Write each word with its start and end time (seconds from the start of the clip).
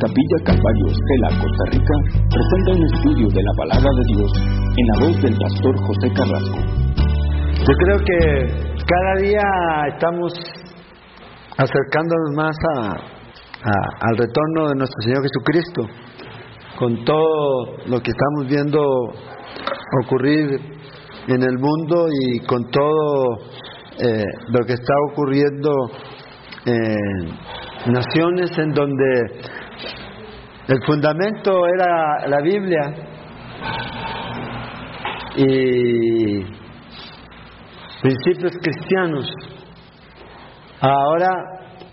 Capilla 0.00 0.38
Calvario 0.44 0.86
Estela, 0.86 1.28
Costa 1.44 1.64
Rica, 1.72 1.94
presenta 2.32 2.72
un 2.72 2.84
estudio 2.88 3.28
de 3.28 3.42
la 3.42 3.52
palabra 3.54 3.90
de 3.92 4.04
Dios 4.16 4.32
en 4.78 4.86
la 4.86 4.96
voz 5.04 5.22
del 5.22 5.36
pastor 5.36 5.76
José 5.76 6.08
Carrasco. 6.16 6.58
Yo 7.60 7.74
creo 7.76 7.98
que 7.98 8.16
cada 8.80 9.20
día 9.20 9.42
estamos 9.92 10.32
acercándonos 11.58 12.30
más 12.34 12.56
al 14.00 14.16
retorno 14.16 14.68
de 14.68 14.74
nuestro 14.76 15.02
Señor 15.02 15.22
Jesucristo, 15.22 15.82
con 16.78 17.04
todo 17.04 17.76
lo 17.86 18.00
que 18.00 18.10
estamos 18.10 18.46
viendo 18.48 18.80
ocurrir 20.06 20.60
en 21.28 21.42
el 21.42 21.58
mundo 21.58 22.06
y 22.08 22.38
con 22.46 22.70
todo 22.70 23.36
eh, 24.02 24.24
lo 24.48 24.64
que 24.64 24.72
está 24.72 24.94
ocurriendo 25.12 25.70
en 26.64 27.92
naciones 27.92 28.56
en 28.56 28.70
donde 28.72 29.59
el 30.70 30.78
fundamento 30.86 31.66
era 31.66 32.28
la 32.28 32.40
Biblia 32.42 32.94
y 35.34 36.44
principios 38.00 38.52
cristianos. 38.62 39.28
Ahora 40.80 41.28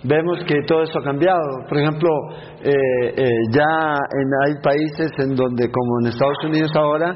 vemos 0.04 0.44
que 0.46 0.62
todo 0.68 0.84
eso 0.84 1.00
ha 1.00 1.04
cambiado. 1.04 1.42
Por 1.68 1.80
ejemplo, 1.80 2.10
eh, 2.62 3.14
eh, 3.18 3.30
ya 3.52 3.98
en, 3.98 4.30
hay 4.46 4.62
países 4.62 5.12
en 5.18 5.36
donde, 5.36 5.72
como 5.72 6.00
en 6.02 6.08
Estados 6.10 6.38
Unidos 6.46 6.70
ahora, 6.76 7.16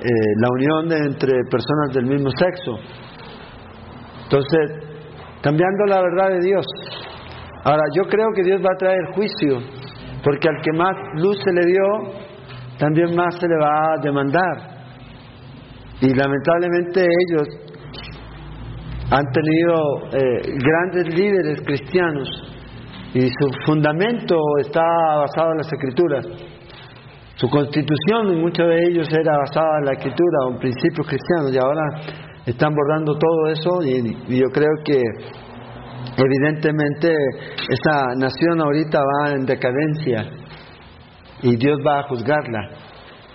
eh, 0.00 0.08
la 0.40 0.48
unión 0.52 0.90
entre 0.90 1.34
personas 1.50 1.92
del 1.92 2.06
mismo 2.06 2.30
sexo. 2.30 2.78
Entonces, 4.22 4.70
cambiando 5.42 5.84
la 5.84 6.00
verdad 6.00 6.30
de 6.30 6.46
Dios. 6.46 6.64
Ahora, 7.62 7.82
yo 7.94 8.04
creo 8.08 8.28
que 8.34 8.42
Dios 8.42 8.62
va 8.62 8.70
a 8.72 8.78
traer 8.78 9.00
juicio 9.14 9.83
porque 10.24 10.48
al 10.48 10.62
que 10.62 10.72
más 10.72 10.96
luz 11.16 11.36
se 11.44 11.52
le 11.52 11.66
dio, 11.66 11.84
también 12.78 13.14
más 13.14 13.34
se 13.38 13.46
le 13.46 13.56
va 13.56 13.92
a 13.92 13.98
demandar. 14.02 14.74
Y 16.00 16.14
lamentablemente 16.14 17.06
ellos 17.28 17.48
han 19.10 19.24
tenido 19.32 20.06
eh, 20.12 20.56
grandes 20.58 21.14
líderes 21.14 21.60
cristianos 21.64 22.28
y 23.12 23.28
su 23.28 23.50
fundamento 23.64 24.36
está 24.60 24.82
basado 25.18 25.52
en 25.52 25.58
las 25.58 25.72
escrituras. 25.72 26.26
Su 27.36 27.48
constitución, 27.48 28.32
y 28.32 28.40
muchos 28.40 28.66
de 28.66 28.76
ellos 28.90 29.08
era 29.12 29.38
basada 29.38 29.78
en 29.80 29.84
la 29.86 29.92
escritura 29.92 30.38
en 30.50 30.58
principios 30.58 31.06
cristianos, 31.06 31.52
y 31.52 31.58
ahora 31.58 31.82
están 32.46 32.72
bordando 32.74 33.16
todo 33.18 33.48
eso, 33.48 33.82
y 33.82 34.38
yo 34.38 34.46
creo 34.52 34.70
que 34.84 35.00
Evidentemente, 36.16 37.12
esa 37.68 38.14
nación 38.16 38.60
ahorita 38.60 39.00
va 39.00 39.32
en 39.32 39.46
decadencia 39.46 40.30
y 41.42 41.56
Dios 41.56 41.78
va 41.86 42.00
a 42.00 42.02
juzgarla 42.04 42.70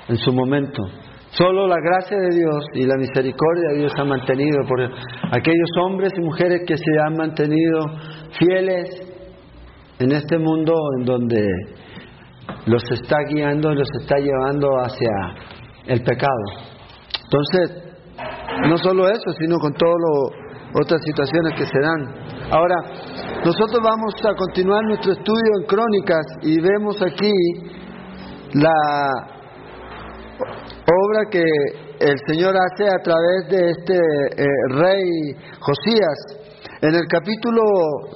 en 0.08 0.18
su 0.18 0.32
momento. 0.32 0.84
Solo 1.32 1.68
la 1.68 1.80
gracia 1.80 2.18
de 2.18 2.36
Dios 2.36 2.66
y 2.74 2.86
la 2.86 2.96
misericordia 2.98 3.70
de 3.72 3.78
Dios 3.80 3.94
ha 4.00 4.04
mantenido 4.04 4.66
por 4.68 4.82
aquellos 4.82 5.70
hombres 5.84 6.12
y 6.18 6.22
mujeres 6.22 6.62
que 6.66 6.76
se 6.76 7.00
han 7.00 7.16
mantenido 7.16 7.82
fieles 8.40 8.90
en 10.00 10.12
este 10.12 10.38
mundo 10.38 10.74
en 10.98 11.06
donde 11.06 11.46
los 12.66 12.84
está 12.92 13.18
guiando 13.30 13.72
y 13.72 13.76
los 13.76 13.90
está 14.02 14.18
llevando 14.18 14.70
hacia 14.80 15.12
el 15.86 16.02
pecado. 16.02 16.44
Entonces, 17.26 17.90
no 18.68 18.78
solo 18.78 19.08
eso, 19.08 19.32
sino 19.40 19.58
con 19.60 19.74
todas 19.74 19.96
otras 20.74 21.02
situaciones 21.04 21.54
que 21.56 21.66
se 21.66 21.80
dan. 21.80 22.39
Ahora, 22.52 22.78
nosotros 23.46 23.80
vamos 23.84 24.12
a 24.26 24.34
continuar 24.36 24.84
nuestro 24.86 25.12
estudio 25.12 25.52
en 25.60 25.68
Crónicas 25.68 26.26
y 26.42 26.60
vemos 26.60 27.00
aquí 27.00 27.32
la 28.54 28.74
obra 30.88 31.30
que 31.30 31.44
el 32.00 32.16
Señor 32.26 32.56
hace 32.58 32.86
a 32.90 33.04
través 33.04 33.50
de 33.52 33.70
este 33.70 33.94
eh, 33.94 34.46
rey 34.70 35.36
Josías. 35.60 36.18
En 36.82 36.96
el 36.96 37.06
capítulo 37.08 37.62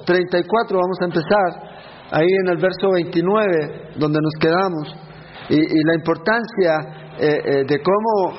34 0.04 0.78
vamos 0.78 0.98
a 1.00 1.04
empezar, 1.04 1.70
ahí 2.10 2.26
en 2.42 2.48
el 2.48 2.56
verso 2.56 2.90
29, 2.92 3.92
donde 3.98 4.18
nos 4.20 4.34
quedamos, 4.40 4.96
y, 5.48 5.84
la 5.86 5.94
importancia 5.94 7.14
eh, 7.20 7.38
eh, 7.44 7.64
de 7.68 7.82
cómo 7.82 8.36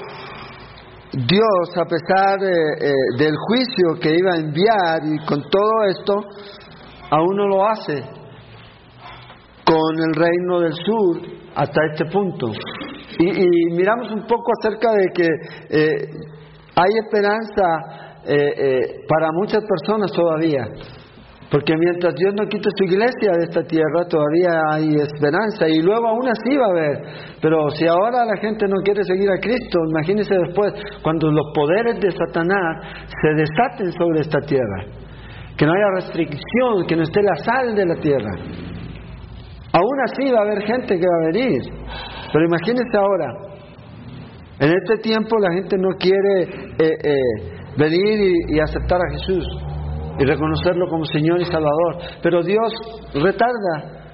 Dios, 1.13 1.77
a 1.77 1.85
pesar 1.85 2.43
eh, 2.43 2.51
eh, 2.81 2.91
del 3.17 3.33
juicio 3.47 3.99
que 4.01 4.15
iba 4.17 4.33
a 4.33 4.37
enviar 4.37 5.01
y 5.05 5.25
con 5.25 5.41
todo 5.49 5.83
esto, 5.87 6.13
aún 7.11 7.35
no 7.37 7.47
lo 7.47 7.67
hace 7.67 8.03
con 9.65 9.97
el 9.97 10.13
reino 10.13 10.59
del 10.59 10.73
sur 10.73 11.21
hasta 11.55 11.81
este 11.91 12.05
punto. 12.11 12.47
Y, 13.17 13.73
miramos 13.73 14.11
un 14.11 14.27
poco 14.27 14.51
acerca 14.59 14.91
de 14.91 15.07
que 15.13 15.27
eh, 15.69 16.09
hay 16.75 16.91
esperanza 17.05 18.01
para 19.07 19.29
muchas 19.33 19.63
personas 19.63 20.11
todavía. 20.11 20.65
Porque 21.55 21.71
mientras 21.79 22.13
Dios 22.15 22.33
no 22.35 22.45
quite 22.49 22.67
su 22.75 22.83
iglesia 22.83 23.31
de 23.31 23.45
esta 23.47 23.63
tierra, 23.63 24.03
todavía 24.09 24.59
hay 24.73 24.93
esperanza. 24.99 25.69
Y 25.69 25.81
luego 25.81 26.05
aún 26.05 26.27
así 26.27 26.57
va 26.57 26.65
a 26.65 26.71
haber. 26.71 26.97
Pero 27.41 27.69
si 27.69 27.87
ahora 27.87 28.25
la 28.25 28.35
gente 28.41 28.67
no 28.67 28.75
quiere 28.83 29.05
seguir 29.05 29.31
a 29.31 29.39
Cristo, 29.39 29.79
imagínense 29.89 30.35
después, 30.35 30.73
cuando 31.01 31.31
los 31.31 31.45
poderes 31.55 31.97
de 32.01 32.11
Satanás 32.11 33.07
se 33.07 33.29
desaten 33.39 33.89
sobre 33.93 34.19
esta 34.19 34.41
tierra. 34.41 34.83
Que 35.55 35.65
no 35.65 35.71
haya 35.71 36.03
restricción, 36.03 36.85
que 36.89 36.95
no 36.97 37.03
esté 37.03 37.23
la 37.23 37.35
sal 37.37 37.73
de 37.73 37.85
la 37.85 37.95
tierra. 38.01 38.31
Aún 39.71 39.97
así 40.11 40.29
va 40.29 40.39
a 40.39 40.41
haber 40.41 40.61
gente 40.61 40.99
que 40.99 41.07
va 41.07 41.23
a 41.23 41.31
venir. 41.31 41.61
Pero 42.33 42.45
imagínense 42.47 42.97
ahora, 42.97 43.31
en 44.59 44.73
este 44.75 44.97
tiempo 44.97 45.39
la 45.39 45.53
gente 45.53 45.77
no 45.77 45.91
quiere 45.97 46.41
eh, 46.79 46.97
eh, 47.01 47.15
venir 47.77 48.33
y 48.49 48.59
aceptar 48.59 48.99
a 48.99 49.11
Jesús 49.13 49.74
y 50.19 50.25
reconocerlo 50.25 50.87
como 50.87 51.05
Señor 51.05 51.41
y 51.41 51.45
Salvador. 51.45 51.97
Pero 52.21 52.41
Dios 52.43 52.73
retarda 53.13 54.05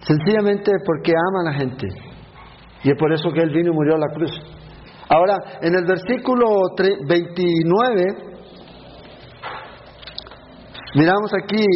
sencillamente 0.00 0.72
porque 0.84 1.12
ama 1.12 1.40
a 1.40 1.52
la 1.52 1.58
gente. 1.58 1.88
Y 2.82 2.90
es 2.90 2.96
por 2.98 3.12
eso 3.12 3.30
que 3.30 3.40
Él 3.40 3.50
vino 3.50 3.72
y 3.72 3.74
murió 3.74 3.96
a 3.96 3.98
la 3.98 4.14
cruz. 4.14 4.32
Ahora, 5.08 5.36
en 5.60 5.74
el 5.74 5.84
versículo 5.84 6.46
29, 7.08 8.04
miramos 10.94 11.32
aquí, 11.42 11.66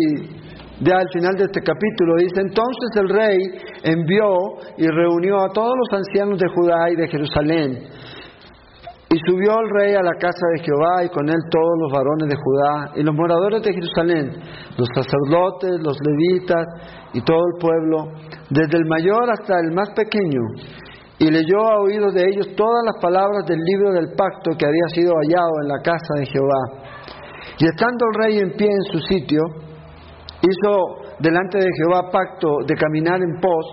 ya 0.81 0.99
al 0.99 1.09
final 1.13 1.35
de 1.37 1.45
este 1.45 1.61
capítulo, 1.61 2.15
dice, 2.19 2.41
entonces 2.41 2.91
el 2.97 3.09
rey 3.09 3.39
envió 3.83 4.33
y 4.79 4.87
reunió 4.87 5.41
a 5.41 5.49
todos 5.53 5.75
los 5.77 5.99
ancianos 5.99 6.39
de 6.39 6.49
Judá 6.49 6.91
y 6.91 6.97
de 6.97 7.09
Jerusalén 7.09 7.89
y 9.15 9.19
subió 9.31 9.61
el 9.61 9.71
rey 9.71 9.95
a 9.95 10.03
la 10.03 10.19
casa 10.19 10.43
de 10.55 10.65
Jehová 10.65 11.05
y 11.05 11.09
con 11.09 11.29
él 11.29 11.39
todos 11.49 11.75
los 11.79 11.93
varones 11.93 12.27
de 12.27 12.35
Judá 12.35 12.91
y 12.97 13.03
los 13.05 13.15
moradores 13.15 13.63
de 13.63 13.73
Jerusalén, 13.73 14.43
los 14.77 14.89
sacerdotes, 14.91 15.71
los 15.87 15.97
levitas 16.03 16.67
y 17.13 17.23
todo 17.23 17.39
el 17.39 17.61
pueblo, 17.61 18.11
desde 18.51 18.77
el 18.77 18.87
mayor 18.87 19.31
hasta 19.31 19.61
el 19.61 19.71
más 19.71 19.91
pequeño, 19.95 20.43
y 21.21 21.31
leyó 21.31 21.63
a 21.63 21.81
oídos 21.83 22.13
de 22.13 22.25
ellos 22.27 22.49
todas 22.57 22.83
las 22.91 23.01
palabras 23.01 23.47
del 23.47 23.61
libro 23.63 23.93
del 23.93 24.17
pacto 24.17 24.51
que 24.59 24.67
había 24.67 24.89
sido 24.89 25.15
hallado 25.15 25.63
en 25.63 25.69
la 25.69 25.79
casa 25.79 26.15
de 26.19 26.27
Jehová. 26.27 26.91
Y 27.59 27.67
estando 27.67 28.07
el 28.11 28.15
rey 28.19 28.39
en 28.41 28.51
pie 28.57 28.67
en 28.67 28.83
su 28.91 28.99
sitio, 28.99 29.43
hizo 30.43 31.15
delante 31.21 31.59
de 31.59 31.71
Jehová 31.79 32.11
pacto 32.11 32.49
de 32.67 32.75
caminar 32.75 33.21
en 33.23 33.41
pos 33.41 33.65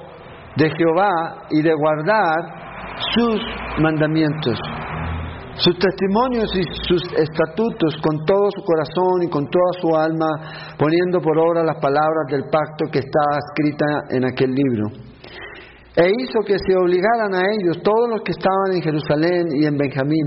de 0.58 0.70
Jehová 0.70 1.48
y 1.50 1.64
de 1.64 1.74
guardar 1.74 2.94
sus 3.16 3.42
mandamientos 3.80 4.60
sus 5.56 5.78
testimonios 5.78 6.50
y 6.56 6.64
sus 6.88 7.04
estatutos 7.14 7.96
con 8.02 8.26
todo 8.26 8.48
su 8.56 8.64
corazón 8.64 9.24
y 9.24 9.30
con 9.30 9.46
toda 9.50 9.72
su 9.82 9.96
alma, 9.96 10.76
poniendo 10.78 11.20
por 11.20 11.38
obra 11.38 11.64
las 11.64 11.78
palabras 11.78 12.28
del 12.30 12.44
pacto 12.44 12.86
que 12.92 13.00
está 13.00 13.38
escrita 13.38 13.86
en 14.10 14.26
aquel 14.26 14.52
libro. 14.52 15.12
E 15.96 16.08
hizo 16.08 16.40
que 16.48 16.56
se 16.56 16.76
obligaran 16.78 17.36
a 17.36 17.44
ellos 17.52 17.84
todos 17.84 18.10
los 18.10 18.22
que 18.24 18.32
estaban 18.32 18.72
en 18.74 18.82
Jerusalén 18.82 19.44
y 19.60 19.66
en 19.66 19.78
Benjamín. 19.78 20.26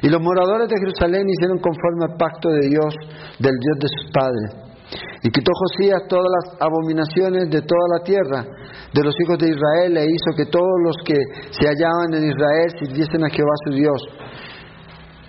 Y 0.00 0.08
los 0.08 0.20
moradores 0.20 0.68
de 0.68 0.80
Jerusalén 0.80 1.28
hicieron 1.28 1.58
conforme 1.58 2.08
al 2.08 2.16
pacto 2.16 2.48
de 2.48 2.68
Dios, 2.68 2.94
del 3.38 3.52
Dios 3.52 3.76
de 3.80 3.88
sus 3.88 4.10
padres. 4.12 4.64
Y 5.22 5.30
quitó 5.30 5.52
Josías 5.52 6.02
todas 6.08 6.28
las 6.28 6.60
abominaciones 6.60 7.50
de 7.50 7.60
toda 7.62 7.86
la 7.98 8.04
tierra 8.04 8.44
de 8.92 9.02
los 9.02 9.14
hijos 9.20 9.38
de 9.38 9.48
Israel 9.48 9.96
e 9.96 10.04
hizo 10.04 10.36
que 10.36 10.46
todos 10.46 10.76
los 10.84 10.96
que 11.04 11.16
se 11.50 11.66
hallaban 11.66 12.12
en 12.14 12.28
Israel 12.28 12.68
sirviesen 12.78 13.24
a 13.24 13.30
Jehová 13.30 13.52
su 13.64 13.74
Dios 13.74 14.00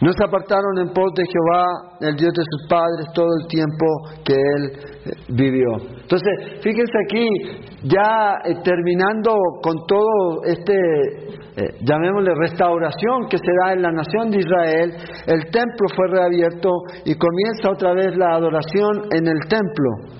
no 0.01 0.11
se 0.11 0.25
apartaron 0.25 0.77
en 0.79 0.89
pos 0.89 1.11
de 1.15 1.23
Jehová, 1.23 1.97
el 2.01 2.15
Dios 2.15 2.33
de 2.33 2.43
sus 2.43 2.67
padres, 2.67 3.07
todo 3.13 3.29
el 3.41 3.47
tiempo 3.47 3.85
que 4.25 4.33
él 4.33 4.71
eh, 5.05 5.11
vivió. 5.29 5.71
Entonces, 6.01 6.59
fíjense 6.61 6.97
aquí, 7.07 7.27
ya 7.83 8.35
eh, 8.43 8.55
terminando 8.63 9.31
con 9.61 9.75
todo 9.87 10.43
este, 10.43 10.75
eh, 11.55 11.77
llamémosle 11.81 12.35
restauración 12.35 13.27
que 13.29 13.37
se 13.37 13.51
da 13.63 13.73
en 13.73 13.83
la 13.83 13.91
nación 13.91 14.31
de 14.31 14.39
Israel, 14.39 14.93
el 15.27 15.49
templo 15.49 15.87
fue 15.95 16.07
reabierto 16.09 16.69
y 17.05 17.15
comienza 17.15 17.71
otra 17.71 17.93
vez 17.93 18.17
la 18.17 18.35
adoración 18.35 19.07
en 19.11 19.27
el 19.27 19.39
templo. 19.47 20.15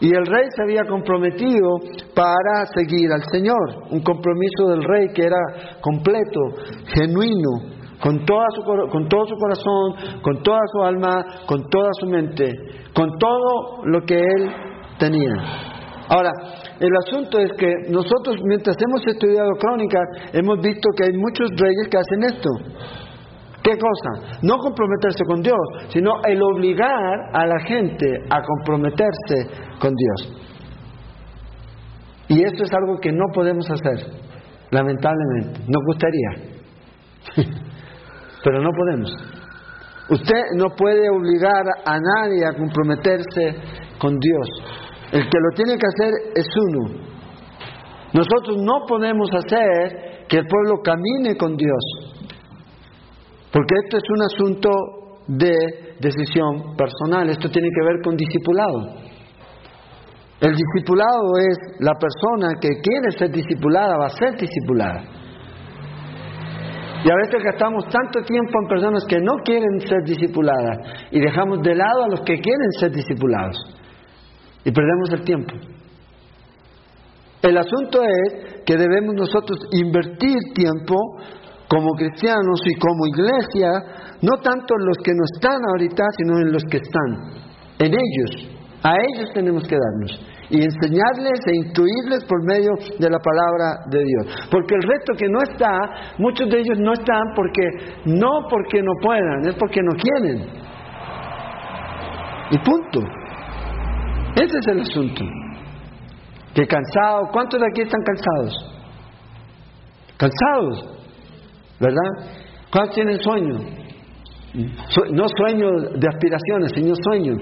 Y 0.00 0.08
el 0.08 0.26
rey 0.26 0.48
se 0.56 0.62
había 0.62 0.84
comprometido 0.88 1.78
para 2.14 2.66
seguir 2.74 3.12
al 3.12 3.22
Señor, 3.30 3.84
un 3.90 4.02
compromiso 4.02 4.68
del 4.70 4.82
rey 4.82 5.08
que 5.14 5.24
era 5.24 5.38
completo, 5.82 6.40
genuino, 6.86 7.79
con, 8.00 8.24
toda 8.24 8.44
su, 8.54 8.62
con 8.62 9.08
todo 9.08 9.26
su 9.26 9.36
corazón, 9.36 10.20
con 10.22 10.42
toda 10.42 10.60
su 10.72 10.82
alma, 10.82 11.24
con 11.46 11.68
toda 11.68 11.88
su 12.00 12.06
mente, 12.06 12.50
con 12.94 13.18
todo 13.18 13.84
lo 13.84 14.00
que 14.02 14.18
él 14.18 14.50
tenía. 14.98 15.34
Ahora, 16.08 16.30
el 16.80 16.90
asunto 17.06 17.38
es 17.38 17.52
que 17.56 17.72
nosotros, 17.88 18.36
mientras 18.42 18.76
hemos 18.80 19.06
estudiado 19.06 19.50
crónicas, 19.60 20.02
hemos 20.32 20.58
visto 20.60 20.88
que 20.96 21.04
hay 21.04 21.12
muchos 21.12 21.50
reyes 21.56 21.88
que 21.88 21.98
hacen 21.98 22.24
esto. 22.24 22.50
¿Qué 23.62 23.72
cosa? 23.72 24.38
No 24.42 24.56
comprometerse 24.56 25.22
con 25.24 25.42
Dios, 25.42 25.60
sino 25.90 26.12
el 26.26 26.42
obligar 26.42 27.14
a 27.32 27.46
la 27.46 27.60
gente 27.60 28.06
a 28.30 28.40
comprometerse 28.42 29.78
con 29.78 29.92
Dios. 29.94 30.46
Y 32.28 32.42
esto 32.44 32.64
es 32.64 32.72
algo 32.72 32.98
que 32.98 33.12
no 33.12 33.26
podemos 33.34 33.68
hacer, 33.70 34.06
lamentablemente. 34.70 35.60
Nos 35.68 35.84
gustaría, 35.84 36.30
pero 38.42 38.60
no 38.60 38.70
podemos. 38.72 39.10
Usted 40.10 40.42
no 40.56 40.70
puede 40.76 41.08
obligar 41.08 41.64
a 41.84 41.98
nadie 41.98 42.44
a 42.44 42.56
comprometerse 42.56 43.54
con 43.98 44.18
Dios. 44.18 44.48
El 45.12 45.22
que 45.22 45.38
lo 45.38 45.54
tiene 45.54 45.78
que 45.78 45.86
hacer 45.86 46.12
es 46.34 46.46
uno. 46.56 47.10
Nosotros 48.12 48.56
no 48.58 48.86
podemos 48.88 49.28
hacer 49.32 50.26
que 50.28 50.38
el 50.38 50.46
pueblo 50.46 50.80
camine 50.82 51.36
con 51.36 51.56
Dios. 51.56 52.10
Porque 53.52 53.74
esto 53.84 53.96
es 53.98 54.02
un 54.08 54.22
asunto 54.22 54.70
de 55.26 55.96
decisión 56.00 56.76
personal, 56.76 57.28
esto 57.30 57.48
tiene 57.50 57.68
que 57.68 57.84
ver 57.84 58.02
con 58.02 58.16
discipulado. 58.16 58.96
El 60.40 60.56
discipulado 60.56 61.36
es 61.38 61.58
la 61.80 61.94
persona 61.94 62.54
que 62.60 62.68
quiere 62.80 63.10
ser 63.12 63.30
discipulada, 63.30 63.98
va 63.98 64.06
a 64.06 64.10
ser 64.10 64.36
discipulada. 64.36 65.19
Y 67.02 67.08
a 67.10 67.14
veces 67.16 67.42
gastamos 67.42 67.84
tanto 67.88 68.20
tiempo 68.26 68.52
en 68.62 68.68
personas 68.68 69.04
que 69.08 69.20
no 69.20 69.32
quieren 69.44 69.80
ser 69.80 70.02
discipuladas 70.04 70.78
y 71.10 71.20
dejamos 71.20 71.62
de 71.62 71.74
lado 71.74 72.04
a 72.04 72.08
los 72.08 72.20
que 72.20 72.40
quieren 72.40 72.70
ser 72.78 72.90
discipulados. 72.90 73.56
Y 74.64 74.70
perdemos 74.70 75.10
el 75.12 75.24
tiempo. 75.24 75.54
El 77.42 77.56
asunto 77.56 78.02
es 78.02 78.62
que 78.66 78.76
debemos 78.76 79.14
nosotros 79.14 79.58
invertir 79.72 80.36
tiempo 80.54 80.94
como 81.68 81.92
cristianos 81.92 82.60
y 82.66 82.78
como 82.78 83.06
iglesia, 83.06 83.70
no 84.20 84.36
tanto 84.42 84.74
en 84.78 84.86
los 84.86 84.98
que 85.02 85.12
no 85.12 85.24
están 85.32 85.58
ahorita, 85.70 86.02
sino 86.18 86.38
en 86.38 86.52
los 86.52 86.64
que 86.64 86.78
están, 86.78 87.40
en 87.78 87.94
ellos. 87.94 88.60
A 88.82 88.92
ellos 88.96 89.30
tenemos 89.32 89.62
que 89.66 89.76
darnos 89.76 90.29
y 90.50 90.62
enseñarles 90.62 91.40
e 91.46 91.56
instruirles 91.56 92.24
por 92.24 92.44
medio 92.44 92.70
de 92.98 93.08
la 93.08 93.18
palabra 93.18 93.86
de 93.88 94.04
Dios. 94.04 94.48
Porque 94.50 94.74
el 94.74 94.82
resto 94.82 95.14
que 95.16 95.28
no 95.28 95.38
está, 95.42 95.70
muchos 96.18 96.48
de 96.50 96.58
ellos 96.58 96.78
no 96.78 96.92
están 96.92 97.22
porque 97.34 97.62
no 98.06 98.46
porque 98.48 98.82
no 98.82 98.92
puedan, 99.00 99.48
es 99.48 99.54
porque 99.54 99.80
no 99.82 99.92
quieren. 99.96 100.46
Y 102.50 102.58
punto. 102.58 103.00
Ese 104.34 104.58
es 104.58 104.66
el 104.68 104.80
asunto. 104.80 105.24
Que 106.54 106.66
cansado, 106.66 107.28
¿cuántos 107.32 107.60
de 107.60 107.66
aquí 107.66 107.82
están 107.82 108.02
cansados? 108.02 108.54
Cansados. 110.16 111.00
¿verdad? 111.80 112.36
¿Cuántos 112.70 112.94
tienen 112.94 113.18
sueño? 113.20 113.58
No 115.12 115.24
sueño 115.28 115.70
de 115.96 116.08
aspiraciones, 116.08 116.72
sino 116.74 116.94
sueño. 116.94 117.36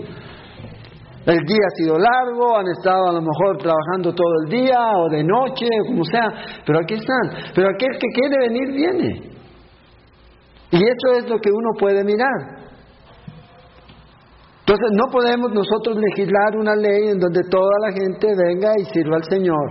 El 1.28 1.44
día 1.44 1.60
ha 1.60 1.76
sido 1.76 1.98
largo, 1.98 2.56
han 2.56 2.68
estado 2.68 3.10
a 3.10 3.12
lo 3.12 3.20
mejor 3.20 3.58
trabajando 3.58 4.14
todo 4.14 4.32
el 4.44 4.50
día 4.50 4.80
o 4.96 5.10
de 5.10 5.22
noche, 5.22 5.66
como 5.86 6.02
sea, 6.02 6.32
pero 6.64 6.78
aquí 6.80 6.94
están. 6.94 7.52
Pero 7.54 7.68
aquel 7.68 7.98
que 8.00 8.08
quiere 8.14 8.48
venir, 8.48 8.72
viene. 8.72 9.28
Y 10.70 10.76
eso 10.76 11.18
es 11.18 11.28
lo 11.28 11.38
que 11.38 11.50
uno 11.52 11.68
puede 11.78 12.02
mirar. 12.02 12.64
Entonces 14.60 14.88
no 14.92 15.10
podemos 15.12 15.52
nosotros 15.52 15.98
legislar 15.98 16.56
una 16.56 16.74
ley 16.74 17.08
en 17.10 17.18
donde 17.18 17.42
toda 17.50 17.76
la 17.82 17.92
gente 17.92 18.28
venga 18.34 18.72
y 18.78 18.84
sirva 18.86 19.16
al 19.16 19.24
Señor, 19.24 19.66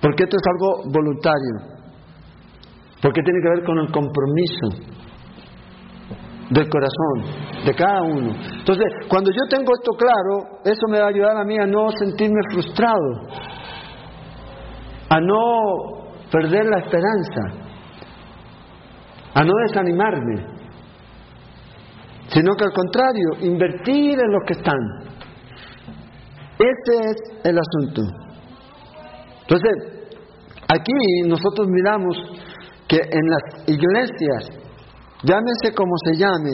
porque 0.00 0.24
esto 0.24 0.36
es 0.36 0.46
algo 0.54 0.90
voluntario. 0.90 1.80
Porque 3.02 3.20
tiene 3.22 3.40
que 3.42 3.48
ver 3.56 3.64
con 3.64 3.78
el 3.78 3.92
compromiso 3.92 4.99
del 6.50 6.68
corazón 6.68 7.64
de 7.64 7.74
cada 7.74 8.02
uno. 8.02 8.34
Entonces, 8.58 8.86
cuando 9.08 9.30
yo 9.30 9.48
tengo 9.48 9.72
esto 9.72 9.92
claro, 9.96 10.60
eso 10.64 10.86
me 10.88 10.98
va 10.98 11.06
a 11.06 11.10
ayudar 11.10 11.36
a 11.36 11.44
mí 11.44 11.56
a 11.58 11.66
no 11.66 11.90
sentirme 11.92 12.40
frustrado, 12.50 13.28
a 15.08 15.20
no 15.20 16.00
perder 16.30 16.66
la 16.66 16.78
esperanza, 16.78 17.70
a 19.34 19.44
no 19.44 19.52
desanimarme, 19.68 20.46
sino 22.28 22.54
que 22.54 22.64
al 22.64 22.72
contrario, 22.72 23.28
invertir 23.40 24.18
en 24.20 24.32
los 24.32 24.42
que 24.46 24.52
están. 24.54 24.78
Ese 26.58 27.10
es 27.10 27.44
el 27.44 27.58
asunto. 27.58 28.02
Entonces, 29.42 30.14
aquí 30.68 30.92
nosotros 31.26 31.66
miramos 31.68 32.16
que 32.86 32.98
en 32.98 33.30
las 33.30 33.68
iglesias, 33.68 34.60
llámese 35.22 35.74
como 35.74 35.92
se 36.04 36.16
llame, 36.16 36.52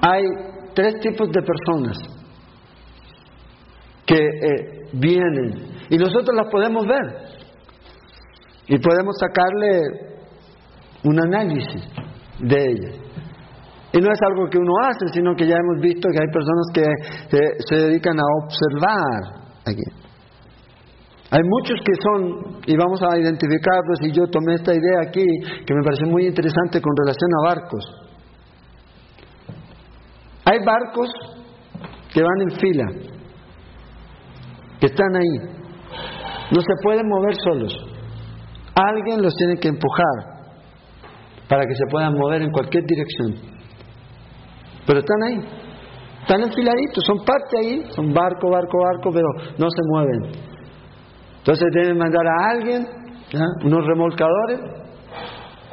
hay 0.00 0.24
tres 0.74 0.94
tipos 1.00 1.28
de 1.30 1.42
personas 1.42 1.98
que 4.06 4.16
eh, 4.16 4.88
vienen 4.92 5.68
y 5.90 5.96
nosotros 5.96 6.34
las 6.34 6.48
podemos 6.50 6.86
ver 6.86 7.28
y 8.68 8.78
podemos 8.78 9.16
sacarle 9.18 10.08
un 11.04 11.20
análisis 11.20 11.82
de 12.40 12.56
ellas. 12.56 12.94
Y 13.92 13.98
no 13.98 14.12
es 14.12 14.18
algo 14.22 14.48
que 14.50 14.58
uno 14.58 14.72
hace, 14.86 15.08
sino 15.14 15.34
que 15.34 15.46
ya 15.46 15.56
hemos 15.56 15.80
visto 15.80 16.08
que 16.10 16.18
hay 16.18 16.30
personas 16.30 16.66
que 16.74 16.82
se 17.66 17.74
dedican 17.74 18.18
a 18.18 18.22
observar 18.44 19.50
aquí. 19.64 20.07
Hay 21.30 21.40
muchos 21.44 21.78
que 21.84 21.92
son, 22.02 22.60
y 22.66 22.74
vamos 22.76 23.02
a 23.02 23.18
identificarlos, 23.18 23.98
y 24.02 24.12
yo 24.12 24.26
tomé 24.28 24.54
esta 24.54 24.72
idea 24.72 25.02
aquí, 25.02 25.24
que 25.66 25.74
me 25.74 25.82
pareció 25.82 26.06
muy 26.06 26.26
interesante 26.26 26.80
con 26.80 26.92
relación 26.96 27.30
a 27.36 27.54
barcos. 27.54 27.84
Hay 30.46 30.58
barcos 30.64 31.10
que 32.14 32.22
van 32.22 32.40
en 32.40 32.50
fila, 32.58 32.84
que 34.80 34.86
están 34.86 35.16
ahí, 35.16 35.58
no 36.50 36.60
se 36.62 36.74
pueden 36.82 37.06
mover 37.06 37.34
solos. 37.44 37.74
Alguien 38.74 39.20
los 39.20 39.34
tiene 39.34 39.56
que 39.56 39.68
empujar 39.68 40.38
para 41.46 41.66
que 41.66 41.74
se 41.74 41.84
puedan 41.90 42.14
mover 42.14 42.40
en 42.40 42.50
cualquier 42.50 42.84
dirección. 42.86 43.34
Pero 44.86 45.00
están 45.00 45.22
ahí, 45.24 45.40
están 46.22 46.40
enfiladitos, 46.40 47.04
son 47.04 47.18
parte 47.18 47.58
ahí, 47.60 47.82
son 47.90 48.14
barco, 48.14 48.50
barco, 48.50 48.78
barco, 48.82 49.10
pero 49.12 49.28
no 49.58 49.68
se 49.68 49.82
mueven. 49.90 50.57
Entonces 51.48 51.68
deben 51.72 51.96
mandar 51.96 52.26
a 52.26 52.50
alguien, 52.50 52.86
unos 53.64 53.86
remolcadores, 53.86 54.60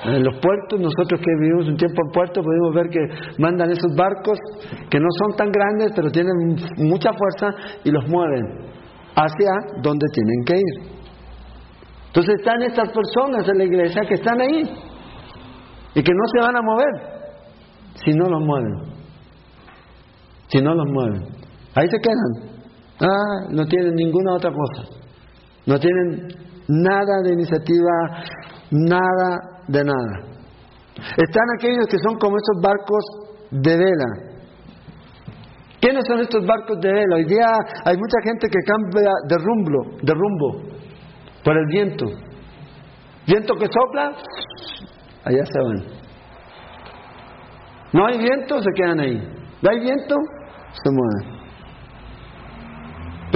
en 0.05 0.23
los 0.23 0.35
puertos, 0.39 0.79
nosotros 0.79 1.19
que 1.19 1.35
vivimos 1.37 1.67
un 1.67 1.75
tiempo 1.75 2.01
en 2.05 2.11
puerto, 2.13 2.41
podemos 2.41 2.73
ver 2.73 2.87
que 2.89 3.41
mandan 3.41 3.69
esos 3.71 3.93
barcos 3.93 4.39
que 4.89 4.97
no 4.97 5.07
son 5.19 5.35
tan 5.35 5.51
grandes, 5.51 5.91
pero 5.93 6.09
tienen 6.11 6.55
mucha 6.77 7.11
fuerza 7.11 7.47
y 7.83 7.91
los 7.91 8.07
mueven 8.07 8.45
hacia 9.17 9.51
donde 9.81 10.05
tienen 10.13 10.45
que 10.45 10.55
ir. 10.55 10.95
Entonces 12.07 12.35
están 12.39 12.61
estas 12.61 12.89
personas 12.93 13.45
en 13.45 13.57
la 13.57 13.63
iglesia 13.65 14.03
que 14.07 14.13
están 14.13 14.39
ahí 14.39 14.63
y 15.93 16.01
que 16.01 16.13
no 16.13 16.23
se 16.33 16.39
van 16.39 16.55
a 16.55 16.61
mover 16.61 17.15
si 17.95 18.11
no 18.11 18.29
los 18.29 18.41
mueven. 18.41 18.75
Si 20.47 20.61
no 20.61 20.73
los 20.73 20.87
mueven. 20.87 21.21
Ahí 21.75 21.89
se 21.89 21.97
quedan. 21.99 22.61
Ah, 23.01 23.49
no 23.49 23.65
tienen 23.65 23.93
ninguna 23.93 24.35
otra 24.35 24.51
cosa. 24.53 25.04
No 25.65 25.79
tienen 25.79 26.27
nada 26.67 27.21
de 27.23 27.33
iniciativa, 27.33 28.23
nada 28.71 29.61
de 29.67 29.83
nada. 29.83 30.35
Están 31.17 31.43
aquellos 31.57 31.87
que 31.87 31.97
son 31.97 32.17
como 32.17 32.37
esos 32.37 32.61
barcos 32.61 33.05
de 33.51 33.77
vela. 33.77 34.35
¿Quiénes 35.79 36.03
son 36.07 36.19
estos 36.19 36.45
barcos 36.45 36.79
de 36.81 36.91
vela? 36.91 37.15
Hoy 37.15 37.25
día 37.25 37.45
hay 37.83 37.95
mucha 37.95 38.17
gente 38.23 38.47
que 38.47 38.59
cambia 38.65 39.11
de 39.27 39.37
rumbo, 39.37 39.97
de 40.01 40.13
rumbo 40.13 40.75
por 41.43 41.57
el 41.57 41.65
viento. 41.67 42.05
Viento 43.27 43.55
que 43.55 43.65
sopla, 43.65 44.13
allá 45.23 45.45
se 45.45 45.59
van. 45.59 46.05
No 47.93 48.07
hay 48.07 48.17
viento, 48.17 48.61
se 48.61 48.71
quedan 48.75 48.99
ahí. 48.99 49.17
No 49.61 49.69
hay 49.71 49.79
viento, 49.79 50.15
se 50.73 50.91
mueven. 50.91 51.34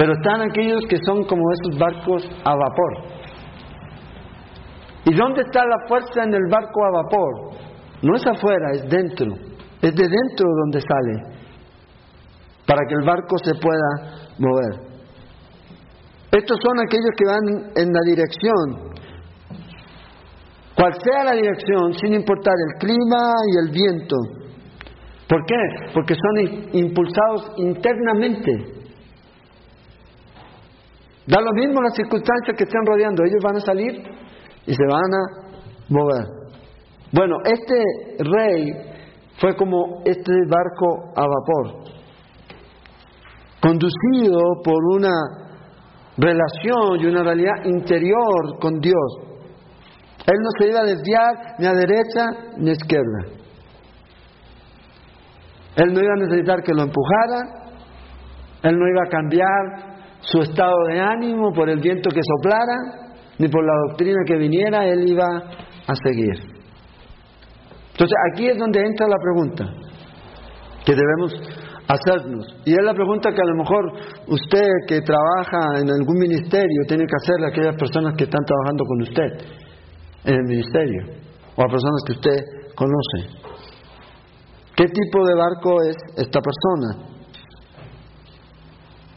Pero 0.00 0.14
están 0.14 0.40
aquellos 0.40 0.80
que 0.88 0.96
son 1.04 1.24
como 1.24 1.42
esos 1.52 1.78
barcos 1.78 2.24
a 2.42 2.54
vapor. 2.56 3.04
¿Y 5.04 5.14
dónde 5.14 5.42
está 5.42 5.60
la 5.66 5.86
fuerza 5.86 6.22
en 6.24 6.32
el 6.32 6.48
barco 6.50 6.86
a 6.86 7.02
vapor? 7.02 7.50
No 8.00 8.16
es 8.16 8.26
afuera, 8.26 8.70
es 8.72 8.88
dentro. 8.88 9.26
Es 9.82 9.94
de 9.94 10.08
dentro 10.08 10.46
donde 10.62 10.80
sale. 10.80 11.36
para 12.66 12.80
que 12.88 12.94
el 12.94 13.04
barco 13.04 13.36
se 13.44 13.52
pueda 13.56 14.30
mover. 14.38 14.88
Estos 16.32 16.56
son 16.64 16.80
aquellos 16.80 17.10
que 17.18 17.26
van 17.26 17.72
en 17.76 17.92
la 17.92 18.00
dirección, 18.06 18.94
cual 20.76 20.94
sea 21.04 21.24
la 21.24 21.32
dirección, 21.32 21.92
sin 22.00 22.14
importar 22.14 22.54
el 22.68 22.78
clima 22.78 23.32
y 23.52 23.66
el 23.66 23.70
viento. 23.70 24.16
¿Por 25.28 25.44
qué? 25.44 25.90
Porque 25.92 26.14
son 26.14 26.70
impulsados 26.72 27.52
internamente. 27.58 28.79
Da 31.26 31.40
lo 31.40 31.52
mismo 31.52 31.82
las 31.82 31.94
circunstancias 31.94 32.56
que 32.56 32.64
estén 32.64 32.84
rodeando, 32.86 33.24
ellos 33.24 33.42
van 33.42 33.56
a 33.56 33.60
salir 33.60 34.02
y 34.66 34.74
se 34.74 34.86
van 34.86 35.14
a 35.14 35.50
mover. 35.88 36.24
Bueno, 37.12 37.36
este 37.44 37.82
rey 38.18 38.72
fue 39.40 39.54
como 39.56 40.02
este 40.04 40.32
barco 40.48 41.12
a 41.16 41.22
vapor, 41.22 41.90
conducido 43.60 44.40
por 44.62 44.78
una 44.96 45.10
relación 46.16 47.00
y 47.00 47.06
una 47.06 47.22
realidad 47.22 47.64
interior 47.64 48.58
con 48.60 48.80
Dios. 48.80 49.18
Él 50.26 50.36
no 50.38 50.50
se 50.58 50.68
iba 50.68 50.80
a 50.80 50.84
desviar 50.84 51.54
ni 51.58 51.66
a 51.66 51.72
derecha 51.72 52.26
ni 52.58 52.70
a 52.70 52.72
izquierda. 52.72 53.40
Él 55.76 55.92
no 55.92 56.00
iba 56.00 56.12
a 56.12 56.24
necesitar 56.24 56.62
que 56.62 56.74
lo 56.74 56.82
empujara, 56.82 57.72
él 58.62 58.78
no 58.78 58.88
iba 58.88 59.02
a 59.06 59.08
cambiar 59.08 59.89
su 60.20 60.40
estado 60.40 60.76
de 60.88 61.00
ánimo 61.00 61.52
por 61.52 61.68
el 61.68 61.80
viento 61.80 62.10
que 62.10 62.20
soplara, 62.22 63.10
ni 63.38 63.48
por 63.48 63.64
la 63.64 63.72
doctrina 63.88 64.18
que 64.26 64.36
viniera, 64.36 64.86
él 64.86 65.08
iba 65.08 65.26
a 65.26 65.94
seguir. 66.04 66.36
Entonces 67.92 68.16
aquí 68.32 68.48
es 68.48 68.58
donde 68.58 68.80
entra 68.80 69.06
la 69.08 69.16
pregunta 69.22 69.64
que 70.84 70.94
debemos 70.94 71.32
hacernos. 71.88 72.46
Y 72.64 72.72
es 72.72 72.84
la 72.84 72.94
pregunta 72.94 73.30
que 73.30 73.40
a 73.42 73.50
lo 73.50 73.56
mejor 73.56 73.92
usted 74.28 74.68
que 74.86 75.00
trabaja 75.00 75.80
en 75.80 75.90
algún 75.90 76.18
ministerio 76.18 76.82
tiene 76.86 77.04
que 77.04 77.16
hacerle 77.22 77.46
a 77.46 77.48
aquellas 77.50 77.76
personas 77.76 78.14
que 78.16 78.24
están 78.24 78.44
trabajando 78.44 78.84
con 78.84 79.02
usted 79.02 79.60
en 80.24 80.34
el 80.34 80.44
ministerio 80.44 81.02
o 81.56 81.62
a 81.62 81.66
personas 81.66 82.02
que 82.06 82.12
usted 82.12 82.36
conoce. 82.74 83.40
¿Qué 84.76 84.84
tipo 84.86 85.26
de 85.26 85.34
barco 85.34 85.82
es 85.82 85.96
esta 86.16 86.40
persona? 86.40 87.09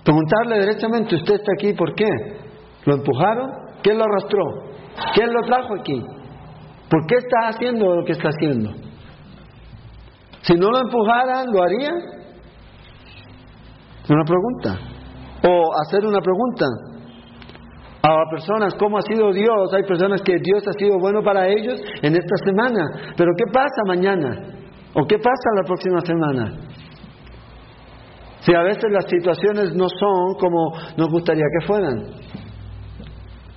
Preguntarle 0.03 0.59
derechamente, 0.59 1.15
¿usted 1.15 1.35
está 1.35 1.51
aquí 1.57 1.73
por 1.73 1.93
qué? 1.95 2.07
¿Lo 2.85 2.95
empujaron? 2.95 3.51
¿Quién 3.81 3.97
lo 3.97 4.03
arrastró? 4.03 4.43
¿Quién 5.15 5.31
lo 5.31 5.41
trajo 5.45 5.75
aquí? 5.75 6.03
¿Por 6.89 7.05
qué 7.07 7.15
está 7.15 7.47
haciendo 7.49 7.95
lo 7.95 8.05
que 8.05 8.11
está 8.11 8.29
haciendo? 8.29 8.71
Si 10.41 10.53
no 10.55 10.69
lo 10.71 10.79
empujaran, 10.79 11.51
¿lo 11.51 11.63
haría? 11.63 11.91
Una 14.09 14.23
pregunta. 14.25 14.79
O 15.47 15.71
hacer 15.81 16.05
una 16.05 16.19
pregunta 16.19 16.65
a 18.01 18.29
personas 18.29 18.73
cómo 18.75 18.97
ha 18.97 19.01
sido 19.01 19.31
Dios. 19.31 19.73
Hay 19.73 19.83
personas 19.83 20.21
que 20.21 20.35
Dios 20.43 20.63
ha 20.67 20.73
sido 20.73 20.99
bueno 20.99 21.23
para 21.23 21.47
ellos 21.47 21.79
en 22.01 22.13
esta 22.13 22.35
semana. 22.45 23.13
Pero 23.15 23.31
¿qué 23.37 23.45
pasa 23.51 23.81
mañana? 23.87 24.29
¿O 24.93 25.05
qué 25.05 25.17
pasa 25.17 25.49
la 25.55 25.63
próxima 25.63 26.01
semana? 26.01 26.53
Si 28.45 28.53
a 28.53 28.61
veces 28.61 28.91
las 28.91 29.05
situaciones 29.05 29.73
no 29.73 29.87
son 29.87 30.35
como 30.39 30.73
nos 30.97 31.09
gustaría 31.09 31.45
que 31.59 31.65
fueran. 31.65 31.95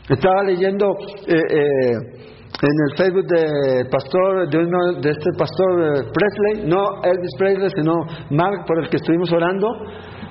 Estaba 0.09 0.45
leyendo 0.45 0.87
eh, 1.27 1.35
eh, 1.35 1.91
en 2.63 2.77
el 2.89 2.97
Facebook 2.97 3.27
de 3.27 3.85
pastor 3.91 4.49
de, 4.49 4.59
uno, 4.59 5.01
de 5.01 5.11
este 5.11 5.31
pastor 5.37 5.83
eh, 5.83 6.11
Presley, 6.15 6.69
no 6.69 7.03
Elvis 7.03 7.35
Presley, 7.37 7.69
sino 7.75 7.95
Mark, 8.31 8.65
por 8.65 8.79
el 8.79 8.89
que 8.89 8.99
estuvimos 8.99 9.33
orando. 9.33 9.69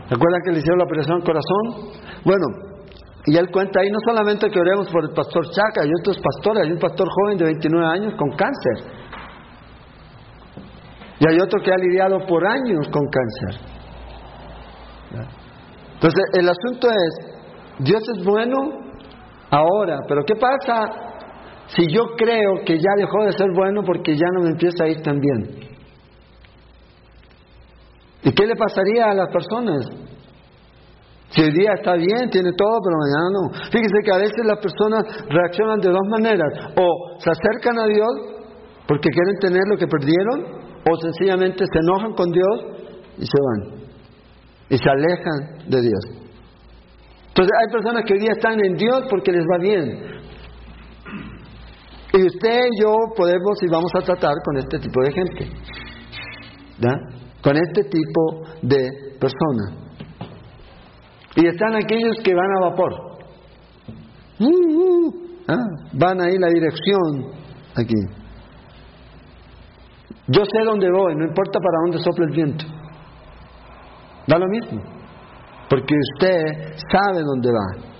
¿Recuerdan 0.09 0.41
que 0.45 0.51
le 0.51 0.59
hicieron 0.59 0.79
la 0.79 0.85
operación 0.85 1.21
corazón? 1.21 1.91
Bueno, 2.24 2.45
y 3.25 3.35
él 3.35 3.50
cuenta 3.51 3.81
ahí 3.81 3.89
no 3.91 4.00
solamente 4.05 4.50
que 4.50 4.59
oremos 4.59 4.88
por 4.89 5.03
el 5.03 5.13
pastor 5.13 5.43
Chaca, 5.50 5.81
hay 5.83 5.91
otros 6.00 6.17
pastores, 6.17 6.63
hay 6.63 6.71
un 6.71 6.79
pastor 6.79 7.07
joven 7.09 7.38
de 7.39 7.45
29 7.45 7.85
años 7.88 8.13
con 8.15 8.29
cáncer. 8.38 9.03
Y 11.19 11.27
hay 11.27 11.38
otro 11.41 11.59
que 11.62 11.71
ha 11.71 11.77
lidiado 11.77 12.25
por 12.25 12.45
años 12.47 12.88
con 12.88 13.03
cáncer. 13.12 13.75
Entonces, 15.12 16.24
el 16.33 16.50
asunto 16.50 16.89
es, 16.89 17.35
Dios 17.79 18.01
es 18.15 18.24
bueno 18.24 18.57
ahora, 19.50 20.00
pero 20.07 20.24
¿qué 20.25 20.35
pasa 20.35 20.83
si 21.67 21.88
yo 21.93 22.03
creo 22.17 22.63
que 22.65 22.77
ya 22.77 22.91
dejó 22.97 23.24
de 23.25 23.31
ser 23.31 23.47
bueno 23.55 23.81
porque 23.85 24.15
ya 24.15 24.27
no 24.33 24.43
me 24.43 24.50
empieza 24.50 24.83
a 24.83 24.88
ir 24.88 25.01
tan 25.01 25.19
bien? 25.19 25.65
¿Y 28.24 28.31
qué 28.33 28.45
le 28.45 28.55
pasaría 28.55 29.05
a 29.05 29.13
las 29.13 29.29
personas? 29.29 29.85
Si 31.29 31.41
hoy 31.41 31.51
día 31.51 31.74
está 31.74 31.93
bien, 31.93 32.29
tiene 32.29 32.51
todo, 32.57 32.79
pero 32.83 32.97
mañana 32.97 33.29
no. 33.33 33.71
Fíjese 33.71 34.03
que 34.03 34.12
a 34.12 34.17
veces 34.17 34.45
las 34.45 34.59
personas 34.59 35.03
reaccionan 35.29 35.79
de 35.79 35.89
dos 35.89 36.07
maneras. 36.09 36.50
O 36.77 37.19
se 37.19 37.29
acercan 37.29 37.77
a 37.77 37.88
Dios 37.88 38.35
porque 38.88 39.09
quieren 39.09 39.35
tener 39.39 39.62
lo 39.69 39.77
que 39.77 39.88
perdieron, 39.88 40.65
o 40.88 40.95
sencillamente 41.01 41.65
se 41.65 41.79
enojan 41.79 42.13
con 42.13 42.31
Dios 42.31 42.85
y 43.17 43.25
se 43.25 43.39
van. 43.41 43.84
Y 44.69 44.77
se 44.77 44.89
alejan 44.89 45.69
de 45.69 45.81
Dios. 45.81 46.25
Entonces 47.27 47.51
hay 47.60 47.72
personas 47.72 48.03
que 48.05 48.13
hoy 48.13 48.19
día 48.19 48.31
están 48.31 48.60
en 48.63 48.75
Dios 48.75 49.03
porque 49.10 49.31
les 49.31 49.43
va 49.43 49.57
bien. 49.60 50.15
Y 52.13 52.25
usted 52.25 52.60
y 52.72 52.81
yo 52.81 52.93
podemos 53.15 53.62
y 53.62 53.67
vamos 53.69 53.91
a 53.93 54.05
tratar 54.05 54.34
con 54.43 54.57
este 54.57 54.79
tipo 54.79 55.01
de 55.01 55.12
gente. 55.12 55.50
Con 57.41 57.57
este 57.57 57.84
tipo 57.84 58.41
de 58.62 58.89
personas. 59.19 59.86
Y 61.36 61.45
están 61.45 61.75
aquellos 61.75 62.17
que 62.24 62.34
van 62.34 62.50
a 62.57 62.69
vapor. 62.69 62.93
Uh, 64.39 64.45
uh, 64.48 65.13
¿ah? 65.50 65.65
Van 65.93 66.22
ahí 66.22 66.38
la 66.38 66.48
dirección 66.48 67.31
aquí. 67.75 68.25
Yo 70.27 70.43
sé 70.45 70.63
dónde 70.63 70.89
voy, 70.89 71.15
no 71.15 71.25
importa 71.25 71.60
para 71.60 71.77
dónde 71.84 72.00
sopla 72.00 72.25
el 72.25 72.31
viento. 72.31 72.65
Da 74.27 74.38
lo 74.38 74.48
mismo. 74.48 74.82
Porque 75.70 75.96
usted 76.13 76.75
sabe 76.91 77.22
dónde 77.24 77.50
va. 77.51 77.96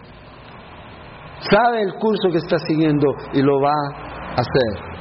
Sabe 1.52 1.82
el 1.82 1.94
curso 1.96 2.30
que 2.32 2.38
está 2.38 2.58
siguiendo 2.60 3.06
y 3.34 3.42
lo 3.42 3.60
va 3.62 3.72
a 3.72 4.42
hacer. 4.42 4.96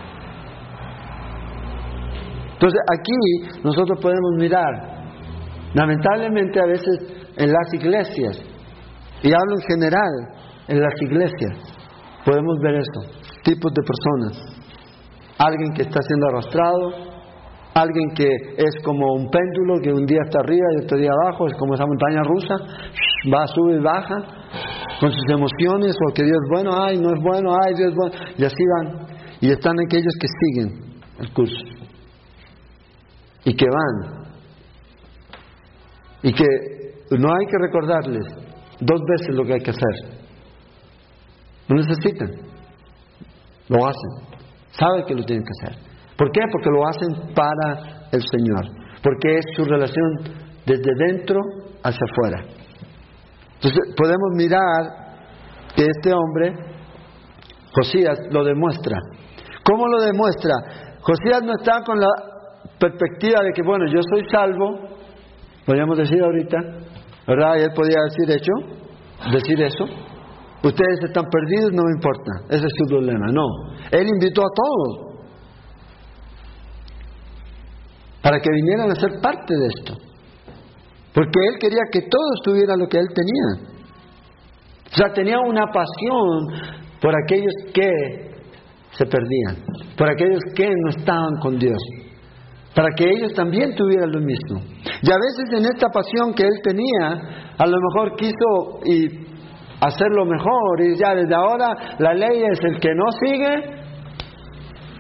Entonces 2.55 2.81
aquí 2.93 3.61
nosotros 3.63 3.99
podemos 4.01 4.33
mirar, 4.39 4.71
lamentablemente 5.75 6.61
a 6.61 6.67
veces 6.67 6.99
en 7.37 7.53
las 7.53 7.75
iglesias, 7.75 8.43
y 9.23 9.33
hablo 9.33 9.57
en 9.57 9.63
general, 9.63 10.13
en 10.69 10.81
las 10.81 10.95
iglesias, 11.03 11.59
podemos 12.25 12.59
ver 12.63 12.77
esto, 12.77 13.01
tipos 13.43 13.73
de 13.73 13.83
personas. 13.83 14.65
Alguien 15.39 15.73
que 15.75 15.83
está 15.83 16.01
siendo 16.03 16.27
arrastrado, 16.29 17.14
Alguien 17.75 18.11
que 18.15 18.29
es 18.57 18.75
como 18.85 19.15
un 19.15 19.29
péndulo, 19.31 19.81
que 19.83 19.93
un 19.93 20.07
día 20.07 20.21
está 20.25 20.39
arriba 20.41 20.67
y 20.75 20.85
otro 20.85 20.97
día 20.97 21.11
abajo, 21.11 21.49
es 21.49 21.55
como 21.59 21.75
esa 21.75 21.85
montaña 21.85 22.23
rusa, 22.23 22.55
va, 23.33 23.47
sube 23.49 23.77
y 23.77 23.83
baja, 23.83 24.15
con 25.01 25.11
sus 25.11 25.25
emociones, 25.29 25.97
porque 25.99 26.23
Dios 26.23 26.39
es 26.45 26.51
bueno, 26.51 26.71
ay, 26.81 26.99
no 26.99 27.13
es 27.13 27.21
bueno, 27.21 27.51
ay, 27.67 27.75
Dios 27.75 27.91
es 27.91 27.97
bueno, 27.97 28.15
y 28.39 28.45
así 28.45 28.65
van. 28.77 29.07
Y 29.41 29.51
están 29.51 29.75
aquellos 29.85 30.15
que 30.21 30.29
siguen 30.41 31.03
el 31.19 31.33
curso, 31.33 31.65
y 33.45 33.57
que 33.57 33.67
van, 33.67 34.25
y 36.23 36.33
que 36.33 36.47
no 37.19 37.29
hay 37.29 37.47
que 37.47 37.59
recordarles 37.61 38.25
dos 38.81 39.01
veces 39.09 39.35
lo 39.35 39.45
que 39.45 39.55
hay 39.55 39.61
que 39.61 39.71
hacer. 39.71 40.15
No 41.69 41.77
necesitan, 41.77 42.31
lo 43.69 43.85
hacen, 43.85 44.39
saben 44.71 45.05
que 45.07 45.15
lo 45.15 45.25
tienen 45.25 45.45
que 45.45 45.69
hacer. 45.69 45.84
¿Por 46.17 46.31
qué? 46.31 46.41
Porque 46.51 46.71
lo 46.71 46.87
hacen 46.87 47.35
para 47.35 48.09
el 48.13 48.23
Señor, 48.23 48.65
porque 49.03 49.37
es 49.37 49.45
su 49.57 49.65
relación 49.65 50.45
desde 50.65 50.91
dentro 51.09 51.41
hacia 51.83 52.07
afuera. 52.13 52.45
Entonces 53.57 53.95
podemos 53.97 54.31
mirar 54.37 55.05
que 55.75 55.83
este 55.85 56.13
hombre, 56.13 56.55
Josías, 57.73 58.19
lo 58.31 58.45
demuestra. 58.45 58.99
¿Cómo 59.65 59.89
lo 59.89 60.01
demuestra? 60.01 60.53
Josías 61.01 61.43
no 61.43 61.53
está 61.59 61.83
con 61.85 61.99
la 61.99 62.09
perspectiva 62.79 63.43
de 63.43 63.53
que, 63.53 63.63
bueno, 63.63 63.87
yo 63.87 64.01
soy 64.11 64.23
salvo, 64.31 64.89
podríamos 65.67 65.99
decir 65.99 66.23
ahorita, 66.23 66.59
¿verdad? 67.27 67.57
Y 67.59 67.63
él 67.63 67.71
podía 67.75 67.97
decir 68.05 68.37
hecho, 68.37 68.53
decir 69.33 69.63
eso. 69.63 69.85
Ustedes 70.63 70.99
están 71.05 71.25
perdidos, 71.31 71.73
no 71.73 71.83
me 71.83 71.93
importa, 71.97 72.33
ese 72.49 72.65
es 72.65 72.73
su 72.79 72.87
problema. 72.89 73.27
No, 73.33 73.45
él 73.91 74.07
invitó 74.09 74.43
a 74.43 74.51
todos, 74.55 75.04
para 78.25 78.41
que 78.41 78.49
vinieran 78.51 78.91
a 78.91 78.95
ser 78.95 79.21
parte 79.21 79.55
de 79.55 79.67
esto. 79.67 79.95
Porque 81.13 81.41
Él 81.47 81.59
quería 81.61 81.83
que 81.93 82.01
todos 82.09 82.41
tuvieran 82.43 82.79
lo 82.79 82.89
que 82.89 82.99
Él 82.99 83.07
tenía. 83.15 83.69
O 84.91 84.97
sea, 84.97 85.13
tenía 85.13 85.39
una 85.41 85.67
pasión 85.67 86.73
por 87.03 87.13
aquellos 87.23 87.53
que 87.75 87.91
se 88.93 89.05
perdían, 89.05 89.63
por 89.99 90.09
aquellos 90.09 90.41
que 90.57 90.71
no 90.71 90.89
estaban 90.97 91.37
con 91.43 91.59
Dios, 91.59 91.77
para 92.75 92.89
que 92.97 93.05
ellos 93.11 93.35
también 93.35 93.75
tuvieran 93.75 94.11
lo 94.11 94.21
mismo. 94.21 94.61
Y 95.03 95.11
a 95.11 95.17
veces 95.17 95.59
en 95.59 95.67
esta 95.67 95.89
pasión 95.91 96.33
que 96.33 96.45
él 96.45 96.61
tenía, 96.63 97.53
a 97.59 97.67
lo 97.67 97.77
mejor 97.77 98.17
quiso 98.17 98.81
y 98.87 99.07
hacerlo 99.81 100.25
mejor 100.25 100.81
y 100.81 100.97
ya 100.97 101.15
desde 101.15 101.35
ahora 101.35 101.97
la 101.99 102.15
ley 102.15 102.43
es 102.51 102.59
el 102.65 102.81
que 102.81 102.95
no 102.95 103.05
sigue, 103.21 103.55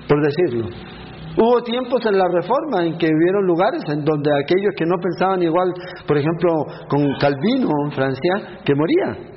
por 0.06 0.22
decirlo. 0.22 0.93
Hubo 1.36 1.62
tiempos 1.62 2.04
en 2.06 2.16
la 2.16 2.28
reforma 2.28 2.86
en 2.86 2.96
que 2.96 3.06
hubieron 3.06 3.44
lugares 3.46 3.82
en 3.88 4.04
donde 4.04 4.30
aquellos 4.44 4.72
que 4.76 4.86
no 4.86 4.94
pensaban 5.02 5.42
igual, 5.42 5.72
por 6.06 6.16
ejemplo, 6.16 6.64
con 6.88 7.02
Calvino 7.18 7.70
en 7.86 7.92
Francia, 7.92 8.60
que 8.64 8.74
moría 8.74 9.34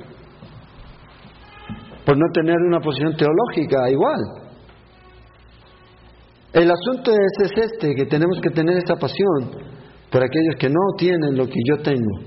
por 2.04 2.16
no 2.16 2.24
tener 2.32 2.56
una 2.66 2.80
posición 2.80 3.14
teológica 3.16 3.90
igual. 3.90 4.18
El 6.54 6.70
asunto 6.70 7.12
es, 7.12 7.50
es 7.50 7.70
este, 7.70 7.94
que 7.94 8.06
tenemos 8.06 8.40
que 8.42 8.48
tener 8.48 8.78
esa 8.78 8.96
pasión 8.96 9.50
por 10.10 10.22
aquellos 10.22 10.56
que 10.58 10.70
no 10.70 10.80
tienen 10.96 11.36
lo 11.36 11.46
que 11.46 11.60
yo 11.68 11.82
tengo, 11.82 12.20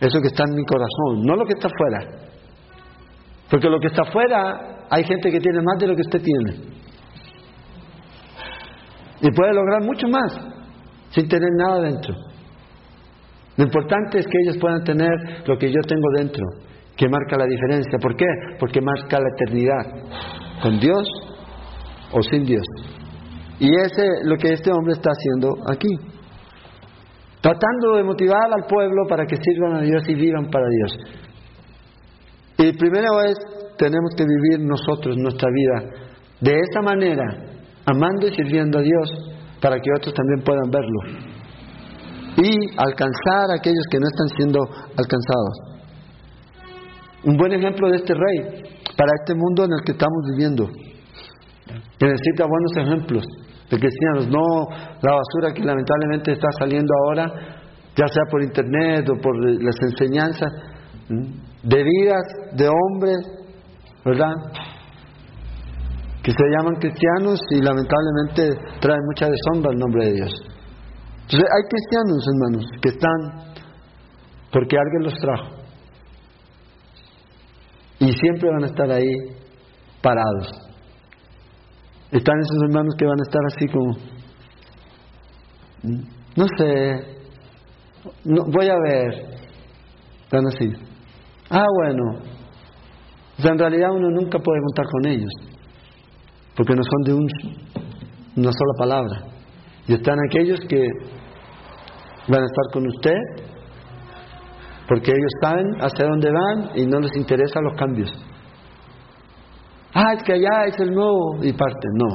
eso 0.00 0.20
que 0.20 0.28
está 0.28 0.44
en 0.44 0.54
mi 0.54 0.64
corazón, 0.66 1.24
no 1.24 1.34
lo 1.34 1.46
que 1.46 1.54
está 1.54 1.68
afuera. 1.68 2.28
Porque 3.50 3.70
lo 3.70 3.80
que 3.80 3.86
está 3.86 4.02
afuera 4.02 4.86
hay 4.90 5.04
gente 5.04 5.30
que 5.30 5.40
tiene 5.40 5.62
más 5.62 5.78
de 5.78 5.86
lo 5.86 5.94
que 5.94 6.02
usted 6.02 6.20
tiene. 6.20 6.80
Y 9.22 9.30
puede 9.32 9.52
lograr 9.52 9.82
mucho 9.82 10.08
más 10.08 10.32
sin 11.10 11.28
tener 11.28 11.50
nada 11.56 11.82
dentro. 11.82 12.14
Lo 13.56 13.64
importante 13.64 14.18
es 14.18 14.26
que 14.26 14.38
ellos 14.44 14.58
puedan 14.58 14.82
tener 14.84 15.10
lo 15.46 15.58
que 15.58 15.68
yo 15.68 15.80
tengo 15.86 16.08
dentro, 16.16 16.44
que 16.96 17.08
marca 17.08 17.36
la 17.36 17.46
diferencia. 17.46 17.98
¿Por 18.00 18.16
qué? 18.16 18.24
Porque 18.58 18.80
marca 18.80 19.18
la 19.18 19.28
eternidad, 19.36 20.62
con 20.62 20.80
Dios 20.80 21.06
o 22.12 22.22
sin 22.22 22.44
Dios. 22.44 22.64
Y 23.58 23.68
ese 23.68 24.02
es 24.02 24.24
lo 24.24 24.36
que 24.36 24.54
este 24.54 24.70
hombre 24.72 24.94
está 24.94 25.10
haciendo 25.10 25.54
aquí. 25.70 25.88
Tratando 27.42 27.96
de 27.96 28.04
motivar 28.04 28.52
al 28.52 28.66
pueblo 28.66 29.02
para 29.08 29.26
que 29.26 29.36
sirvan 29.36 29.76
a 29.76 29.80
Dios 29.82 30.02
y 30.08 30.14
vivan 30.14 30.48
para 30.50 30.66
Dios. 30.68 30.98
Y 32.58 32.72
primero 32.78 33.22
es, 33.22 33.36
tenemos 33.76 34.10
que 34.16 34.24
vivir 34.24 34.66
nosotros 34.66 35.16
nuestra 35.16 35.48
vida 35.50 36.06
de 36.40 36.58
esa 36.58 36.80
manera, 36.80 37.24
amando 37.90 38.26
y 38.26 38.34
sirviendo 38.34 38.78
a 38.78 38.82
Dios, 38.82 39.36
para 39.60 39.76
que 39.76 39.90
otros 39.96 40.14
también 40.14 40.42
puedan 40.44 40.70
verlo. 40.70 41.00
Y 42.36 42.50
alcanzar 42.76 43.50
a 43.52 43.58
aquellos 43.58 43.84
que 43.90 43.98
no 43.98 44.06
están 44.06 44.28
siendo 44.36 44.60
alcanzados. 44.96 45.70
Un 47.24 47.36
buen 47.36 47.52
ejemplo 47.52 47.88
de 47.90 47.96
este 47.96 48.14
rey 48.14 48.62
para 48.96 49.10
este 49.20 49.34
mundo 49.34 49.64
en 49.64 49.70
el 49.72 49.84
que 49.84 49.92
estamos 49.92 50.24
viviendo, 50.30 50.66
que 50.66 52.06
necesita 52.06 52.46
buenos 52.46 52.72
ejemplos 52.76 53.24
de 53.70 53.78
cristianos, 53.78 54.28
no 54.28 54.68
la 55.02 55.12
basura 55.14 55.54
que 55.54 55.62
lamentablemente 55.62 56.32
está 56.32 56.48
saliendo 56.58 56.92
ahora, 57.04 57.26
ya 57.96 58.06
sea 58.06 58.24
por 58.30 58.42
internet 58.42 59.08
o 59.08 59.20
por 59.20 59.34
las 59.62 59.76
enseñanzas, 59.82 60.50
de 61.62 61.84
vidas 61.84 62.22
de 62.56 62.68
hombres, 62.68 63.18
¿verdad? 64.04 64.34
Que 66.22 66.32
se 66.32 66.44
llaman 66.56 66.74
cristianos 66.76 67.40
y 67.50 67.62
lamentablemente 67.62 68.78
traen 68.80 69.00
mucha 69.06 69.26
deshonra 69.26 69.70
al 69.70 69.78
nombre 69.78 70.04
de 70.06 70.12
Dios. 70.12 70.32
Entonces 71.22 71.48
hay 71.48 71.62
cristianos, 71.68 72.26
hermanos, 72.28 72.64
que 72.82 72.88
están 72.88 73.50
porque 74.52 74.76
alguien 74.76 75.04
los 75.04 75.14
trajo. 75.20 75.60
Y 78.00 78.12
siempre 78.12 78.50
van 78.50 78.64
a 78.64 78.66
estar 78.66 78.90
ahí 78.90 79.12
parados. 80.02 80.48
Están 82.10 82.34
esos 82.40 82.62
hermanos 82.64 82.94
que 82.98 83.06
van 83.06 83.18
a 83.18 83.22
estar 83.22 83.42
así 83.46 83.66
como, 83.68 83.92
no 86.36 86.46
sé, 86.58 87.20
no, 88.24 88.42
voy 88.52 88.68
a 88.68 88.76
ver, 88.82 89.14
están 90.24 90.46
así. 90.46 90.72
Ah, 91.50 91.66
bueno. 91.76 92.20
en 93.38 93.58
realidad 93.58 93.90
uno 93.92 94.10
nunca 94.10 94.38
puede 94.38 94.60
contar 94.60 94.86
con 94.86 95.06
ellos, 95.06 95.30
porque 96.60 96.74
no 96.74 96.82
son 96.82 97.02
de 97.04 97.14
una 97.14 98.52
sola 98.52 98.74
palabra. 98.76 99.22
Y 99.86 99.94
están 99.94 100.18
aquellos 100.28 100.60
que 100.68 100.78
van 102.28 102.42
a 102.42 102.44
estar 102.44 102.64
con 102.74 102.86
usted, 102.86 103.16
porque 104.86 105.10
ellos 105.10 105.32
saben 105.40 105.64
hacia 105.80 106.04
dónde 106.04 106.30
van 106.30 106.70
y 106.74 106.84
no 106.84 107.00
les 107.00 107.16
interesan 107.16 107.64
los 107.64 107.78
cambios. 107.78 108.10
Ah, 109.94 110.12
es 110.12 110.22
que 110.22 110.34
allá 110.34 110.66
es 110.66 110.78
el 110.80 110.90
nuevo 110.92 111.36
y 111.40 111.50
parte. 111.54 111.88
No. 111.94 112.08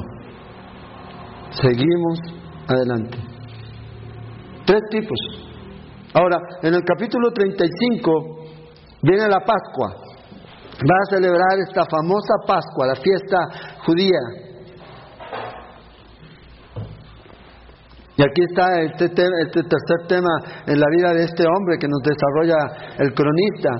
Seguimos 1.50 2.20
adelante. 2.68 3.18
Tres 4.64 4.82
tipos. 4.92 5.18
Ahora, 6.14 6.38
en 6.62 6.72
el 6.72 6.84
capítulo 6.84 7.32
35 7.32 8.46
Viene 9.02 9.28
la 9.28 9.40
Pascua. 9.40 10.05
Va 10.84 10.94
a 10.94 11.14
celebrar 11.14 11.58
esta 11.66 11.84
famosa 11.86 12.34
Pascua, 12.46 12.86
la 12.86 12.96
fiesta 12.96 13.38
judía. 13.86 14.20
Y 18.18 18.22
aquí 18.22 18.42
está 18.48 18.80
este, 18.82 19.04
este, 19.06 19.62
tercer 19.62 20.06
tema 20.08 20.30
en 20.66 20.78
la 20.78 20.86
vida 20.90 21.12
de 21.12 21.24
este 21.24 21.44
hombre 21.46 21.78
que 21.78 21.88
nos 21.88 22.00
desarrolla 22.02 22.94
el 22.98 23.14
cronista. 23.14 23.70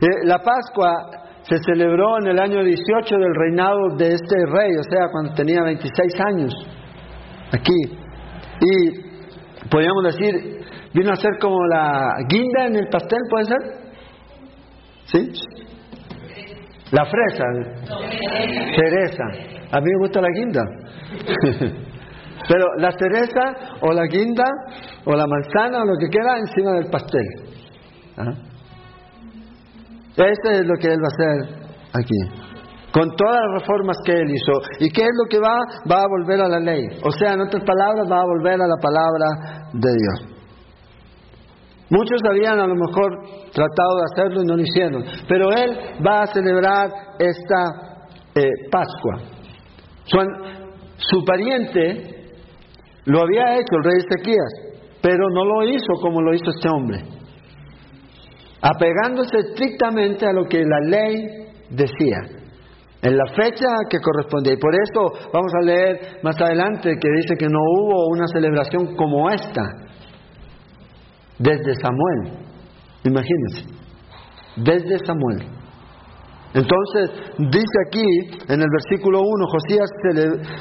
Eh, 0.00 0.26
la 0.26 0.38
Pascua 0.42 0.92
se 1.42 1.58
celebró 1.58 2.18
en 2.18 2.28
el 2.28 2.38
año 2.38 2.62
18 2.62 3.16
del 3.16 3.34
reinado 3.34 3.96
de 3.96 4.14
este 4.14 4.36
rey, 4.46 4.76
o 4.76 4.82
sea, 4.90 5.08
cuando 5.10 5.34
tenía 5.34 5.62
26 5.62 6.12
años, 6.26 6.54
aquí. 7.52 7.80
Y 8.60 9.68
podríamos 9.70 10.04
decir, 10.04 10.64
vino 10.92 11.12
a 11.12 11.16
ser 11.16 11.38
como 11.40 11.64
la 11.66 12.14
guinda 12.28 12.66
en 12.66 12.76
el 12.76 12.88
pastel, 12.88 13.20
¿puede 13.30 13.44
ser? 13.44 13.58
¿Sí? 15.06 15.32
La 16.92 17.04
fresa, 17.04 17.44
cereza. 18.76 19.24
A 19.72 19.80
mí 19.80 19.86
me 19.86 19.98
gusta 19.98 20.20
la 20.20 20.28
guinda. 20.34 20.62
Pero 22.48 22.64
la 22.78 22.92
cereza 22.92 23.76
o 23.80 23.92
la 23.92 24.06
guinda 24.06 24.44
o 25.04 25.16
la 25.16 25.26
manzana 25.26 25.82
o 25.82 25.86
lo 25.86 25.96
que 25.98 26.08
queda 26.08 26.38
encima 26.38 26.72
del 26.72 26.90
pastel. 26.90 27.26
¿Ah? 28.16 28.32
Este 30.16 30.52
es 30.52 30.66
lo 30.66 30.74
que 30.76 30.92
él 30.92 30.98
va 30.98 31.08
a 31.08 31.14
hacer 31.14 31.66
aquí. 31.92 32.46
Con 32.92 33.14
todas 33.16 33.40
las 33.42 33.60
reformas 33.60 33.96
que 34.04 34.12
él 34.12 34.30
hizo. 34.30 34.52
¿Y 34.78 34.90
qué 34.90 35.02
es 35.02 35.10
lo 35.22 35.28
que 35.28 35.38
va? 35.38 35.58
Va 35.90 36.02
a 36.02 36.08
volver 36.08 36.40
a 36.40 36.48
la 36.48 36.60
ley. 36.60 36.86
O 37.02 37.10
sea, 37.10 37.34
en 37.34 37.40
otras 37.40 37.62
palabras, 37.64 38.06
va 38.10 38.20
a 38.20 38.24
volver 38.24 38.54
a 38.54 38.66
la 38.66 38.76
palabra 38.80 39.68
de 39.74 39.90
Dios. 39.92 40.35
Muchos 41.88 42.20
habían 42.28 42.58
a 42.58 42.66
lo 42.66 42.74
mejor 42.74 43.12
tratado 43.52 43.96
de 43.96 44.04
hacerlo 44.12 44.42
y 44.42 44.46
no 44.46 44.56
lo 44.56 44.62
hicieron, 44.62 45.04
pero 45.28 45.52
él 45.52 45.70
va 46.04 46.22
a 46.22 46.26
celebrar 46.26 46.90
esta 47.18 47.86
eh, 48.34 48.50
Pascua. 48.70 49.36
Su, 50.98 51.24
pariente 51.24 52.32
lo 53.04 53.22
había 53.22 53.54
hecho, 53.54 53.76
el 53.76 53.84
rey 53.84 53.98
Ezequías, 53.98 54.82
pero 55.00 55.30
no 55.30 55.44
lo 55.44 55.64
hizo 55.64 55.92
como 56.02 56.20
lo 56.22 56.34
hizo 56.34 56.50
este 56.50 56.68
hombre, 56.68 57.04
apegándose 58.62 59.38
estrictamente 59.38 60.26
a 60.26 60.32
lo 60.32 60.44
que 60.44 60.64
la 60.64 60.80
ley 60.80 61.14
decía, 61.70 62.18
en 63.02 63.16
la 63.16 63.26
fecha 63.26 63.66
que 63.88 64.00
correspondía. 64.00 64.54
Y 64.54 64.58
por 64.58 64.74
eso 64.74 65.30
vamos 65.32 65.52
a 65.54 65.64
leer 65.64 66.18
más 66.22 66.40
adelante 66.40 66.94
que 67.00 67.08
dice 67.16 67.36
que 67.38 67.46
no 67.46 67.60
hubo 67.60 68.08
una 68.08 68.26
celebración 68.26 68.96
como 68.96 69.30
esta 69.30 69.85
desde 71.38 71.74
Samuel. 71.74 72.46
Imagínense, 73.04 73.64
desde 74.56 74.98
Samuel. 75.04 75.56
Entonces, 76.54 77.10
dice 77.36 77.76
aquí 77.86 78.06
en 78.48 78.60
el 78.62 78.68
versículo 78.70 79.20
1, 79.20 79.46
Josías 79.46 79.90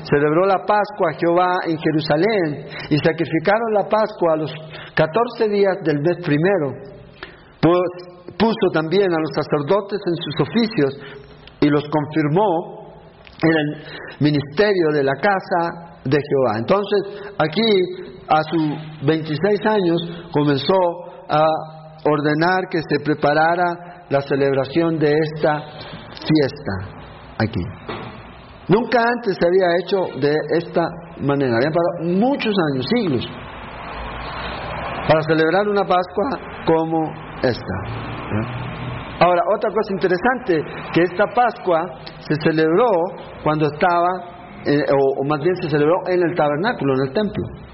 celebró 0.10 0.46
la 0.46 0.66
Pascua 0.66 1.12
a 1.12 1.18
Jehová 1.18 1.60
en 1.66 1.78
Jerusalén 1.78 2.68
y 2.90 2.98
sacrificaron 2.98 3.74
la 3.74 3.88
Pascua 3.88 4.34
a 4.34 4.38
los 4.38 4.52
14 4.94 5.48
días 5.48 5.78
del 5.84 6.02
mes 6.02 6.18
primero. 6.26 6.74
Pues 7.62 8.36
puso 8.38 8.72
también 8.74 9.08
a 9.10 9.20
los 9.20 9.32
sacerdotes 9.34 10.00
en 10.06 10.16
sus 10.16 10.36
oficios 10.42 11.00
y 11.62 11.70
los 11.70 11.84
confirmó 11.88 12.92
en 13.42 13.52
el 13.56 13.84
ministerio 14.20 14.90
de 14.92 15.04
la 15.04 15.14
casa 15.14 16.00
de 16.04 16.18
Jehová. 16.18 16.58
Entonces, 16.60 17.34
aquí 17.38 18.15
a 18.28 18.42
sus 18.44 19.06
26 19.06 19.66
años 19.68 20.02
comenzó 20.32 20.74
a 21.30 21.44
ordenar 22.06 22.68
que 22.70 22.80
se 22.88 23.00
preparara 23.04 24.06
la 24.10 24.22
celebración 24.22 24.98
de 24.98 25.14
esta 25.14 25.62
fiesta 26.10 27.04
aquí. 27.40 27.62
Nunca 28.68 29.00
antes 29.00 29.38
se 29.40 29.48
había 29.48 29.68
hecho 29.82 30.20
de 30.20 30.34
esta 30.58 30.82
manera. 31.22 31.56
Habían 31.56 31.74
pasado 31.74 32.20
muchos 32.20 32.54
años, 32.72 32.86
siglos, 32.96 33.28
para 35.08 35.22
celebrar 35.24 35.68
una 35.68 35.84
Pascua 35.84 36.40
como 36.66 37.12
esta. 37.44 37.76
Ahora, 39.20 39.42
otra 39.56 39.70
cosa 39.70 39.94
interesante, 39.94 40.62
que 40.94 41.04
esta 41.04 41.26
Pascua 41.34 41.80
se 42.20 42.36
celebró 42.42 42.90
cuando 43.44 43.68
estaba, 43.68 44.10
eh, 44.66 44.84
o 44.92 45.24
más 45.26 45.40
bien 45.42 45.56
se 45.62 45.70
celebró 45.70 45.96
en 46.08 46.22
el 46.24 46.36
tabernáculo, 46.36 46.96
en 46.96 47.08
el 47.08 47.14
templo 47.14 47.65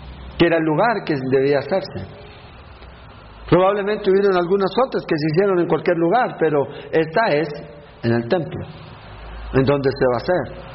que 0.42 0.48
era 0.48 0.58
el 0.58 0.64
lugar 0.64 1.04
que 1.06 1.14
debía 1.30 1.60
hacerse. 1.60 2.02
Probablemente 3.48 4.10
hubieron 4.10 4.36
algunas 4.36 4.72
otras 4.88 5.04
que 5.06 5.16
se 5.16 5.28
hicieron 5.34 5.60
en 5.60 5.68
cualquier 5.68 5.98
lugar, 5.98 6.36
pero 6.40 6.66
esta 6.92 7.28
es 7.30 7.48
en 8.02 8.12
el 8.12 8.28
templo, 8.28 8.66
en 9.54 9.64
donde 9.64 9.90
se 9.92 10.06
va 10.10 10.18
a 10.18 10.24
hacer. 10.26 10.72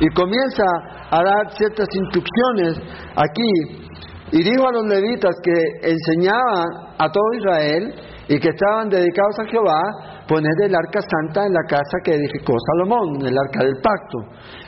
Y 0.00 0.08
comienza 0.12 0.64
a 1.10 1.22
dar 1.24 1.50
ciertas 1.52 1.88
instrucciones 1.90 2.76
aquí. 3.16 3.88
Y 4.30 4.44
dijo 4.44 4.68
a 4.68 4.72
los 4.72 4.84
levitas 4.84 5.34
que 5.42 5.88
enseñaban 5.88 6.66
a 6.98 7.10
todo 7.10 7.32
Israel 7.38 7.94
y 8.28 8.38
que 8.38 8.50
estaban 8.50 8.90
dedicados 8.90 9.38
a 9.40 9.46
Jehová, 9.46 9.80
poner 10.28 10.52
el 10.66 10.74
arca 10.74 11.00
santa 11.00 11.46
en 11.46 11.54
la 11.54 11.64
casa 11.66 11.96
que 12.04 12.12
edificó 12.12 12.52
Salomón, 12.76 13.24
el 13.24 13.34
arca 13.38 13.64
del 13.64 13.80
pacto, 13.80 14.18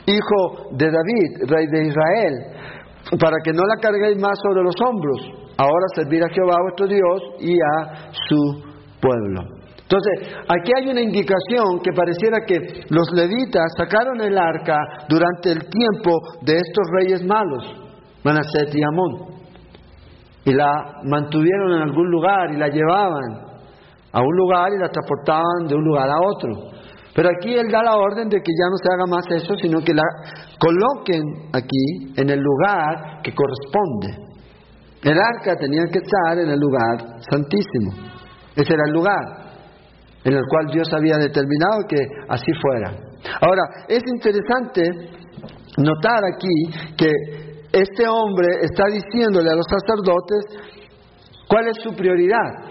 hijo 0.07 0.71
de 0.71 0.89
David, 0.89 1.45
rey 1.47 1.67
de 1.67 1.87
Israel, 1.89 2.33
para 3.19 3.37
que 3.43 3.51
no 3.51 3.63
la 3.65 3.81
carguéis 3.81 4.17
más 4.21 4.37
sobre 4.41 4.63
los 4.63 4.75
hombros. 4.85 5.19
Ahora 5.57 5.85
servir 5.95 6.23
a 6.23 6.29
Jehová 6.29 6.55
vuestro 6.63 6.87
Dios 6.87 7.21
y 7.39 7.53
a 7.53 8.11
su 8.27 8.63
pueblo. 9.01 9.61
Entonces, 9.91 10.35
aquí 10.47 10.71
hay 10.77 10.89
una 10.89 11.01
indicación 11.01 11.81
que 11.83 11.91
pareciera 11.93 12.45
que 12.47 12.85
los 12.89 13.11
levitas 13.11 13.73
sacaron 13.77 14.21
el 14.21 14.37
arca 14.37 14.77
durante 15.09 15.51
el 15.51 15.59
tiempo 15.69 16.11
de 16.43 16.53
estos 16.53 16.87
reyes 16.93 17.25
malos, 17.25 17.65
Manaset 18.23 18.73
y 18.73 18.81
Amón, 18.83 19.41
y 20.45 20.53
la 20.53 21.01
mantuvieron 21.03 21.73
en 21.73 21.81
algún 21.81 22.09
lugar 22.09 22.53
y 22.53 22.57
la 22.57 22.69
llevaban 22.69 23.51
a 24.13 24.21
un 24.21 24.35
lugar 24.37 24.69
y 24.73 24.79
la 24.79 24.87
transportaban 24.87 25.67
de 25.67 25.75
un 25.75 25.83
lugar 25.83 26.09
a 26.09 26.19
otro. 26.21 26.70
Pero 27.13 27.29
aquí 27.29 27.53
él 27.53 27.69
da 27.69 27.83
la 27.83 27.97
orden 27.97 28.29
de 28.29 28.37
que 28.37 28.51
ya 28.51 28.67
no 28.69 28.77
se 28.77 28.93
haga 28.93 29.05
más 29.05 29.25
eso, 29.29 29.55
sino 29.55 29.79
que 29.81 29.93
la 29.93 30.03
coloquen 30.59 31.23
aquí 31.51 32.13
en 32.15 32.29
el 32.29 32.39
lugar 32.39 33.21
que 33.21 33.33
corresponde. 33.33 34.31
El 35.03 35.17
arca 35.17 35.55
tenía 35.59 35.83
que 35.91 35.99
estar 35.99 36.39
en 36.39 36.49
el 36.49 36.59
lugar 36.59 37.19
santísimo. 37.29 37.91
Ese 38.55 38.73
era 38.73 38.83
el 38.87 38.93
lugar 38.93 39.41
en 40.23 40.33
el 40.33 40.43
cual 40.47 40.67
Dios 40.71 40.87
había 40.93 41.17
determinado 41.17 41.87
que 41.89 41.97
así 42.29 42.51
fuera. 42.61 42.91
Ahora, 43.41 43.63
es 43.87 44.01
interesante 44.05 44.83
notar 45.77 46.23
aquí 46.25 46.95
que 46.95 47.11
este 47.71 48.07
hombre 48.07 48.47
está 48.61 48.85
diciéndole 48.87 49.49
a 49.49 49.55
los 49.55 49.65
sacerdotes 49.67 50.71
cuál 51.47 51.67
es 51.67 51.77
su 51.81 51.93
prioridad. 51.95 52.70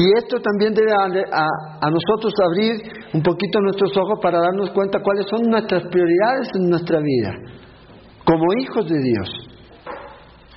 Y 0.00 0.04
esto 0.16 0.40
también 0.40 0.72
debe 0.72 0.92
a, 0.92 1.04
a, 1.04 1.90
nosotros 1.90 2.32
abrir 2.48 2.80
un 3.12 3.22
poquito 3.22 3.60
nuestros 3.60 3.94
ojos 3.98 4.18
para 4.22 4.40
darnos 4.40 4.70
cuenta 4.70 4.98
cuáles 5.02 5.26
son 5.28 5.42
nuestras 5.42 5.82
prioridades 5.92 6.48
en 6.54 6.70
nuestra 6.70 7.00
vida, 7.00 7.34
como 8.24 8.46
hijos 8.54 8.88
de 8.88 8.98
Dios, 8.98 9.28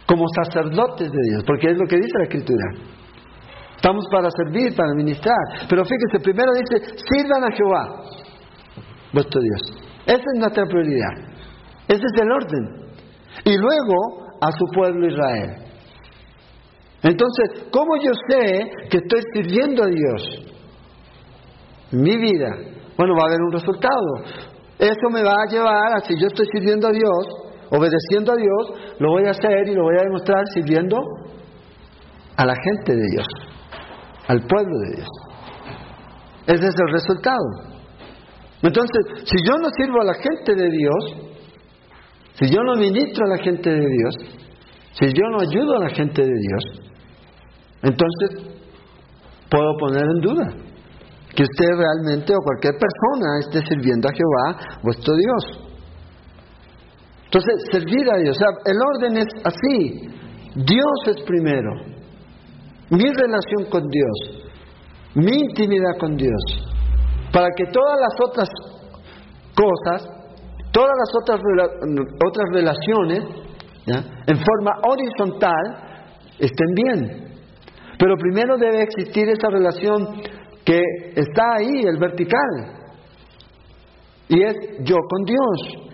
como 0.08 0.24
sacerdotes 0.30 1.12
de 1.12 1.22
Dios, 1.30 1.44
porque 1.46 1.72
es 1.72 1.78
lo 1.78 1.86
que 1.88 1.98
dice 1.98 2.20
la 2.20 2.24
Escritura. 2.24 2.64
Estamos 3.76 4.06
para 4.10 4.30
servir, 4.32 4.74
para 4.78 4.94
ministrar. 4.96 5.68
Pero 5.68 5.84
fíjense, 5.84 6.24
primero 6.24 6.54
dice, 6.54 6.96
sirvan 7.12 7.44
a 7.44 7.52
Jehová, 7.52 7.84
vuestro 9.12 9.42
Dios. 9.42 9.62
Esa 10.06 10.24
es 10.24 10.40
nuestra 10.40 10.66
prioridad. 10.68 11.16
Ese 11.90 12.02
es 12.02 12.22
el 12.22 12.32
orden. 12.32 12.66
Y 13.44 13.58
luego 13.58 14.24
a 14.40 14.52
su 14.54 14.66
pueblo 14.74 15.06
Israel. 15.06 15.63
Entonces, 17.04 17.68
¿cómo 17.70 17.98
yo 17.98 18.12
sé 18.30 18.72
que 18.90 18.98
estoy 18.98 19.22
sirviendo 19.34 19.84
a 19.84 19.88
Dios? 19.88 20.54
Mi 21.92 22.18
vida. 22.18 22.50
Bueno, 22.98 23.14
va 23.16 23.24
a 23.24 23.28
haber 23.28 23.42
un 23.42 23.52
resultado. 23.52 24.24
Eso 24.80 25.10
me 25.12 25.22
va 25.22 25.34
a 25.34 25.52
llevar 25.52 25.98
a 25.98 26.00
si 26.00 26.14
yo 26.20 26.28
estoy 26.28 26.46
sirviendo 26.52 26.88
a 26.88 26.92
Dios, 26.92 27.28
obedeciendo 27.70 28.32
a 28.32 28.36
Dios, 28.36 28.96
lo 29.00 29.12
voy 29.12 29.26
a 29.26 29.32
hacer 29.32 29.68
y 29.68 29.76
lo 29.76 29.84
voy 29.84 29.96
a 30.00 30.04
demostrar 30.04 30.44
sirviendo 30.54 30.98
a 32.38 32.46
la 32.46 32.54
gente 32.56 32.96
de 32.96 33.08
Dios, 33.12 33.28
al 34.28 34.40
pueblo 34.48 34.80
de 34.80 34.96
Dios. 34.96 35.10
Ese 36.48 36.68
es 36.68 36.76
el 36.76 36.94
resultado. 36.94 37.46
Entonces, 38.62 39.24
si 39.26 39.38
yo 39.46 39.58
no 39.58 39.70
sirvo 39.70 40.02
a 40.02 40.06
la 40.06 40.14
gente 40.14 40.56
de 40.56 40.70
Dios, 40.70 41.34
si 42.40 42.50
yo 42.50 42.64
no 42.64 42.76
ministro 42.76 43.26
a 43.26 43.38
la 43.38 43.44
gente 43.44 43.70
de 43.70 43.80
Dios, 43.80 44.16
si 44.94 45.08
yo 45.08 45.30
no 45.32 45.42
ayudo 45.42 45.78
a 45.78 45.84
la 45.84 45.90
gente 45.90 46.22
de 46.22 46.28
Dios, 46.28 46.93
entonces, 47.84 48.56
puedo 49.50 49.78
poner 49.78 50.04
en 50.04 50.22
duda 50.22 50.54
que 51.36 51.44
usted 51.44 51.68
realmente 51.76 52.34
o 52.34 52.44
cualquier 52.44 52.74
persona 52.74 53.40
esté 53.40 53.60
sirviendo 53.68 54.08
a 54.08 54.14
Jehová, 54.14 54.80
vuestro 54.84 55.14
Dios. 55.16 55.70
Entonces, 57.26 57.54
servir 57.72 58.10
a 58.12 58.18
Dios, 58.18 58.38
o 58.38 58.40
sea, 58.40 58.50
el 58.66 58.78
orden 58.78 59.18
es 59.18 59.28
así. 59.44 60.10
Dios 60.56 61.08
es 61.08 61.24
primero. 61.24 61.72
Mi 62.92 63.12
relación 63.12 63.66
con 63.72 63.82
Dios, 63.90 64.46
mi 65.16 65.36
intimidad 65.36 65.98
con 66.00 66.16
Dios, 66.16 66.42
para 67.34 67.48
que 67.58 67.66
todas 67.66 68.00
las 68.00 68.14
otras 68.30 68.50
cosas, 69.56 70.08
todas 70.72 70.92
las 70.96 71.16
otras, 71.22 71.42
otras 72.28 72.46
relaciones, 72.54 73.24
en 73.88 74.38
forma 74.38 74.72
horizontal, 74.84 76.04
estén 76.38 76.74
bien. 76.76 77.33
Pero 77.98 78.16
primero 78.18 78.58
debe 78.58 78.84
existir 78.84 79.30
esa 79.30 79.50
relación 79.50 80.22
que 80.66 80.82
está 81.16 81.56
ahí, 81.58 81.84
el 81.86 81.98
vertical. 81.98 82.84
Y 84.30 84.44
es 84.44 84.56
yo 84.84 84.98
con 85.10 85.24
Dios. 85.26 85.92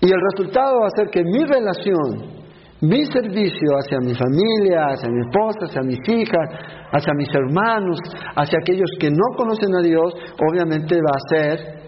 Y 0.00 0.06
el 0.06 0.20
resultado 0.32 0.80
va 0.80 0.86
a 0.88 0.96
ser 0.96 1.08
que 1.10 1.22
mi 1.22 1.44
relación, 1.44 2.42
mi 2.80 3.04
servicio 3.06 3.76
hacia 3.78 3.98
mi 4.00 4.14
familia, 4.14 4.86
hacia 4.88 5.08
mi 5.08 5.20
esposa, 5.20 5.66
hacia 5.66 5.82
mis 5.82 6.00
hijas, 6.08 6.48
hacia 6.92 7.14
mis 7.14 7.28
hermanos, 7.32 7.98
hacia 8.36 8.58
aquellos 8.58 8.90
que 8.98 9.10
no 9.10 9.36
conocen 9.36 9.74
a 9.76 9.80
Dios, 9.80 10.12
obviamente 10.50 10.96
va 10.96 11.14
a 11.14 11.28
ser 11.28 11.82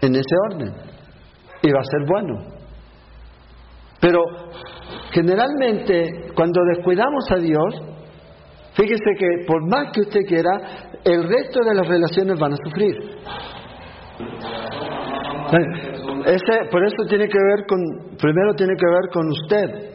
en 0.00 0.14
ese 0.14 0.36
orden. 0.50 0.74
Y 1.62 1.70
va 1.70 1.80
a 1.80 1.84
ser 1.84 2.00
bueno. 2.08 2.52
Pero 4.00 4.20
generalmente 5.12 6.32
cuando 6.34 6.60
descuidamos 6.74 7.30
a 7.30 7.36
Dios, 7.36 7.91
Fíjese 8.74 9.14
que 9.18 9.44
por 9.46 9.68
más 9.68 9.92
que 9.92 10.00
usted 10.00 10.20
quiera, 10.26 10.50
el 11.04 11.24
resto 11.24 11.60
de 11.64 11.74
las 11.74 11.86
relaciones 11.86 12.38
van 12.38 12.52
a 12.52 12.56
sufrir. 12.56 12.96
Ese, 16.24 16.70
por 16.70 16.84
eso 16.84 16.96
tiene 17.08 17.28
que 17.28 17.38
ver 17.38 17.66
con, 17.68 18.16
primero 18.16 18.54
tiene 18.54 18.74
que 18.76 18.86
ver 18.86 19.10
con 19.12 19.28
usted, 19.28 19.92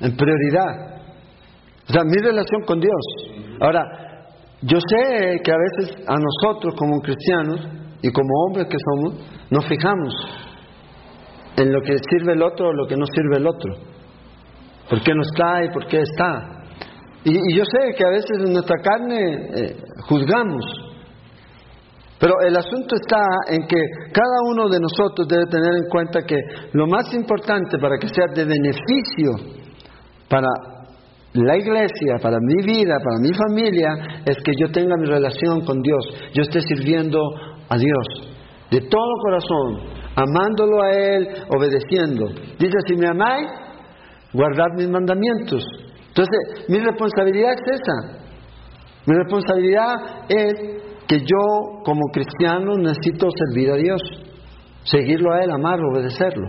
en 0.00 0.16
prioridad. 0.16 0.92
O 1.88 1.92
sea, 1.92 2.04
mi 2.04 2.16
relación 2.22 2.62
con 2.64 2.78
Dios. 2.78 3.02
Ahora, 3.60 3.82
yo 4.62 4.78
sé 4.78 5.40
que 5.42 5.50
a 5.50 5.56
veces 5.56 5.96
a 6.06 6.14
nosotros 6.16 6.74
como 6.76 7.00
cristianos 7.00 7.66
y 8.02 8.12
como 8.12 8.28
hombres 8.46 8.66
que 8.68 8.76
somos, 8.94 9.14
nos 9.50 9.66
fijamos 9.66 10.14
en 11.56 11.72
lo 11.72 11.80
que 11.82 11.96
sirve 12.10 12.34
el 12.34 12.42
otro 12.42 12.68
o 12.68 12.72
lo 12.72 12.86
que 12.86 12.96
no 12.96 13.04
sirve 13.06 13.38
el 13.38 13.46
otro. 13.46 13.74
¿Por 14.88 15.02
qué 15.02 15.14
no 15.14 15.22
está 15.22 15.64
y 15.64 15.70
por 15.70 15.86
qué 15.86 16.02
está? 16.02 16.51
Y, 17.24 17.56
yo 17.56 17.64
sé 17.64 17.94
que 17.96 18.04
a 18.04 18.10
veces 18.10 18.38
en 18.44 18.52
nuestra 18.52 18.76
carne 18.82 19.48
eh, 19.54 19.76
juzgamos, 20.08 20.64
pero 22.18 22.34
el 22.46 22.56
asunto 22.56 22.94
está 22.94 23.20
en 23.48 23.66
que 23.66 23.80
cada 24.12 24.38
uno 24.50 24.68
de 24.68 24.78
nosotros 24.80 25.26
debe 25.26 25.46
tener 25.46 25.74
en 25.74 25.88
cuenta 25.90 26.20
que 26.22 26.36
lo 26.72 26.86
más 26.86 27.12
importante 27.14 27.78
para 27.78 27.96
que 27.98 28.08
sea 28.08 28.26
de 28.32 28.44
beneficio 28.44 29.58
para 30.28 30.48
la 31.34 31.56
iglesia, 31.56 32.18
para 32.22 32.38
mi 32.40 32.64
vida, 32.64 32.96
para 33.02 33.18
mi 33.20 33.32
familia, 33.34 34.22
es 34.24 34.36
que 34.36 34.52
yo 34.60 34.70
tenga 34.70 34.96
mi 34.96 35.06
relación 35.06 35.64
con 35.64 35.80
Dios, 35.80 36.04
yo 36.34 36.42
esté 36.42 36.60
sirviendo 36.60 37.18
a 37.68 37.76
Dios 37.76 38.32
de 38.72 38.80
todo 38.80 39.12
corazón, 39.22 39.80
amándolo 40.16 40.82
a 40.82 40.90
Él, 40.90 41.28
obedeciendo. 41.54 42.26
Dice, 42.58 42.78
si 42.88 42.96
me 42.96 43.06
amáis, 43.06 43.46
guardad 44.32 44.68
mis 44.76 44.88
mandamientos. 44.88 45.62
Entonces, 46.14 46.68
mi 46.68 46.78
responsabilidad 46.78 47.52
es 47.52 47.80
esa. 47.80 48.22
Mi 49.06 49.14
responsabilidad 49.16 49.94
es 50.28 50.54
que 51.08 51.20
yo 51.20 51.82
como 51.84 52.02
cristiano 52.12 52.76
necesito 52.76 53.28
servir 53.34 53.70
a 53.70 53.76
Dios, 53.76 54.00
seguirlo 54.84 55.32
a 55.32 55.42
Él, 55.42 55.50
amarlo, 55.50 55.88
obedecerlo. 55.90 56.48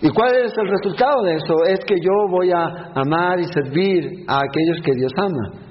¿Y 0.00 0.08
cuál 0.08 0.34
es 0.34 0.52
el 0.58 0.68
resultado 0.68 1.22
de 1.22 1.36
eso? 1.36 1.54
Es 1.68 1.78
que 1.86 1.94
yo 1.94 2.28
voy 2.28 2.50
a 2.50 2.90
amar 2.96 3.38
y 3.38 3.44
servir 3.44 4.24
a 4.26 4.38
aquellos 4.38 4.84
que 4.84 4.92
Dios 4.96 5.12
ama. 5.16 5.62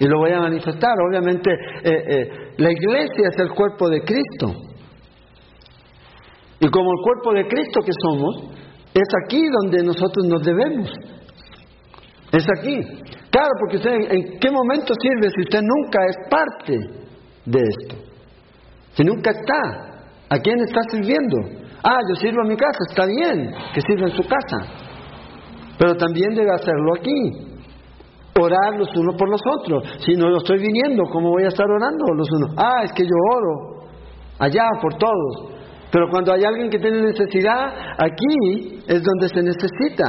Y 0.00 0.06
lo 0.06 0.18
voy 0.18 0.32
a 0.32 0.40
manifestar. 0.40 0.94
Obviamente, 1.08 1.50
eh, 1.84 2.02
eh, 2.08 2.30
la 2.56 2.72
iglesia 2.72 3.28
es 3.28 3.38
el 3.38 3.50
cuerpo 3.50 3.88
de 3.88 4.00
Cristo. 4.00 4.52
Y 6.58 6.68
como 6.68 6.90
el 6.90 6.98
cuerpo 7.04 7.32
de 7.34 7.46
Cristo 7.46 7.80
que 7.84 7.92
somos, 8.02 8.50
es 8.92 9.08
aquí 9.24 9.42
donde 9.62 9.84
nosotros 9.84 10.26
nos 10.26 10.42
debemos. 10.42 10.92
Es 12.32 12.44
aquí. 12.58 12.80
Claro, 13.30 13.50
porque 13.60 13.76
usted 13.76 13.92
en 14.10 14.38
qué 14.38 14.50
momento 14.50 14.92
sirve 15.00 15.30
si 15.30 15.42
usted 15.42 15.60
nunca 15.62 15.98
es 16.08 16.16
parte 16.30 16.78
de 17.44 17.60
esto. 17.60 17.96
Si 18.94 19.04
nunca 19.04 19.30
está. 19.30 20.04
¿A 20.30 20.38
quién 20.38 20.58
está 20.60 20.80
sirviendo? 20.90 21.36
Ah, 21.82 21.98
yo 22.08 22.14
sirvo 22.16 22.42
en 22.42 22.48
mi 22.48 22.56
casa. 22.56 22.78
Está 22.90 23.06
bien 23.06 23.54
que 23.72 23.80
sirva 23.80 24.08
en 24.08 24.16
su 24.16 24.22
casa. 24.22 24.72
Pero 25.78 25.94
también 25.96 26.34
debe 26.34 26.52
hacerlo 26.52 26.94
aquí. 26.98 27.48
orar 28.40 28.78
los 28.78 28.94
unos 28.96 29.16
por 29.16 29.28
los 29.28 29.40
otros. 29.60 29.82
Si 30.04 30.14
no 30.14 30.28
lo 30.28 30.38
estoy 30.38 30.58
viniendo, 30.58 31.04
¿cómo 31.10 31.30
voy 31.30 31.44
a 31.44 31.48
estar 31.48 31.66
orando 31.68 32.04
los 32.14 32.28
unos? 32.30 32.54
Ah, 32.56 32.84
es 32.84 32.92
que 32.92 33.04
yo 33.04 33.16
oro 33.36 33.88
allá 34.38 34.64
por 34.80 34.94
todos. 34.94 35.52
Pero 35.90 36.08
cuando 36.10 36.32
hay 36.32 36.44
alguien 36.44 36.70
que 36.70 36.78
tiene 36.78 37.02
necesidad, 37.02 37.72
aquí 37.98 38.82
es 38.86 39.02
donde 39.02 39.28
se 39.28 39.42
necesita. 39.42 40.04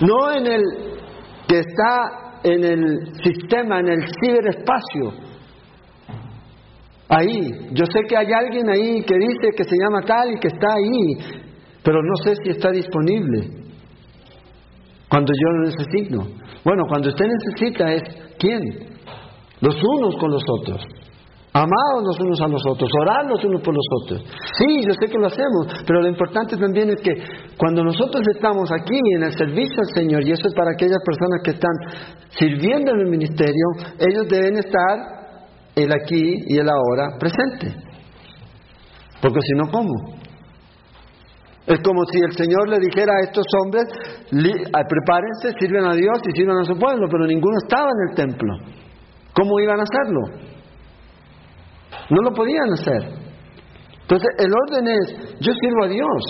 No 0.00 0.32
en 0.32 0.46
el 0.46 0.62
que 1.48 1.58
está 1.58 2.40
en 2.42 2.64
el 2.64 3.14
sistema, 3.22 3.80
en 3.80 3.88
el 3.88 4.00
ciberespacio. 4.20 5.26
Ahí, 7.08 7.70
yo 7.72 7.84
sé 7.86 8.00
que 8.08 8.16
hay 8.16 8.32
alguien 8.32 8.68
ahí 8.68 9.02
que 9.02 9.14
dice 9.14 9.50
que 9.56 9.64
se 9.64 9.76
llama 9.80 10.02
tal 10.02 10.32
y 10.32 10.40
que 10.40 10.48
está 10.48 10.66
ahí, 10.74 11.42
pero 11.82 12.02
no 12.02 12.16
sé 12.24 12.34
si 12.42 12.50
está 12.50 12.70
disponible 12.70 13.48
cuando 15.08 15.32
yo 15.32 15.48
lo 15.50 15.64
necesito. 15.66 16.18
Bueno, 16.64 16.82
cuando 16.88 17.08
usted 17.08 17.26
necesita 17.26 17.92
es 17.92 18.02
¿quién? 18.38 18.60
Los 19.60 19.76
unos 19.76 20.16
con 20.16 20.30
los 20.32 20.42
otros. 20.60 20.84
Amados 21.56 22.04
los 22.04 22.20
unos 22.20 22.38
a 22.42 22.48
los 22.48 22.62
otros, 22.68 22.90
orar 23.00 23.24
los 23.24 23.42
unos 23.42 23.62
por 23.62 23.74
los 23.74 23.86
otros. 24.02 24.22
Sí, 24.58 24.84
yo 24.84 24.92
sé 24.92 25.08
que 25.10 25.16
lo 25.16 25.26
hacemos, 25.26 25.68
pero 25.86 26.02
lo 26.02 26.08
importante 26.08 26.54
también 26.58 26.90
es 26.90 27.00
que 27.00 27.14
cuando 27.56 27.82
nosotros 27.82 28.22
estamos 28.28 28.70
aquí 28.70 28.98
en 29.16 29.22
el 29.22 29.32
servicio 29.32 29.80
al 29.80 29.94
Señor, 29.94 30.22
y 30.22 30.32
eso 30.32 30.48
es 30.48 30.54
para 30.54 30.72
aquellas 30.72 31.00
personas 31.02 31.40
que 31.42 31.52
están 31.52 31.72
sirviendo 32.28 32.92
en 32.92 33.00
el 33.00 33.06
ministerio, 33.06 33.66
ellos 33.98 34.28
deben 34.28 34.58
estar 34.58 34.98
el 35.74 35.90
aquí 35.94 36.44
y 36.46 36.58
el 36.58 36.68
ahora 36.68 37.16
presente. 37.18 37.74
Porque 39.22 39.40
si 39.40 39.54
no, 39.56 39.70
¿cómo? 39.72 39.94
Es 41.66 41.80
como 41.80 42.04
si 42.12 42.18
el 42.20 42.32
Señor 42.32 42.68
le 42.68 42.78
dijera 42.80 43.14
a 43.14 43.24
estos 43.24 43.46
hombres, 43.64 43.84
prepárense, 44.30 45.58
sirven 45.58 45.86
a 45.86 45.94
Dios 45.94 46.20
y 46.28 46.36
sirvan 46.36 46.58
a 46.58 46.64
su 46.64 46.78
pueblo, 46.78 47.08
pero 47.10 47.26
ninguno 47.26 47.56
estaba 47.64 47.88
en 47.88 48.10
el 48.10 48.14
templo. 48.14 48.52
¿Cómo 49.32 49.58
iban 49.58 49.80
a 49.80 49.84
hacerlo? 49.84 50.55
No 52.10 52.22
lo 52.22 52.32
podían 52.32 52.72
hacer. 52.72 53.26
Entonces 54.02 54.28
el 54.38 54.52
orden 54.52 54.86
es, 54.88 55.38
yo 55.40 55.52
sirvo 55.52 55.84
a 55.84 55.88
Dios, 55.88 56.22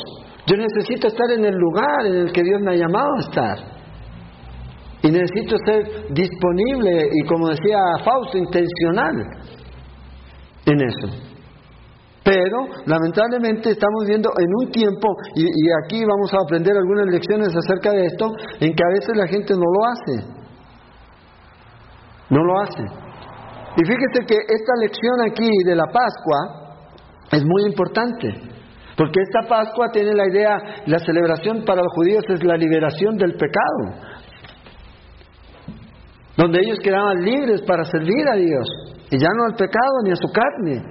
yo 0.47 0.57
necesito 0.57 1.09
estar 1.09 1.31
en 1.33 1.45
el 1.45 1.55
lugar 1.55 2.07
en 2.07 2.15
el 2.15 2.33
que 2.33 2.43
Dios 2.43 2.61
me 2.63 2.73
ha 2.73 2.77
llamado 2.77 3.09
a 3.17 3.21
estar. 3.21 3.77
Y 5.03 5.11
necesito 5.11 5.57
ser 5.67 6.07
disponible 6.11 7.09
y 7.13 7.27
como 7.27 7.49
decía 7.49 7.79
Fausto, 8.03 8.39
intencional 8.39 9.15
en 10.65 10.81
eso. 10.81 11.27
Pero 12.25 12.67
lamentablemente 12.87 13.71
estamos 13.71 14.05
viendo 14.07 14.31
en 14.37 14.49
un 14.53 14.71
tiempo, 14.73 15.07
y, 15.37 15.43
y, 15.45 15.69
aquí 15.85 16.05
vamos 16.05 16.33
a 16.35 16.39
aprender 16.43 16.77
algunas 16.77 17.07
lecciones 17.07 17.55
acerca 17.55 17.93
de 17.93 18.07
esto, 18.07 18.33
en 18.59 18.75
que 18.75 18.83
a 18.83 18.93
veces 18.95 19.17
la 19.17 19.29
gente 19.29 19.55
no 19.55 19.61
lo 19.61 19.85
hace. 19.87 20.37
No 22.31 22.43
lo 22.43 22.61
hace. 22.61 23.06
Y 23.77 23.85
fíjese 23.85 24.25
que 24.27 24.35
esta 24.35 24.73
lección 24.81 25.21
aquí 25.29 25.51
de 25.67 25.77
la 25.77 25.85
Pascua 25.87 26.79
es 27.31 27.45
muy 27.45 27.65
importante, 27.67 28.29
porque 28.97 29.21
esta 29.21 29.47
Pascua 29.47 29.89
tiene 29.93 30.15
la 30.15 30.27
idea, 30.27 30.57
la 30.87 30.99
celebración 30.99 31.63
para 31.67 31.83
los 31.83 31.93
judíos 31.95 32.25
es 32.31 32.43
la 32.43 32.57
liberación 32.57 33.17
del 33.17 33.35
pecado, 33.35 34.17
donde 36.39 36.61
ellos 36.61 36.79
quedaban 36.83 37.23
libres 37.23 37.61
para 37.63 37.85
servir 37.85 38.27
a 38.33 38.37
Dios, 38.37 38.67
y 39.11 39.19
ya 39.19 39.29
no 39.37 39.45
al 39.45 39.55
pecado 39.57 40.03
ni 40.05 40.13
a 40.13 40.17
su 40.17 40.29
carne, 40.33 40.83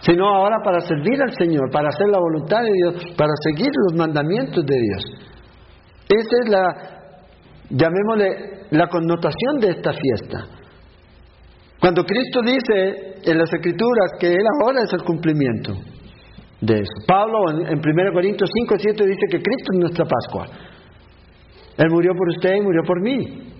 sino 0.00 0.26
ahora 0.26 0.56
para 0.64 0.80
servir 0.80 1.20
al 1.22 1.34
Señor, 1.34 1.70
para 1.70 1.90
hacer 1.90 2.08
la 2.08 2.18
voluntad 2.18 2.62
de 2.62 2.72
Dios, 2.72 3.14
para 3.16 3.32
seguir 3.42 3.70
los 3.88 3.98
mandamientos 3.98 4.64
de 4.64 4.76
Dios. 4.76 5.04
Esa 6.08 6.36
es 6.44 6.48
la, 6.48 6.74
llamémosle, 7.68 8.68
la 8.70 8.88
connotación 8.88 9.60
de 9.60 9.68
esta 9.68 9.92
fiesta. 9.92 10.61
Cuando 11.82 12.04
Cristo 12.04 12.42
dice 12.46 13.16
en 13.24 13.38
las 13.38 13.52
Escrituras 13.52 14.12
que 14.20 14.28
Él 14.28 14.44
ahora 14.62 14.82
es 14.84 14.92
el 14.92 15.02
cumplimiento 15.02 15.72
de 16.60 16.74
eso. 16.74 16.94
Pablo 17.08 17.38
en, 17.50 17.76
1 17.76 18.12
Corintios 18.14 18.48
5, 18.54 18.74
7 18.78 19.04
dice 19.04 19.26
que 19.28 19.42
Cristo 19.42 19.72
es 19.72 19.78
nuestra 19.80 20.04
Pascua. 20.04 20.46
Él 21.76 21.90
murió 21.90 22.12
por 22.16 22.28
usted 22.28 22.54
y 22.54 22.60
murió 22.60 22.82
por 22.86 23.02
mí. 23.02 23.52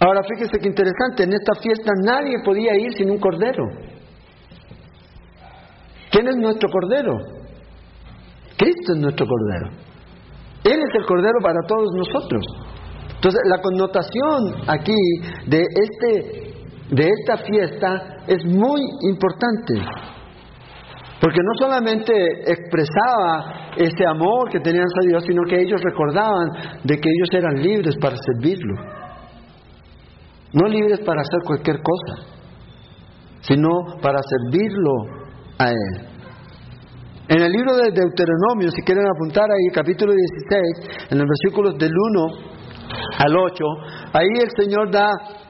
Ahora 0.00 0.22
fíjese 0.22 0.58
que 0.58 0.68
interesante, 0.68 1.24
en 1.24 1.34
esta 1.34 1.52
fiesta 1.60 1.92
nadie 2.02 2.32
podía 2.46 2.78
ir 2.78 2.94
sin 2.94 3.10
un 3.10 3.18
cordero. 3.18 3.62
¿Quién 6.10 6.28
es 6.28 6.36
nuestro 6.36 6.70
cordero? 6.70 7.12
Cristo 8.56 8.94
es 8.94 8.98
nuestro 8.98 9.26
cordero. 9.26 9.66
Él 10.64 10.80
es 10.80 10.94
el 10.98 11.04
cordero 11.04 11.40
para 11.42 11.60
todos 11.68 11.90
nosotros. 11.94 12.42
Entonces, 13.16 13.40
la 13.50 13.60
connotación 13.60 14.62
aquí 14.66 14.96
de 15.46 15.60
este 15.60 16.51
de 16.92 17.08
esta 17.08 17.38
fiesta 17.38 18.16
es 18.26 18.44
muy 18.44 18.82
importante. 19.08 19.74
Porque 21.20 21.38
no 21.40 21.52
solamente 21.58 22.12
expresaba 22.46 23.72
ese 23.76 24.06
amor 24.06 24.50
que 24.50 24.60
tenían 24.60 24.84
a 24.84 25.06
Dios, 25.08 25.24
sino 25.26 25.42
que 25.48 25.62
ellos 25.62 25.80
recordaban 25.82 26.48
de 26.84 26.96
que 26.96 27.08
ellos 27.08 27.28
eran 27.32 27.62
libres 27.62 27.96
para 28.00 28.16
servirlo. 28.16 28.74
No 30.52 30.68
libres 30.68 31.00
para 31.00 31.22
hacer 31.22 31.40
cualquier 31.46 31.76
cosa, 31.80 32.28
sino 33.40 33.70
para 34.02 34.18
servirlo 34.22 34.92
a 35.58 35.70
Él. 35.70 36.06
En 37.28 37.40
el 37.40 37.52
libro 37.52 37.74
de 37.76 37.90
Deuteronomio, 37.90 38.70
si 38.70 38.82
quieren 38.82 39.06
apuntar 39.06 39.44
ahí, 39.44 39.72
capítulo 39.72 40.12
16, 40.12 41.08
en 41.10 41.18
los 41.18 41.26
versículos 41.26 41.78
del 41.78 41.92
1 41.96 42.26
al 43.18 43.36
8, 43.36 43.64
ahí 44.12 44.28
el 44.42 44.50
Señor 44.58 44.90
da 44.90 45.08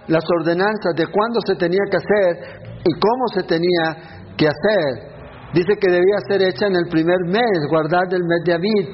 las 0.08 0.24
ordenanzas 0.40 0.94
de 0.96 1.06
cuándo 1.06 1.40
se 1.46 1.54
tenía 1.56 1.82
que 1.90 1.96
hacer 1.96 2.62
y 2.84 2.92
cómo 2.98 3.28
se 3.34 3.42
tenía 3.44 4.32
que 4.36 4.48
hacer. 4.48 5.12
Dice 5.54 5.76
que 5.78 5.90
debía 5.90 6.18
ser 6.28 6.42
hecha 6.42 6.66
en 6.66 6.76
el 6.76 6.88
primer 6.90 7.18
mes, 7.26 7.68
guardar 7.70 8.08
del 8.08 8.22
mes 8.22 8.40
de 8.44 8.54
Abid. 8.54 8.88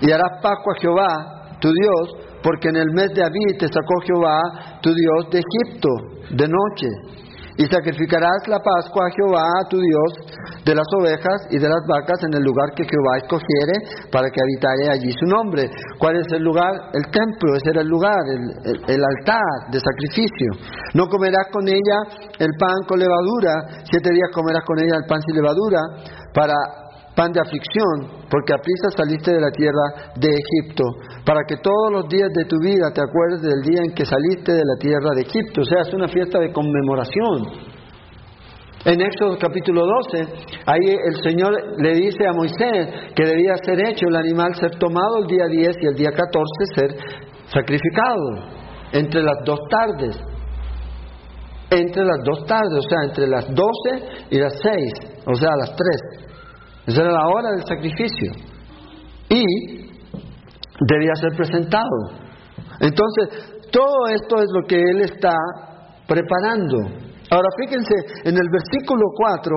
Y 0.00 0.10
harás 0.10 0.40
Pascua 0.42 0.74
a 0.76 0.80
Jehová, 0.80 1.58
tu 1.60 1.68
Dios, 1.72 2.16
porque 2.42 2.68
en 2.68 2.76
el 2.76 2.90
mes 2.92 3.12
de 3.14 3.22
Abid 3.22 3.58
te 3.58 3.68
sacó 3.68 3.94
Jehová, 4.06 4.80
tu 4.82 4.90
Dios, 4.92 5.30
de 5.30 5.40
Egipto, 5.40 5.88
de 6.30 6.48
noche. 6.48 6.88
Y 7.56 7.66
sacrificarás 7.66 8.48
la 8.48 8.58
Pascua 8.58 9.06
a 9.06 9.14
Jehová, 9.14 9.46
tu 9.70 9.78
Dios, 9.78 10.10
de 10.64 10.74
las 10.74 10.86
ovejas 10.98 11.46
y 11.50 11.58
de 11.58 11.68
las 11.68 11.82
vacas 11.86 12.18
en 12.24 12.34
el 12.34 12.42
lugar 12.42 12.72
que 12.74 12.82
Jehová 12.82 13.18
escogiere 13.22 14.08
para 14.10 14.28
que 14.30 14.40
habitare 14.40 14.90
allí 14.90 15.12
su 15.12 15.26
nombre. 15.26 15.70
¿Cuál 15.98 16.16
es 16.16 16.26
el 16.32 16.42
lugar? 16.42 16.72
El 16.92 17.04
templo, 17.12 17.54
ese 17.54 17.70
era 17.70 17.82
el 17.82 17.88
lugar, 17.88 18.18
el, 18.26 18.80
el 18.88 19.02
altar 19.04 19.70
de 19.70 19.78
sacrificio. 19.78 20.50
No 20.94 21.06
comerás 21.08 21.46
con 21.52 21.68
ella 21.68 21.98
el 22.38 22.50
pan 22.58 22.82
con 22.88 22.98
levadura, 22.98 23.84
siete 23.84 24.10
días 24.10 24.30
comerás 24.34 24.64
con 24.64 24.78
ella 24.80 24.96
el 24.96 25.06
pan 25.06 25.20
sin 25.22 25.36
levadura, 25.36 25.78
para 26.34 26.54
pan 27.14 27.32
de 27.32 27.40
aflicción, 27.40 28.26
porque 28.28 28.52
a 28.52 28.58
prisa 28.58 28.90
saliste 28.96 29.32
de 29.32 29.40
la 29.40 29.50
tierra 29.50 30.12
de 30.16 30.28
Egipto, 30.28 30.84
para 31.24 31.40
que 31.46 31.56
todos 31.62 31.92
los 31.92 32.08
días 32.08 32.30
de 32.34 32.44
tu 32.44 32.58
vida 32.58 32.90
te 32.92 33.00
acuerdes 33.00 33.42
del 33.42 33.62
día 33.62 33.82
en 33.86 33.94
que 33.94 34.04
saliste 34.04 34.52
de 34.52 34.64
la 34.64 34.76
tierra 34.78 35.10
de 35.14 35.22
Egipto. 35.22 35.62
O 35.62 35.64
sea, 35.64 35.82
es 35.82 35.94
una 35.94 36.08
fiesta 36.08 36.38
de 36.40 36.52
conmemoración. 36.52 37.74
En 38.84 39.00
Éxodo 39.00 39.38
capítulo 39.38 39.86
12, 40.12 40.26
ahí 40.66 40.84
el 40.84 41.16
Señor 41.22 41.54
le 41.78 41.94
dice 41.94 42.26
a 42.28 42.34
Moisés 42.34 43.14
que 43.16 43.24
debía 43.24 43.54
ser 43.64 43.80
hecho 43.80 44.06
el 44.08 44.16
animal 44.16 44.54
ser 44.56 44.72
tomado 44.78 45.22
el 45.22 45.26
día 45.26 45.46
10 45.48 45.76
y 45.80 45.86
el 45.86 45.94
día 45.94 46.10
14 46.10 46.44
ser 46.74 46.96
sacrificado 47.46 48.64
entre 48.92 49.22
las 49.22 49.38
dos 49.46 49.58
tardes. 49.70 50.16
Entre 51.70 52.04
las 52.04 52.18
dos 52.24 52.44
tardes, 52.46 52.78
o 52.78 52.88
sea, 52.88 53.04
entre 53.08 53.26
las 53.26 53.46
12 53.46 54.26
y 54.30 54.38
las 54.38 54.52
6, 54.62 55.22
o 55.26 55.34
sea, 55.34 55.48
las 55.56 55.74
3. 55.74 56.23
Esa 56.86 57.02
era 57.02 57.12
la 57.12 57.26
hora 57.28 57.50
del 57.50 57.64
sacrificio. 57.66 58.32
Y 59.28 59.44
debía 60.88 61.14
ser 61.14 61.36
presentado. 61.36 62.24
Entonces, 62.80 63.68
todo 63.70 64.06
esto 64.08 64.36
es 64.36 64.48
lo 64.52 64.66
que 64.66 64.80
Él 64.80 65.00
está 65.00 65.34
preparando. 66.06 66.78
Ahora 67.30 67.48
fíjense, 67.58 67.94
en 68.24 68.36
el 68.36 68.48
versículo 68.50 69.02
4 69.16 69.56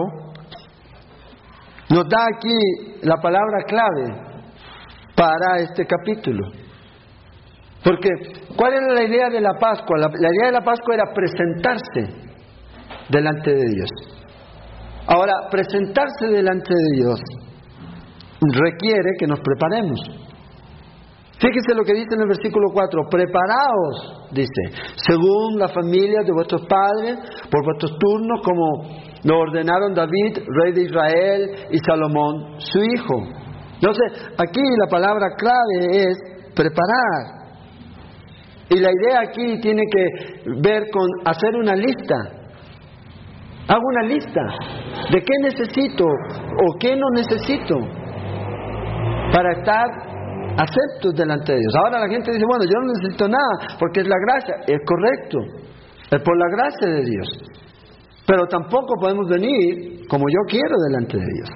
nos 1.90 2.04
da 2.10 2.26
aquí 2.36 3.00
la 3.04 3.16
palabra 3.18 3.64
clave 3.66 4.28
para 5.16 5.60
este 5.60 5.86
capítulo. 5.86 6.52
Porque, 7.84 8.10
¿cuál 8.56 8.74
era 8.74 8.94
la 8.94 9.04
idea 9.04 9.30
de 9.30 9.40
la 9.40 9.54
Pascua? 9.60 9.98
La, 9.98 10.08
la, 10.08 10.30
idea 10.34 10.48
de 10.48 10.52
la 10.52 10.62
Pascua 10.62 10.96
era 10.96 11.14
presentarse 11.14 12.28
delante 13.10 13.52
de 13.52 13.66
Dios. 13.66 13.90
Ahora, 15.08 15.34
presentarse 15.50 16.28
delante 16.28 16.74
de 16.74 16.98
Dios 16.98 17.20
requiere 18.42 19.12
que 19.20 19.28
nos 19.28 19.40
preparemos. 19.40 20.00
Fíjese 21.40 21.76
lo 21.76 21.84
que 21.84 21.94
dice 21.94 22.16
en 22.16 22.22
el 22.22 22.28
versículo 22.28 22.68
4, 22.74 23.02
preparaos, 23.10 24.28
dice, 24.32 24.74
según 24.96 25.60
la 25.60 25.68
familia 25.68 26.22
de 26.26 26.34
vuestros 26.34 26.66
padres, 26.66 27.20
por 27.52 27.64
vuestros 27.64 27.92
turnos, 28.00 28.42
como 28.44 28.90
lo 29.24 29.40
ordenaron 29.40 29.94
David, 29.94 30.40
rey 30.48 30.74
de 30.74 30.82
Israel, 30.84 31.52
y 31.72 31.78
Salomón, 31.78 32.60
su 32.60 32.80
hijo. 32.80 33.24
Entonces, 33.76 34.32
aquí 34.38 34.62
la 34.80 34.88
palabra 34.90 35.28
clave 35.38 36.10
es 36.10 36.18
preparar. 36.56 37.38
Y 38.70 38.80
la 38.80 38.90
idea 38.90 39.22
aquí 39.22 39.62
tiene 39.62 39.84
que 39.92 40.52
ver 40.62 40.86
con 40.92 41.08
hacer 41.24 41.56
una 41.56 41.76
lista. 41.76 42.37
Hago 43.68 43.84
una 43.84 44.04
lista 44.04 44.42
de 45.12 45.20
qué 45.20 45.34
necesito 45.44 46.06
o 46.06 46.78
qué 46.80 46.96
no 46.96 47.08
necesito 47.14 47.76
para 49.34 49.52
estar 49.60 49.86
aceptos 50.58 51.14
delante 51.16 51.54
de 51.54 51.60
Dios. 51.60 51.74
Ahora 51.76 52.00
la 52.00 52.08
gente 52.08 52.32
dice, 52.32 52.46
bueno, 52.48 52.64
yo 52.64 52.80
no 52.80 52.94
necesito 52.94 53.28
nada 53.28 53.76
porque 53.80 54.02
es 54.02 54.08
la 54.08 54.16
gracia. 54.26 54.56
Es 54.68 54.80
correcto, 54.86 55.40
es 56.12 56.22
por 56.22 56.38
la 56.38 56.50
gracia 56.56 56.88
de 56.88 57.04
Dios. 57.04 57.28
Pero 58.26 58.48
tampoco 58.48 58.96
podemos 59.00 59.28
venir 59.30 60.08
como 60.08 60.26
yo 60.30 60.40
quiero 60.48 60.76
delante 60.90 61.18
de 61.18 61.26
Dios. 61.26 61.50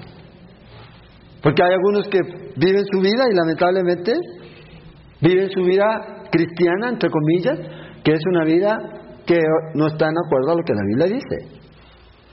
Porque 1.42 1.64
hay 1.64 1.74
algunos 1.74 2.08
que 2.08 2.20
viven 2.56 2.86
su 2.92 3.00
vida 3.00 3.24
y 3.32 3.36
lamentablemente 3.36 4.14
viven 5.22 5.50
su 5.50 5.64
vida 5.64 6.28
cristiana, 6.32 6.90
entre 6.90 7.10
comillas, 7.10 7.58
que 8.04 8.14
es 8.14 8.22
una 8.28 8.44
vida 8.44 8.78
que 9.26 9.40
no 9.76 9.88
está 9.88 10.08
en 10.08 10.16
acuerdo 10.26 10.52
a 10.52 10.56
lo 10.56 10.64
que 10.64 10.74
la 10.74 10.84
Biblia 10.86 11.06
dice. 11.08 11.61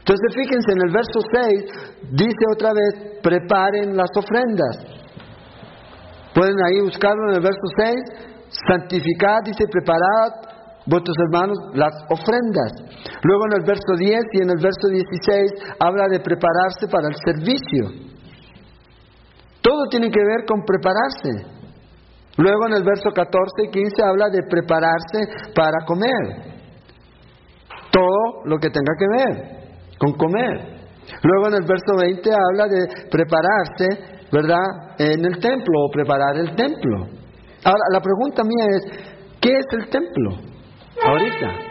Entonces 0.09 0.33
fíjense, 0.40 0.73
en 0.73 0.81
el 0.88 0.92
verso 0.94 1.21
6 1.21 2.16
dice 2.16 2.44
otra 2.51 2.73
vez, 2.73 3.21
preparen 3.21 3.94
las 3.94 4.09
ofrendas. 4.16 4.81
Pueden 6.33 6.57
ahí 6.64 6.81
buscarlo 6.81 7.29
en 7.29 7.35
el 7.37 7.42
verso 7.42 7.68
6, 7.77 8.49
santificad, 8.49 9.44
dice, 9.44 9.66
preparad 9.71 10.49
vuestros 10.87 11.14
hermanos 11.29 11.59
las 11.75 11.92
ofrendas. 12.09 12.73
Luego 13.21 13.42
en 13.53 13.61
el 13.61 13.66
verso 13.66 13.92
10 13.99 14.23
y 14.33 14.42
en 14.44 14.49
el 14.49 14.57
verso 14.57 14.88
16 14.88 15.77
habla 15.79 16.09
de 16.09 16.21
prepararse 16.21 16.88
para 16.88 17.09
el 17.09 17.16
servicio. 17.29 18.09
Todo 19.61 19.88
tiene 19.90 20.09
que 20.09 20.25
ver 20.25 20.47
con 20.49 20.64
prepararse. 20.64 21.53
Luego 22.38 22.66
en 22.68 22.81
el 22.81 22.83
verso 22.83 23.11
14 23.12 23.37
y 23.64 23.71
15 23.73 24.03
habla 24.03 24.31
de 24.33 24.40
prepararse 24.49 25.53
para 25.55 25.85
comer. 25.85 26.57
Todo 27.92 28.47
lo 28.47 28.57
que 28.57 28.71
tenga 28.71 28.94
que 28.97 29.07
ver 29.14 29.58
con 29.99 30.13
comer. 30.13 30.79
Luego 31.23 31.49
en 31.49 31.55
el 31.55 31.67
verso 31.67 31.97
20 31.99 32.31
habla 32.31 32.67
de 32.69 33.09
prepararse, 33.11 34.27
¿verdad? 34.31 34.95
En 34.99 35.25
el 35.25 35.39
templo 35.39 35.87
o 35.87 35.91
preparar 35.91 36.37
el 36.37 36.55
templo. 36.55 37.07
Ahora, 37.65 37.85
la 37.93 38.01
pregunta 38.01 38.43
mía 38.45 38.67
es, 38.71 38.83
¿qué 39.41 39.51
es 39.51 39.67
el 39.73 39.89
templo 39.89 40.31
ahorita? 41.05 41.69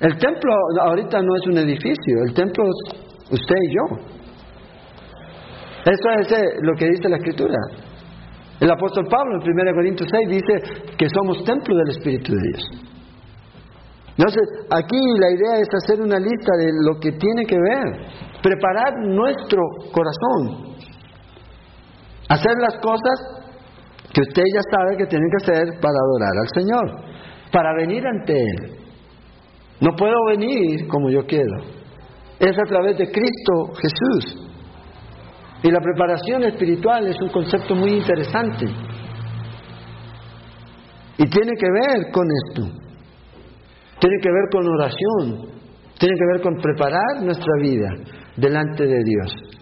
El 0.00 0.16
templo 0.16 0.52
ahorita 0.82 1.20
no 1.20 1.34
es 1.36 1.46
un 1.46 1.58
edificio, 1.58 2.22
el 2.26 2.34
templo 2.34 2.64
es 2.64 3.30
usted 3.30 3.56
y 3.68 3.74
yo. 3.74 4.20
Eso 5.84 6.10
es 6.20 6.32
eh, 6.32 6.44
lo 6.62 6.74
que 6.74 6.86
dice 6.86 7.08
la 7.08 7.16
Escritura. 7.16 7.56
El 8.60 8.70
apóstol 8.70 9.06
Pablo 9.10 9.40
en 9.42 9.60
1 9.60 9.74
Corintios 9.74 10.08
6 10.10 10.28
dice 10.28 10.94
que 10.96 11.06
somos 11.08 11.42
templo 11.44 11.76
del 11.76 11.90
Espíritu 11.90 12.32
de 12.32 12.40
Dios. 12.42 12.89
Entonces, 14.20 14.66
aquí 14.70 14.98
la 15.18 15.30
idea 15.30 15.62
es 15.62 15.68
hacer 15.82 15.98
una 16.02 16.18
lista 16.18 16.52
de 16.58 16.70
lo 16.84 17.00
que 17.00 17.12
tiene 17.12 17.46
que 17.46 17.56
ver, 17.56 18.06
preparar 18.42 18.92
nuestro 18.98 19.62
corazón, 19.90 20.74
hacer 22.28 22.52
las 22.58 22.76
cosas 22.82 23.18
que 24.12 24.20
usted 24.20 24.42
ya 24.54 24.60
sabe 24.76 24.98
que 24.98 25.06
tiene 25.06 25.24
que 25.30 25.42
hacer 25.42 25.80
para 25.80 25.94
adorar 25.94 26.32
al 26.38 26.48
Señor, 26.54 27.00
para 27.50 27.74
venir 27.78 28.06
ante 28.06 28.34
Él. 28.34 28.76
No 29.80 29.96
puedo 29.96 30.26
venir 30.28 30.86
como 30.88 31.08
yo 31.08 31.24
quiero, 31.24 31.62
es 32.38 32.58
a 32.58 32.68
través 32.68 32.98
de 32.98 33.10
Cristo 33.10 33.72
Jesús. 33.80 34.50
Y 35.62 35.70
la 35.70 35.80
preparación 35.80 36.44
espiritual 36.44 37.06
es 37.06 37.18
un 37.22 37.30
concepto 37.30 37.74
muy 37.74 37.92
interesante. 37.94 38.66
Y 41.16 41.26
tiene 41.26 41.52
que 41.58 41.70
ver 41.70 42.12
con 42.12 42.26
esto. 42.44 42.89
Tiene 44.00 44.16
que 44.20 44.30
ver 44.30 44.48
con 44.50 44.66
oración. 44.66 45.60
Tiene 45.98 46.16
que 46.16 46.26
ver 46.32 46.40
con 46.40 46.56
preparar 46.56 47.22
nuestra 47.22 47.52
vida 47.60 47.88
delante 48.36 48.86
de 48.86 49.04
Dios. 49.04 49.60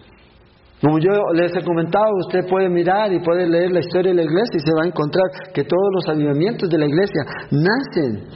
Como 0.80 1.00
yo 1.00 1.10
les 1.34 1.50
he 1.56 1.64
comentado, 1.64 2.06
usted 2.26 2.48
puede 2.48 2.68
mirar 2.68 3.12
y 3.12 3.18
puede 3.18 3.48
leer 3.48 3.72
la 3.72 3.80
historia 3.80 4.12
de 4.12 4.18
la 4.18 4.22
iglesia 4.22 4.56
y 4.56 4.60
se 4.60 4.72
va 4.78 4.84
a 4.84 4.86
encontrar 4.86 5.24
que 5.52 5.64
todos 5.64 5.88
los 5.92 6.08
avivamientos 6.08 6.68
de 6.70 6.78
la 6.78 6.86
iglesia 6.86 7.22
nacen 7.50 8.28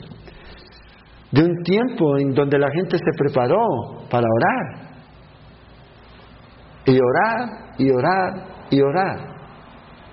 de 1.30 1.44
un 1.44 1.62
tiempo 1.62 2.18
en 2.18 2.34
donde 2.34 2.58
la 2.58 2.68
gente 2.72 2.98
se 2.98 3.12
preparó 3.16 3.64
para 4.10 4.26
orar 4.26 4.92
y 6.84 6.98
orar 6.98 7.74
y 7.78 7.90
orar 7.90 8.66
y 8.70 8.80
orar. 8.80 9.32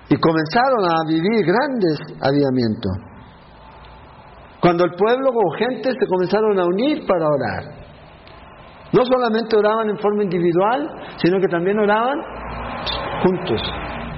Y 0.08 0.16
comenzaron 0.16 0.84
a 0.84 1.08
vivir 1.08 1.44
grandes 1.44 1.98
avivamientos. 2.22 3.09
Cuando 4.60 4.84
el 4.84 4.90
pueblo 4.92 5.30
o 5.32 5.50
gente 5.56 5.90
se 5.90 6.06
comenzaron 6.06 6.58
a 6.58 6.66
unir 6.66 7.06
para 7.06 7.26
orar. 7.26 7.64
No 8.92 9.04
solamente 9.04 9.56
oraban 9.56 9.88
en 9.88 9.98
forma 9.98 10.24
individual, 10.24 10.88
sino 11.16 11.38
que 11.40 11.46
también 11.48 11.78
oraban 11.78 12.18
juntos. 13.22 13.62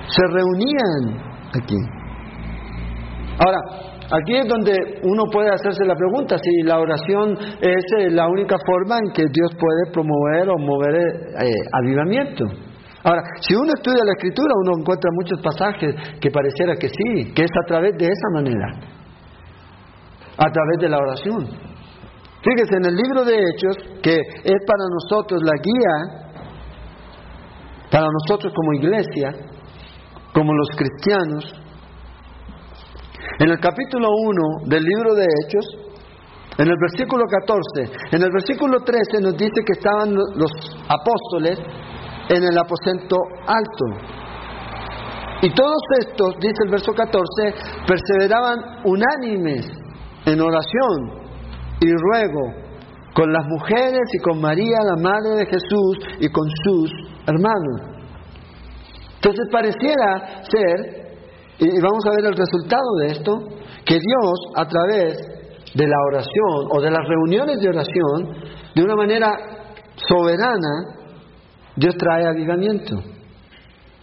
Se 0.09 0.23
reunían 0.33 1.23
aquí. 1.55 1.77
Ahora, 3.39 3.59
Aquí 4.13 4.37
es 4.37 4.47
donde 4.47 4.77
uno 5.05 5.25
puede 5.33 5.49
hacerse 5.49 5.87
la 5.87 5.95
pregunta 5.95 6.37
si 6.37 6.67
la 6.67 6.79
oración 6.79 7.33
es 7.63 7.85
eh, 7.97 8.11
la 8.11 8.29
única 8.29 8.57
forma 8.67 8.99
en 8.99 9.11
que 9.11 9.25
Dios 9.33 9.57
puede 9.59 9.91
promover 9.91 10.51
o 10.51 10.59
mover 10.59 10.95
eh, 10.97 11.47
eh, 11.47 11.55
avivamiento. 11.73 12.45
Ahora, 13.05 13.23
si 13.41 13.55
uno 13.55 13.73
estudia 13.75 14.05
la 14.05 14.13
escritura, 14.13 14.53
uno 14.65 14.81
encuentra 14.81 15.11
muchos 15.15 15.41
pasajes 15.41 15.95
que 16.21 16.31
pareciera 16.31 16.77
que 16.77 16.89
sí, 16.89 17.33
que 17.33 17.43
es 17.43 17.51
a 17.65 17.67
través 17.67 17.97
de 17.97 18.05
esa 18.05 18.29
manera, 18.35 18.67
a 20.37 20.51
través 20.51 20.79
de 20.81 20.88
la 20.88 20.99
oración. 20.99 21.47
Fíjese, 22.42 22.77
en 22.77 22.87
el 22.87 22.97
libro 22.97 23.25
de 23.25 23.38
Hechos, 23.38 23.77
que 24.03 24.16
es 24.18 24.61
para 24.66 24.85
nosotros 24.90 25.40
la 25.45 25.53
guía, 25.62 26.33
para 27.90 28.07
nosotros 28.07 28.53
como 28.55 28.73
iglesia, 28.73 29.31
como 30.35 30.53
los 30.53 30.68
cristianos, 30.77 31.55
en 33.38 33.49
el 33.49 33.61
capítulo 33.61 34.09
1 34.11 34.68
del 34.68 34.83
libro 34.83 35.14
de 35.14 35.25
Hechos, 35.25 35.66
en 36.59 36.68
el 36.68 36.77
versículo 36.81 37.25
14, 37.27 37.99
en 38.12 38.23
el 38.23 38.31
versículo 38.33 38.81
13 38.81 39.23
nos 39.23 39.37
dice 39.37 39.62
que 39.64 39.73
estaban 39.73 40.14
los 40.14 40.51
apóstoles 40.88 41.59
en 42.29 42.42
el 42.42 42.59
aposento 42.59 43.16
alto. 43.47 44.12
Y 45.42 45.55
todos 45.55 45.83
estos, 46.01 46.35
dice 46.40 46.64
el 46.64 46.71
verso 46.71 46.92
14, 46.92 47.55
perseveraban 47.87 48.83
unánimes 48.85 49.82
en 50.27 50.41
oración 50.41 51.23
y 51.81 51.91
ruego 51.91 52.63
con 53.15 53.33
las 53.33 53.47
mujeres 53.47 54.03
y 54.13 54.19
con 54.23 54.41
María, 54.41 54.79
la 54.85 54.97
Madre 54.97 55.37
de 55.37 55.47
Jesús, 55.47 55.99
y 56.21 56.29
con 56.29 56.49
sus 56.65 56.91
hermanos. 57.27 57.93
Entonces 59.17 59.47
pareciera 59.53 60.43
ser 60.45 61.03
y 61.59 61.81
vamos 61.81 62.05
a 62.07 62.11
ver 62.17 62.27
el 62.27 62.37
resultado 62.37 62.95
de 63.01 63.07
esto, 63.07 63.39
que 63.85 63.95
Dios 63.95 64.35
a 64.57 64.67
través 64.67 65.17
de 65.75 65.87
la 65.87 65.97
oración 66.09 66.69
o 66.71 66.81
de 66.81 66.91
las 66.91 67.07
reuniones 67.07 67.61
de 67.61 67.69
oración, 67.69 68.35
de 68.75 68.83
una 68.83 68.97
manera 68.97 69.31
soberana, 69.95 70.99
Dios 71.77 71.95
trae 71.97 72.27
avivamiento. 72.27 72.97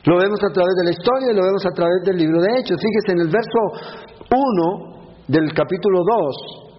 Lo 0.05 0.17
vemos 0.17 0.39
a 0.41 0.53
través 0.53 0.73
de 0.77 0.85
la 0.85 0.91
historia 0.91 1.31
y 1.31 1.35
lo 1.35 1.43
vemos 1.43 1.65
a 1.65 1.71
través 1.71 2.01
del 2.05 2.17
libro 2.17 2.41
de 2.41 2.47
Hechos. 2.59 2.77
Fíjese 2.79 3.11
en 3.11 3.19
el 3.19 3.27
verso 3.27 3.59
1 4.31 4.98
del 5.29 5.53
capítulo 5.53 5.99
2, 6.01 6.69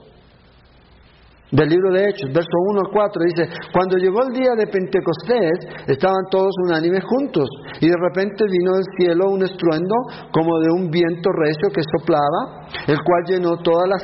del 1.53 1.69
libro 1.69 1.93
de 1.93 2.11
Hechos, 2.11 2.31
verso 2.35 2.51
1 2.51 2.81
al 2.81 2.91
4, 2.93 3.23
dice, 3.27 3.49
cuando 3.73 3.97
llegó 3.97 4.23
el 4.27 4.33
día 4.35 4.55
de 4.59 4.67
Pentecostés, 4.67 5.87
estaban 5.87 6.27
todos 6.31 6.51
unánimes 6.67 7.05
juntos, 7.05 7.49
y 7.81 7.87
de 7.87 7.97
repente 7.97 8.45
vino 8.51 8.75
del 8.75 8.85
cielo 8.99 9.31
un 9.31 9.43
estruendo 9.45 9.95
como 10.33 10.59
de 10.59 10.71
un 10.71 10.91
viento 10.91 11.31
recio 11.31 11.71
que 11.71 11.83
soplaba, 11.99 12.67
el 12.87 12.99
cual 12.99 13.23
llenó 13.27 13.57
toda 13.63 13.87
la, 13.87 13.97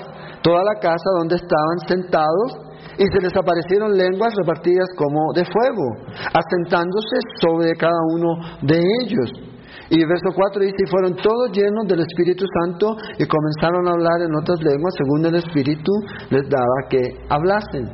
toda 0.43 0.62
la 0.62 0.79
casa 0.79 1.11
donde 1.18 1.37
estaban 1.37 1.79
sentados, 1.89 2.66
y 2.99 3.05
se 3.05 3.21
les 3.21 3.37
aparecieron 3.37 3.97
lenguas 3.97 4.33
repartidas 4.37 4.87
como 4.97 5.33
de 5.35 5.45
fuego, 5.45 5.87
asentándose 6.33 7.18
sobre 7.43 7.75
cada 7.75 7.99
uno 8.14 8.31
de 8.62 8.81
ellos. 9.03 9.46
Y 9.89 10.05
verso 10.05 10.34
4 10.34 10.62
dice, 10.62 10.82
y 10.84 10.91
fueron 10.91 11.14
todos 11.16 11.53
llenos 11.53 11.87
del 11.87 12.01
Espíritu 12.01 12.45
Santo 12.62 12.97
y 13.18 13.24
comenzaron 13.26 13.87
a 13.87 13.93
hablar 13.93 14.22
en 14.22 14.34
otras 14.34 14.59
lenguas 14.61 14.95
según 14.99 15.26
el 15.26 15.37
Espíritu 15.37 15.93
les 16.30 16.49
daba 16.49 16.89
que 16.91 17.01
hablasen. 17.28 17.87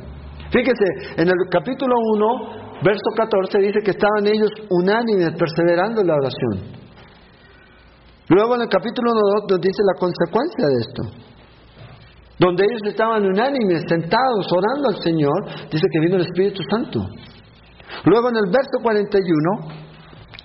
Fíjese, 0.49 1.21
en 1.21 1.27
el 1.27 1.35
capítulo 1.49 1.93
1, 2.15 2.81
verso 2.83 3.09
14 3.15 3.57
dice 3.59 3.79
que 3.83 3.91
estaban 3.91 4.25
ellos 4.25 4.49
unánimes, 4.69 5.33
perseverando 5.37 6.01
en 6.01 6.07
la 6.07 6.15
oración. 6.15 6.83
Luego 8.29 8.55
en 8.55 8.61
el 8.61 8.69
capítulo 8.69 9.11
2 9.13 9.45
nos 9.49 9.61
dice 9.61 9.81
la 9.85 9.99
consecuencia 9.99 10.65
de 10.67 10.77
esto. 10.81 11.01
Donde 12.39 12.65
ellos 12.65 12.81
estaban 12.85 13.23
unánimes, 13.25 13.83
sentados, 13.87 14.47
orando 14.51 14.89
al 14.89 15.03
Señor, 15.03 15.45
dice 15.71 15.87
que 15.91 15.99
vino 15.99 16.15
el 16.15 16.25
Espíritu 16.25 16.61
Santo. 16.69 16.99
Luego 18.05 18.29
en 18.29 18.37
el 18.37 18.51
verso 18.51 18.81
41 18.81 19.83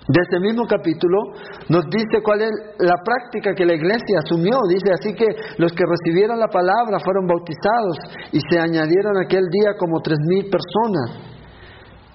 de 0.09 0.21
este 0.25 0.39
mismo 0.39 0.65
capítulo 0.65 1.37
nos 1.69 1.85
dice 1.85 2.17
cuál 2.23 2.41
es 2.41 2.49
la 2.79 2.97
práctica 3.05 3.53
que 3.53 3.63
la 3.63 3.75
iglesia 3.75 4.25
asumió. 4.25 4.57
Dice 4.67 4.89
así 4.91 5.13
que 5.13 5.27
los 5.61 5.71
que 5.71 5.85
recibieron 5.85 6.39
la 6.39 6.47
palabra 6.47 6.97
fueron 6.97 7.27
bautizados 7.27 8.17
y 8.31 8.39
se 8.41 8.57
añadieron 8.57 9.21
aquel 9.21 9.45
día 9.51 9.77
como 9.77 10.01
tres 10.01 10.17
mil 10.25 10.49
personas. 10.49 11.29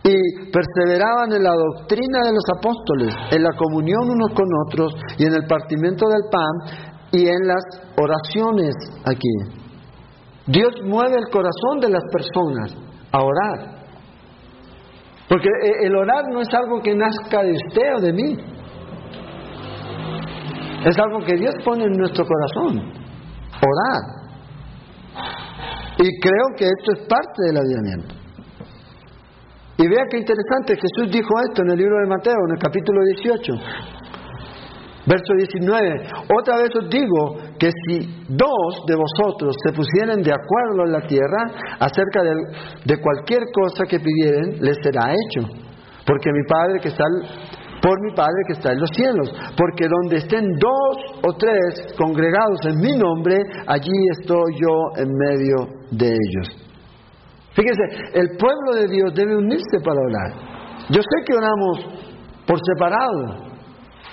Y 0.03 0.51
perseveraban 0.51 1.33
en 1.33 1.45
la 1.45 1.55
doctrina 1.55 2.19
de 2.27 2.33
los 2.35 2.45
apóstoles, 2.59 3.15
en 3.31 3.43
la 3.45 3.53
comunión 3.57 4.11
unos 4.11 4.33
con 4.35 4.49
otros 4.67 4.93
y 5.17 5.27
en 5.27 5.35
el 5.35 5.47
partimiento 5.47 6.07
del 6.09 6.25
pan 6.31 6.91
y 7.13 7.29
en 7.29 7.47
las 7.47 7.63
oraciones 7.97 8.75
aquí. 9.07 9.63
Dios 10.49 10.75
mueve 10.83 11.15
el 11.17 11.31
corazón 11.31 11.79
de 11.81 11.91
las 11.91 12.03
personas 12.11 12.75
a 13.13 13.23
orar. 13.23 13.84
Porque 15.29 15.49
eh, 15.49 15.87
el 15.87 15.97
orar 15.97 16.25
no 16.31 16.41
es 16.41 16.49
algo 16.53 16.83
que 16.83 16.95
nazca 16.95 17.43
de 17.43 17.53
usted 17.53 17.97
o 17.97 18.01
de 18.01 18.13
mí. 18.13 18.37
Es 20.85 20.99
algo 20.99 21.25
que 21.25 21.37
Dios 21.37 21.55
pone 21.65 21.85
en 21.85 21.93
nuestro 21.93 22.25
corazón. 22.27 22.93
Orar. 23.57 24.25
Y 25.99 26.21
creo 26.21 26.47
que 26.57 26.67
esto 26.67 26.93
es 26.93 27.09
parte 27.09 27.43
del 27.47 27.57
aviamiento. 27.57 28.15
Y 29.77 29.89
vea 29.89 30.05
qué 30.11 30.19
interesante, 30.19 30.77
Jesús 30.77 31.11
dijo 31.11 31.29
esto 31.49 31.63
en 31.63 31.71
el 31.71 31.79
libro 31.79 31.99
de 32.01 32.07
Mateo, 32.07 32.37
en 32.47 32.53
el 32.53 32.59
capítulo 32.59 33.01
18. 33.03 33.53
Verso 35.07 35.35
19, 35.37 36.01
otra 36.33 36.57
vez 36.57 36.71
os 36.81 36.89
digo 36.89 37.37
que 37.59 37.69
si 37.69 38.09
dos 38.27 38.85
de 38.89 38.97
vosotros 38.97 39.55
se 39.63 39.73
pusieren 39.73 40.23
de 40.23 40.33
acuerdo 40.33 40.87
en 40.87 40.93
la 40.93 41.07
tierra 41.07 41.45
acerca 41.79 42.23
de, 42.23 42.97
cualquier 43.01 43.43
cosa 43.53 43.85
que 43.85 44.01
pidieren, 44.01 44.57
les 44.61 44.77
será 44.83 45.13
hecho. 45.13 45.47
Porque 46.07 46.33
mi 46.33 46.43
Padre 46.49 46.81
que 46.81 46.89
está, 46.89 47.05
por 47.83 48.01
mi 48.01 48.15
Padre 48.15 48.45
que 48.47 48.55
está 48.55 48.73
en 48.73 48.81
los 48.81 48.89
cielos. 48.97 49.31
Porque 49.59 49.85
donde 49.89 50.17
estén 50.17 50.47
dos 50.59 50.97
o 51.23 51.37
tres 51.37 51.95
congregados 51.99 52.61
en 52.65 52.81
mi 52.81 52.97
nombre, 52.97 53.37
allí 53.67 53.93
estoy 54.19 54.55
yo 54.57 55.03
en 55.03 55.11
medio 55.13 55.69
de 55.91 56.09
ellos. 56.09 56.65
Fíjese, 57.53 57.83
el 58.15 58.37
pueblo 58.39 58.73
de 58.75 58.89
Dios 58.89 59.13
debe 59.15 59.37
unirse 59.37 59.79
para 59.85 60.01
orar. 60.01 60.55
Yo 60.89 61.01
sé 61.01 61.25
que 61.27 61.37
oramos 61.37 61.79
por 62.47 62.59
separado, 62.73 63.54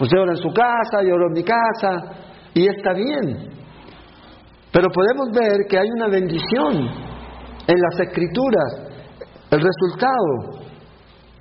Usted 0.01 0.17
ora 0.17 0.31
en 0.31 0.41
su 0.41 0.49
casa, 0.49 1.03
yo 1.03 1.13
oro 1.13 1.27
en 1.27 1.33
mi 1.33 1.43
casa, 1.43 2.11
y 2.55 2.67
está 2.67 2.93
bien. 2.93 3.51
Pero 4.71 4.87
podemos 4.89 5.29
ver 5.31 5.67
que 5.69 5.77
hay 5.77 5.89
una 5.91 6.07
bendición 6.07 6.73
en 7.67 7.79
las 7.79 7.99
escrituras, 7.99 8.97
el 9.51 9.61
resultado 9.61 10.65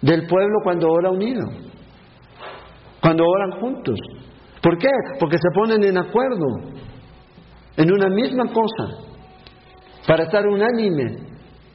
del 0.03 0.27
pueblo 0.27 0.59
cuando 0.63 0.91
ora 0.91 1.11
unido, 1.11 1.47
cuando 3.01 3.25
oran 3.25 3.61
juntos. 3.61 3.99
¿Por 4.63 4.77
qué? 4.77 4.91
Porque 5.19 5.39
se 5.39 5.49
ponen 5.55 5.83
en 5.83 5.97
acuerdo 5.97 6.47
en 7.79 7.91
una 7.91 8.11
misma 8.11 8.45
cosa, 8.53 9.07
para 10.07 10.25
estar 10.25 10.47
unánime 10.47 11.17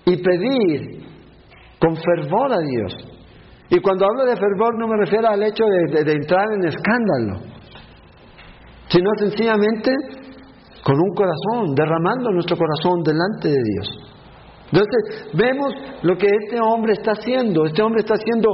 y 0.05 0.17
pedir 0.17 1.03
con 1.79 1.95
fervor 1.95 2.53
a 2.53 2.59
Dios. 2.59 3.14
Y 3.69 3.79
cuando 3.79 4.05
hablo 4.05 4.25
de 4.25 4.35
fervor 4.35 4.77
no 4.79 4.87
me 4.87 4.97
refiero 4.97 5.27
al 5.27 5.41
hecho 5.41 5.63
de, 5.65 6.11
entrar 6.11 6.45
en 6.53 6.67
escándalo, 6.67 7.39
sino 8.87 9.09
sencillamente 9.17 9.91
con 10.83 10.95
un 10.99 11.15
corazón, 11.15 11.73
derramando 11.73 12.29
nuestro 12.31 12.55
corazón 12.55 13.01
delante 13.03 13.47
de 13.49 13.63
Dios. 13.63 14.15
Entonces, 14.71 15.31
vemos 15.33 15.73
lo 16.03 16.15
que 16.15 16.27
este 16.27 16.59
hombre 16.61 16.93
está 16.93 17.11
haciendo. 17.11 17.65
Este 17.65 17.81
hombre 17.81 18.01
está 18.01 18.13
haciendo 18.13 18.49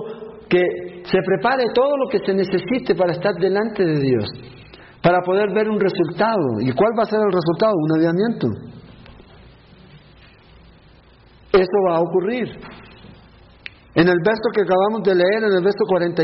que 0.47 0.61
se 1.03 1.17
prepare 1.25 1.65
todo 1.73 1.97
lo 1.97 2.09
que 2.09 2.19
se 2.19 2.33
necesite 2.33 2.95
para 2.95 3.11
estar 3.11 3.33
delante 3.35 3.83
de 3.83 3.99
Dios, 3.99 4.29
para 5.01 5.21
poder 5.21 5.53
ver 5.53 5.69
un 5.69 5.79
resultado. 5.79 6.59
¿Y 6.61 6.71
cuál 6.71 6.91
va 6.97 7.03
a 7.03 7.05
ser 7.05 7.19
el 7.19 7.31
resultado? 7.31 7.73
Un 7.75 7.97
aviamiento. 7.97 8.47
Eso 11.51 11.77
va 11.89 11.97
a 11.97 12.01
ocurrir. 12.01 12.47
En 13.93 14.07
el 14.07 14.17
verso 14.23 14.47
que 14.55 14.61
acabamos 14.61 15.03
de 15.03 15.15
leer, 15.15 15.43
en 15.43 15.51
el 15.51 15.63
verso 15.63 15.83
41, 15.87 16.23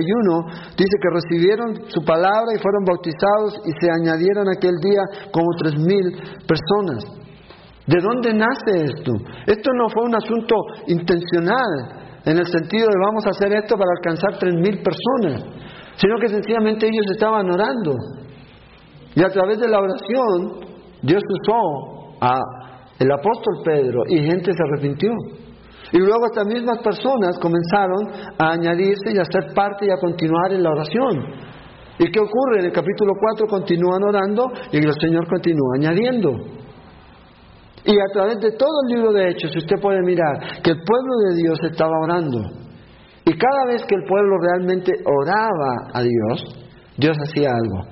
dice 0.77 0.95
que 1.01 1.09
recibieron 1.11 1.91
su 1.91 2.03
palabra 2.05 2.55
y 2.55 2.59
fueron 2.59 2.85
bautizados 2.85 3.59
y 3.65 3.71
se 3.75 3.91
añadieron 3.91 4.47
aquel 4.47 4.75
día 4.79 5.03
como 5.31 5.47
tres 5.59 5.75
mil 5.75 6.15
personas. 6.47 7.03
¿De 7.85 7.99
dónde 7.99 8.33
nace 8.33 8.85
esto? 8.87 9.11
Esto 9.45 9.69
no 9.73 9.89
fue 9.89 10.03
un 10.03 10.15
asunto 10.15 10.55
intencional, 10.87 11.97
en 12.25 12.37
el 12.37 12.45
sentido 12.45 12.87
de 12.87 13.05
vamos 13.05 13.25
a 13.25 13.29
hacer 13.31 13.53
esto 13.53 13.75
para 13.77 13.91
alcanzar 13.97 14.37
tres 14.39 14.53
mil 14.55 14.81
personas, 14.83 15.43
sino 15.95 16.19
que 16.19 16.27
sencillamente 16.27 16.87
ellos 16.87 17.05
estaban 17.11 17.49
orando. 17.49 17.95
Y 19.15 19.23
a 19.23 19.29
través 19.29 19.59
de 19.59 19.67
la 19.67 19.79
oración, 19.79 20.67
Dios 21.01 21.23
usó 21.23 22.17
a 22.21 22.39
el 22.99 23.11
apóstol 23.11 23.61
Pedro 23.63 24.03
y 24.09 24.23
gente 24.23 24.51
se 24.53 24.63
arrepintió. 24.63 25.11
Y 25.91 25.99
luego 25.99 26.25
estas 26.25 26.47
mismas 26.47 26.79
personas 26.79 27.37
comenzaron 27.39 28.07
a 28.37 28.51
añadirse 28.51 29.11
y 29.13 29.17
a 29.17 29.25
ser 29.25 29.53
parte 29.53 29.85
y 29.85 29.91
a 29.91 29.97
continuar 29.97 30.51
en 30.51 30.63
la 30.63 30.71
oración. 30.71 31.47
¿Y 31.99 32.11
qué 32.11 32.19
ocurre? 32.19 32.59
En 32.59 32.65
el 32.65 32.71
capítulo 32.71 33.13
4 33.19 33.47
continúan 33.47 34.03
orando 34.03 34.51
y 34.71 34.77
el 34.77 34.93
Señor 34.99 35.27
continúa 35.27 35.75
añadiendo. 35.77 36.31
Y 37.85 37.95
a 37.97 38.13
través 38.13 38.39
de 38.39 38.51
todo 38.51 38.81
el 38.85 38.95
libro 38.95 39.13
de 39.13 39.29
Hechos, 39.29 39.55
usted 39.55 39.79
puede 39.81 40.01
mirar 40.01 40.61
que 40.61 40.71
el 40.71 40.81
pueblo 40.83 41.13
de 41.29 41.35
Dios 41.41 41.57
estaba 41.71 41.97
orando. 41.99 42.39
Y 43.23 43.31
cada 43.37 43.65
vez 43.67 43.83
que 43.87 43.95
el 43.95 44.03
pueblo 44.03 44.37
realmente 44.39 44.91
oraba 45.05 45.89
a 45.93 46.01
Dios, 46.01 46.43
Dios 46.97 47.17
hacía 47.17 47.49
algo. 47.49 47.87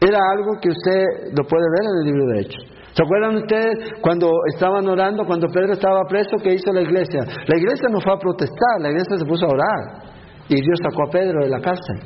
Era 0.00 0.18
algo 0.32 0.60
que 0.60 0.68
usted 0.68 1.34
lo 1.36 1.44
puede 1.44 1.64
ver 1.74 1.84
en 1.84 1.98
el 1.98 2.04
libro 2.06 2.26
de 2.26 2.40
Hechos. 2.40 2.77
¿Se 2.92 3.02
acuerdan 3.02 3.36
ustedes 3.36 4.00
cuando 4.00 4.30
estaban 4.52 4.86
orando, 4.88 5.24
cuando 5.24 5.48
Pedro 5.48 5.72
estaba 5.72 6.04
preso, 6.08 6.36
qué 6.42 6.54
hizo 6.54 6.72
la 6.72 6.82
iglesia? 6.82 7.20
La 7.46 7.56
iglesia 7.56 7.88
no 7.90 8.00
fue 8.00 8.14
a 8.14 8.18
protestar, 8.18 8.80
la 8.80 8.88
iglesia 8.88 9.16
se 9.16 9.24
puso 9.24 9.46
a 9.46 9.48
orar. 9.48 10.08
Y 10.48 10.54
Dios 10.54 10.78
sacó 10.82 11.04
a 11.06 11.10
Pedro 11.10 11.44
de 11.44 11.50
la 11.50 11.60
cárcel. 11.60 12.00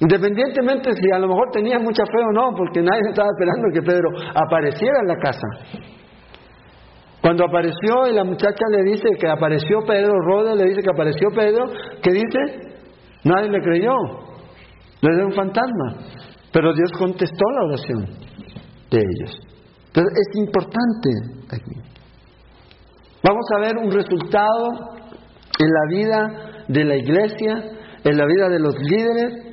Independientemente 0.00 0.92
si 0.92 1.10
a 1.10 1.18
lo 1.18 1.28
mejor 1.28 1.50
tenía 1.52 1.78
mucha 1.78 2.04
fe 2.04 2.18
o 2.18 2.32
no, 2.32 2.54
porque 2.56 2.82
nadie 2.82 3.00
estaba 3.08 3.28
esperando 3.28 3.68
que 3.72 3.82
Pedro 3.82 4.08
apareciera 4.34 5.00
en 5.00 5.08
la 5.08 5.16
casa. 5.16 5.48
Cuando 7.22 7.44
apareció 7.44 8.06
y 8.08 8.14
la 8.14 8.24
muchacha 8.24 8.64
le 8.70 8.82
dice 8.90 9.08
que 9.18 9.28
apareció 9.28 9.80
Pedro, 9.86 10.12
Roda 10.20 10.54
le 10.54 10.66
dice 10.66 10.82
que 10.82 10.90
apareció 10.90 11.28
Pedro, 11.34 11.64
¿qué 12.02 12.12
dice? 12.12 12.76
Nadie 13.24 13.50
le 13.50 13.60
creyó. 13.62 13.94
Le 15.00 15.14
dio 15.16 15.26
un 15.26 15.32
fantasma. 15.32 15.96
Pero 16.52 16.72
Dios 16.72 16.92
contestó 16.92 17.44
la 17.52 17.64
oración 17.64 18.26
de 18.90 18.98
ellos. 18.98 19.36
Pero 19.92 20.06
es 20.08 20.28
importante 20.36 21.10
aquí. 21.50 21.86
Vamos 23.22 23.46
a 23.56 23.60
ver 23.60 23.76
un 23.78 23.90
resultado 23.90 24.96
en 25.58 25.70
la 25.72 25.86
vida 25.88 26.64
de 26.68 26.84
la 26.84 26.96
iglesia, 26.96 27.54
en 28.04 28.16
la 28.16 28.26
vida 28.26 28.48
de 28.48 28.58
los 28.60 28.74
líderes, 28.78 29.46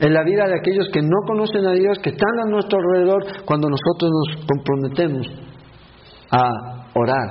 en 0.00 0.14
la 0.14 0.24
vida 0.24 0.46
de 0.46 0.58
aquellos 0.58 0.88
que 0.92 1.02
no 1.02 1.16
conocen 1.26 1.66
a 1.66 1.72
Dios, 1.72 1.98
que 2.02 2.10
están 2.10 2.40
a 2.40 2.50
nuestro 2.50 2.78
alrededor, 2.78 3.22
cuando 3.44 3.68
nosotros 3.68 4.10
nos 4.10 4.46
comprometemos 4.46 5.26
a 6.30 6.90
orar, 6.94 7.30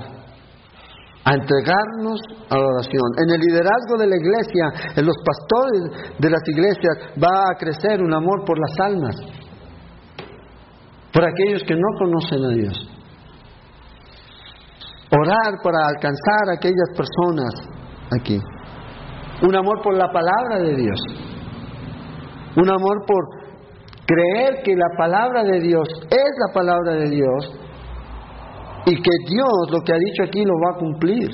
a 1.25 1.34
entregarnos 1.34 2.19
a 2.49 2.57
la 2.57 2.65
oración. 2.65 3.09
En 3.25 3.34
el 3.34 3.41
liderazgo 3.41 3.97
de 3.97 4.07
la 4.07 4.15
iglesia, 4.15 4.93
en 4.95 5.05
los 5.05 5.15
pastores 5.25 6.15
de 6.19 6.30
las 6.30 6.41
iglesias, 6.47 6.97
va 7.21 7.51
a 7.51 7.57
crecer 7.57 8.01
un 8.01 8.13
amor 8.13 8.45
por 8.45 8.57
las 8.59 8.80
almas 8.80 9.15
por 11.14 11.24
aquellos 11.24 11.64
que 11.64 11.76
no 11.76 11.88
conocen 11.97 12.45
a 12.45 12.49
Dios. 12.49 12.89
Orar 15.12 15.57
para 15.64 15.88
alcanzar 15.88 16.49
a 16.49 16.53
aquellas 16.53 16.89
personas 16.95 17.49
aquí. 18.20 18.39
Un 19.41 19.55
amor 19.55 19.82
por 19.82 19.97
la 19.97 20.12
palabra 20.12 20.60
de 20.60 20.76
Dios. 20.76 20.99
Un 22.55 22.70
amor 22.70 23.05
por 23.07 23.26
creer 24.05 24.62
que 24.64 24.76
la 24.76 24.89
palabra 24.97 25.43
de 25.43 25.60
Dios 25.62 25.88
es 26.10 26.32
la 26.47 26.53
palabra 26.53 26.93
de 26.93 27.10
Dios 27.10 27.60
y 28.86 28.95
que 28.95 29.12
Dios 29.28 29.72
lo 29.72 29.82
que 29.82 29.93
ha 29.93 29.97
dicho 29.97 30.24
aquí 30.24 30.43
lo 30.43 30.53
va 30.53 30.76
a 30.76 30.80
cumplir. 30.80 31.30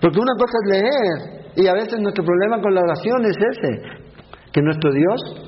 Porque 0.00 0.20
una 0.20 0.34
cosa 0.34 0.56
es 0.62 0.82
leer 0.82 1.52
y 1.56 1.66
a 1.66 1.72
veces 1.72 1.98
nuestro 2.00 2.24
problema 2.24 2.60
con 2.60 2.74
la 2.74 2.82
oración 2.82 3.24
es 3.24 3.36
ese, 3.36 4.12
que 4.52 4.62
nuestro 4.62 4.92
Dios 4.92 5.47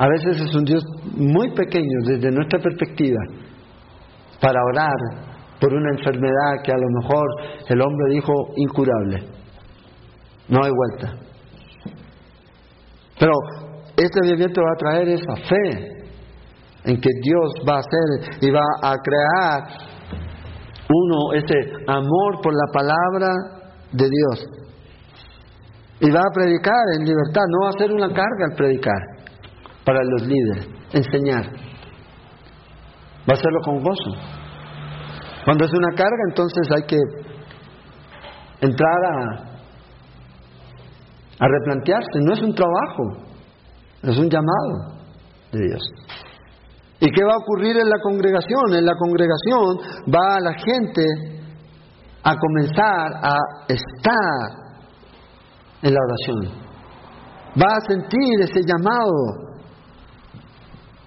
a 0.00 0.08
veces 0.08 0.40
es 0.40 0.54
un 0.54 0.64
Dios 0.64 0.82
muy 1.14 1.50
pequeño 1.50 1.98
desde 2.06 2.30
nuestra 2.30 2.58
perspectiva 2.58 3.20
para 4.40 4.58
orar 4.64 4.96
por 5.60 5.74
una 5.74 5.90
enfermedad 5.90 6.62
que 6.64 6.72
a 6.72 6.78
lo 6.78 6.88
mejor 7.02 7.26
el 7.68 7.82
hombre 7.82 8.14
dijo 8.14 8.32
incurable. 8.56 9.18
No 10.48 10.64
hay 10.64 10.70
vuelta. 10.70 11.18
Pero 13.18 13.32
este 13.94 14.20
movimiento 14.22 14.62
va 14.62 14.72
a 14.72 14.78
traer 14.78 15.08
esa 15.08 15.36
fe 15.36 15.88
en 16.84 16.98
que 16.98 17.10
Dios 17.22 17.52
va 17.68 17.74
a 17.74 17.80
hacer 17.80 18.38
y 18.40 18.50
va 18.50 18.64
a 18.82 18.94
crear 19.02 19.68
uno 20.88 21.34
ese 21.34 21.56
amor 21.86 22.40
por 22.42 22.54
la 22.54 22.72
palabra 22.72 23.28
de 23.92 24.08
Dios. 24.08 24.46
Y 26.00 26.10
va 26.10 26.20
a 26.20 26.32
predicar 26.32 26.84
en 26.98 27.04
libertad, 27.04 27.42
no 27.50 27.64
va 27.64 27.68
a 27.68 27.78
ser 27.78 27.92
una 27.92 28.08
carga 28.08 28.46
al 28.50 28.56
predicar 28.56 29.19
para 29.84 30.00
los 30.04 30.26
líderes, 30.26 30.68
enseñar. 30.92 31.44
Va 33.28 33.34
a 33.34 33.38
hacerlo 33.38 33.60
con 33.64 33.82
gozo. 33.82 34.10
Cuando 35.44 35.64
es 35.64 35.72
una 35.72 35.94
carga, 35.96 36.22
entonces 36.28 36.68
hay 36.74 36.82
que 36.86 36.96
entrar 38.60 38.98
a, 39.04 39.50
replantearse. 41.38 42.20
No 42.20 42.34
es 42.34 42.42
un 42.42 42.54
trabajo, 42.54 43.02
es 44.02 44.18
un 44.18 44.28
llamado 44.28 45.00
de 45.52 45.58
Dios. 45.58 45.82
¿Y 47.00 47.10
qué 47.10 47.24
va 47.24 47.32
a 47.32 47.38
ocurrir 47.38 47.76
en 47.78 47.88
la 47.88 47.98
congregación? 48.02 48.74
En 48.74 48.84
la 48.84 48.94
congregación 48.94 49.78
va 50.14 50.38
la 50.40 50.52
gente 50.52 51.02
a 52.22 52.36
comenzar 52.36 53.12
a 53.22 53.36
estar 53.66 54.60
en 55.82 55.94
la 55.94 56.00
oración. 56.00 56.70
Va 57.56 57.76
a 57.76 57.80
sentir 57.88 58.42
ese 58.42 58.60
llamado 58.66 59.49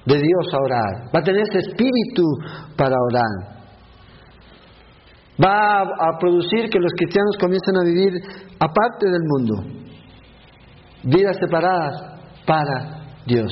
de 0.05 0.15
Dios 0.15 0.53
a 0.53 0.57
orar. 0.57 1.09
Va 1.15 1.19
a 1.19 1.23
tener 1.23 1.41
ese 1.41 1.69
espíritu 1.69 2.23
para 2.75 2.95
orar. 3.09 3.53
Va 5.41 5.81
a, 5.81 6.19
producir 6.19 6.69
que 6.69 6.79
los 6.79 6.91
cristianos 6.95 7.37
comiencen 7.39 7.75
a 7.77 7.83
vivir 7.83 8.13
aparte 8.59 9.09
del 9.09 9.21
mundo. 9.25 9.53
Vidas 11.03 11.37
separadas 11.39 11.95
para 12.45 13.05
Dios. 13.25 13.49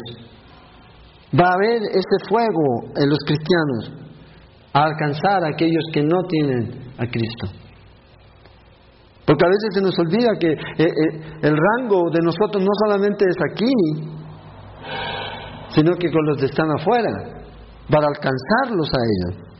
Va 1.34 1.47
a 1.47 1.54
haber 1.54 1.82
ese 1.84 2.28
fuego 2.30 2.93
en 2.95 3.10
los 3.10 3.20
cristianos 3.26 4.12
a 4.74 4.84
alcanzar 4.84 5.43
a 5.43 5.49
aquellos 5.54 5.84
que 5.91 6.04
no 6.04 6.22
tienen 6.30 6.93
a 6.97 7.08
Cristo. 7.08 7.47
Porque 9.26 9.45
a 9.45 9.49
veces 9.49 9.70
se 9.74 9.82
nos 9.82 9.97
olvida 9.97 10.30
que 10.39 10.52
eh, 10.52 10.58
eh, 10.78 11.22
el 11.41 11.56
rango 11.56 12.10
de 12.12 12.20
nosotros 12.22 12.62
no 12.62 12.72
solamente 12.86 13.26
es 13.26 13.38
aquí, 13.52 14.20
sino 15.74 15.95
que 15.95 16.11
con 16.11 16.26
los 16.26 16.38
que 16.38 16.45
están 16.45 16.69
afuera, 16.80 17.41
para 17.89 18.07
alcanzarlos 18.07 18.89
a 18.93 18.99
ellos. 19.11 19.51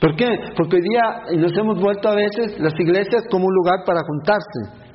¿Por 0.00 0.14
qué? 0.14 0.28
Porque 0.56 0.76
hoy 0.76 0.82
día 0.82 1.38
nos 1.38 1.56
hemos 1.56 1.80
vuelto 1.80 2.08
a 2.08 2.14
veces 2.14 2.58
las 2.60 2.72
iglesias 2.78 3.24
como 3.30 3.46
un 3.46 3.54
lugar 3.54 3.80
para 3.84 4.00
juntarse, 4.06 4.86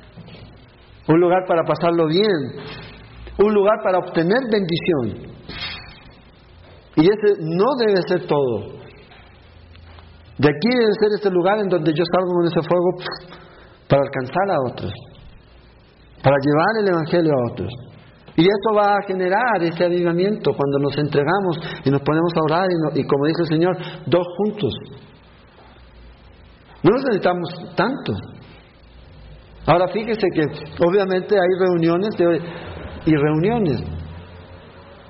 un 1.08 1.20
lugar 1.20 1.44
para 1.46 1.62
pasarlo 1.62 2.06
bien, 2.06 2.64
un 3.38 3.52
lugar 3.52 3.76
para 3.82 3.98
obtener 3.98 4.40
bendición. 4.50 5.34
Y 6.96 7.02
ese 7.02 7.42
no 7.42 7.66
debe 7.86 8.00
ser 8.08 8.26
todo. 8.26 8.84
De 10.38 10.48
aquí 10.48 10.68
debe 10.68 10.92
ser 11.00 11.10
ese 11.20 11.30
lugar 11.30 11.58
en 11.58 11.68
donde 11.68 11.92
yo 11.92 12.02
salgo 12.10 12.32
con 12.32 12.46
ese 12.46 12.62
fuego 12.66 12.90
para 13.88 14.02
alcanzar 14.02 14.50
a 14.50 14.60
otros, 14.70 14.92
para 16.22 16.36
llevar 16.38 16.80
el 16.80 16.88
Evangelio 16.88 17.32
a 17.32 17.52
otros. 17.52 17.93
Y 18.36 18.42
eso 18.42 18.74
va 18.76 18.96
a 18.96 19.02
generar 19.06 19.62
ese 19.62 19.84
avivamiento 19.84 20.52
cuando 20.56 20.78
nos 20.78 20.98
entregamos 20.98 21.56
y 21.84 21.90
nos 21.90 22.02
ponemos 22.02 22.32
a 22.36 22.42
orar 22.42 22.68
y, 22.94 23.06
como 23.06 23.26
dice 23.26 23.42
el 23.42 23.48
Señor, 23.48 23.76
dos 24.06 24.26
juntos. 24.36 24.74
No 26.82 26.96
necesitamos 26.96 27.48
tanto. 27.76 28.12
Ahora 29.66 29.88
fíjese 29.88 30.26
que 30.34 30.42
obviamente 30.84 31.36
hay 31.36 31.58
reuniones 31.58 32.10
y 33.06 33.14
reuniones. 33.14 33.82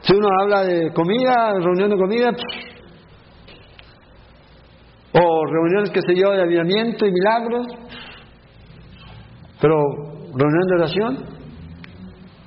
Si 0.02 0.14
uno 0.14 0.28
habla 0.42 0.62
de 0.64 0.92
comida, 0.92 1.54
reunión 1.54 1.90
de 1.90 1.96
comida, 1.96 2.30
o 5.14 5.46
reuniones, 5.46 5.90
que 5.90 6.00
sé 6.02 6.14
yo, 6.14 6.32
de 6.32 6.42
avivamiento 6.42 7.06
y 7.06 7.12
milagros, 7.12 7.66
pero 9.60 9.76
reunión 10.34 10.66
de 10.68 10.74
oración, 10.74 11.33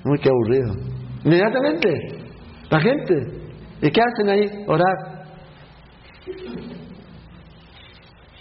muy 0.08 0.20
que 0.20 0.30
aburrido. 0.30 0.74
Inmediatamente, 1.24 1.90
la 2.70 2.80
gente. 2.80 3.14
¿Y 3.82 3.92
qué 3.92 4.02
hacen 4.02 4.30
ahí? 4.30 4.66
Orar. 4.68 5.18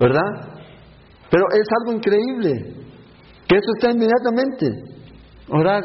¿Verdad? 0.00 0.56
Pero 1.30 1.44
es 1.52 1.66
algo 1.80 1.96
increíble. 1.96 2.74
Que 3.48 3.56
eso 3.56 3.70
está 3.76 3.90
inmediatamente. 3.90 4.66
Orar, 5.48 5.82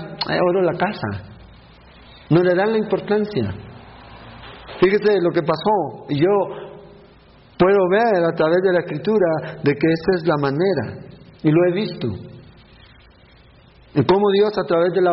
oro 0.49 0.61
la 0.61 0.73
casa. 0.73 1.31
No 2.29 2.41
le 2.41 2.55
dan 2.55 2.71
la 2.71 2.77
importancia. 2.77 3.53
Fíjese 4.79 5.21
lo 5.21 5.31
que 5.31 5.41
pasó. 5.41 6.05
Y 6.09 6.19
yo 6.19 6.29
puedo 7.57 7.89
ver 7.89 8.23
a 8.23 8.31
través 8.35 8.61
de 8.63 8.73
la 8.73 8.79
escritura 8.79 9.59
de 9.63 9.73
que 9.73 9.87
esa 9.87 10.11
es 10.15 10.27
la 10.27 10.37
manera. 10.37 11.07
Y 11.43 11.51
lo 11.51 11.57
he 11.67 11.73
visto. 11.73 12.07
En 13.93 14.03
cómo 14.03 14.31
Dios 14.31 14.57
a 14.57 14.65
través 14.65 14.93
de 14.93 15.01
la 15.01 15.11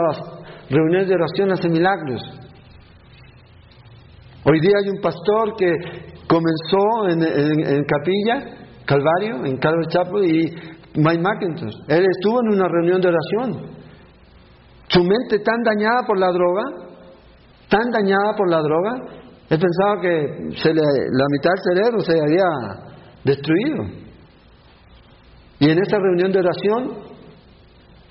reuniones 0.68 1.08
de 1.08 1.14
oración 1.14 1.52
hace 1.52 1.68
milagros. 1.68 2.22
Hoy 4.44 4.60
día 4.60 4.72
hay 4.82 4.90
un 4.90 5.00
pastor 5.00 5.54
que 5.56 5.68
comenzó 6.26 7.08
en, 7.08 7.84
Capilla, 7.84 8.56
Calvario, 8.84 9.44
en 9.44 9.56
Calvary 9.58 9.86
Chapel, 9.88 10.24
y 10.24 11.00
Mike 11.00 11.22
McIntosh. 11.22 11.74
Él 11.88 12.04
estuvo 12.10 12.40
en 12.40 12.54
una 12.54 12.68
reunión 12.68 13.00
de 13.00 13.08
oración. 13.08 13.78
Su 14.88 15.00
mente 15.00 15.40
tan 15.40 15.62
dañada 15.62 16.06
por 16.06 16.18
la 16.18 16.28
droga, 16.28 16.62
tan 17.68 17.90
dañada 17.90 18.34
por 18.36 18.50
la 18.50 18.60
droga, 18.60 19.18
él 19.50 19.58
pensaba 19.58 20.00
que 20.00 20.08
la 20.08 21.26
mitad 21.30 21.50
del 21.50 21.74
cerebro 21.74 22.00
se 22.00 22.20
había 22.20 22.44
destruido. 23.24 23.84
Y 25.60 25.70
en 25.70 25.78
esa 25.78 25.98
reunión 25.98 26.30
de 26.30 26.38
oración, 26.38 26.98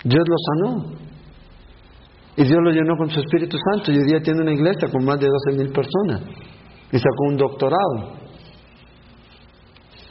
Dios 0.04 0.24
lo 0.28 0.36
sanó. 0.46 1.07
Y 2.38 2.44
Dios 2.44 2.60
lo 2.64 2.70
llenó 2.70 2.96
con 2.96 3.10
su 3.10 3.20
Espíritu 3.20 3.58
Santo 3.72 3.92
y 3.92 3.98
hoy 3.98 4.06
día 4.06 4.22
tiene 4.22 4.42
una 4.42 4.54
iglesia 4.54 4.88
con 4.92 5.04
más 5.04 5.20
de 5.20 5.28
12 5.28 5.58
mil 5.58 5.74
personas 5.74 6.22
y 6.92 7.00
sacó 7.00 7.24
un 7.30 7.36
doctorado. 7.36 8.14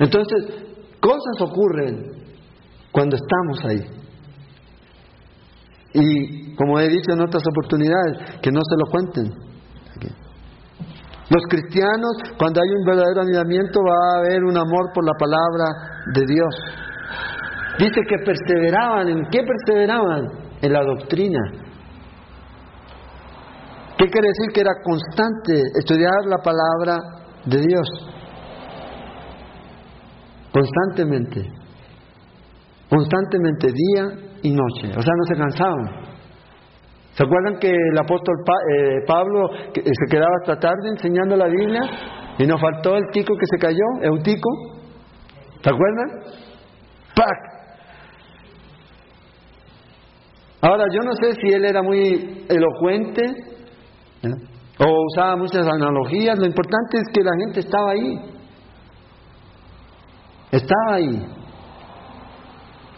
Entonces, 0.00 0.66
cosas 1.00 1.40
ocurren 1.40 2.02
cuando 2.90 3.14
estamos 3.14 3.64
ahí. 3.64 3.96
Y 5.94 6.56
como 6.56 6.80
he 6.80 6.88
dicho 6.88 7.12
en 7.12 7.20
otras 7.20 7.44
oportunidades, 7.48 8.40
que 8.42 8.50
no 8.50 8.60
se 8.60 8.76
lo 8.76 8.90
cuenten. 8.90 9.46
Los 11.30 11.42
cristianos, 11.48 12.12
cuando 12.38 12.60
hay 12.60 12.68
un 12.70 12.84
verdadero 12.84 13.22
animamiento, 13.22 13.80
va 13.80 13.94
a 13.94 14.18
haber 14.18 14.44
un 14.44 14.56
amor 14.56 14.90
por 14.92 15.04
la 15.04 15.14
palabra 15.18 16.02
de 16.12 16.22
Dios. 16.26 16.54
Dice 17.78 18.00
que 18.08 18.16
perseveraban, 18.24 19.08
¿en 19.08 19.22
qué 19.30 19.40
perseveraban? 19.42 20.24
En 20.60 20.72
la 20.72 20.82
doctrina, 20.82 21.40
¿Qué 23.98 24.04
quiere 24.10 24.28
decir? 24.28 24.52
Que 24.52 24.60
era 24.60 24.72
constante 24.82 25.54
estudiar 25.78 26.26
la 26.26 26.38
palabra 26.38 26.98
de 27.46 27.60
Dios. 27.66 27.88
Constantemente. 30.52 31.42
Constantemente, 32.90 33.68
día 33.68 34.04
y 34.42 34.52
noche. 34.52 34.88
O 34.96 35.00
sea, 35.00 35.12
no 35.16 35.24
se 35.24 35.34
cansaban. 35.34 36.06
¿Se 37.12 37.24
acuerdan 37.24 37.58
que 37.58 37.70
el 37.70 37.98
apóstol 37.98 38.34
eh, 38.74 38.98
Pablo 39.06 39.50
eh, 39.74 39.82
se 39.84 40.10
quedaba 40.10 40.32
hasta 40.42 40.58
tarde 40.60 40.90
enseñando 40.90 41.34
la 41.34 41.46
Biblia 41.46 41.80
y 42.38 42.46
nos 42.46 42.60
faltó 42.60 42.96
el 42.96 43.04
tico 43.10 43.34
que 43.38 43.46
se 43.46 43.58
cayó, 43.58 43.84
Eutico? 44.02 44.50
¿Se 45.62 45.70
acuerdan? 45.70 46.08
¡Pac! 47.14 47.56
Ahora, 50.60 50.84
yo 50.92 51.00
no 51.00 51.12
sé 51.14 51.32
si 51.40 51.48
él 51.54 51.64
era 51.64 51.82
muy 51.82 52.44
elocuente 52.50 53.22
o 54.78 55.04
usaba 55.06 55.36
muchas 55.36 55.66
analogías, 55.66 56.38
lo 56.38 56.46
importante 56.46 56.98
es 56.98 57.04
que 57.12 57.22
la 57.22 57.32
gente 57.38 57.60
estaba 57.60 57.90
ahí. 57.92 58.20
Estaba 60.50 60.94
ahí. 60.94 61.26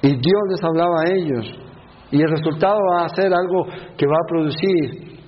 Y 0.02 0.08
Dios 0.08 0.42
les 0.50 0.64
hablaba 0.64 1.00
a 1.00 1.10
ellos. 1.10 1.46
Y 2.10 2.22
el 2.22 2.30
resultado 2.30 2.78
va 2.92 3.04
a 3.04 3.08
ser 3.10 3.32
algo 3.32 3.66
que 3.96 4.06
va 4.06 4.14
a 4.14 4.28
producir 4.28 5.20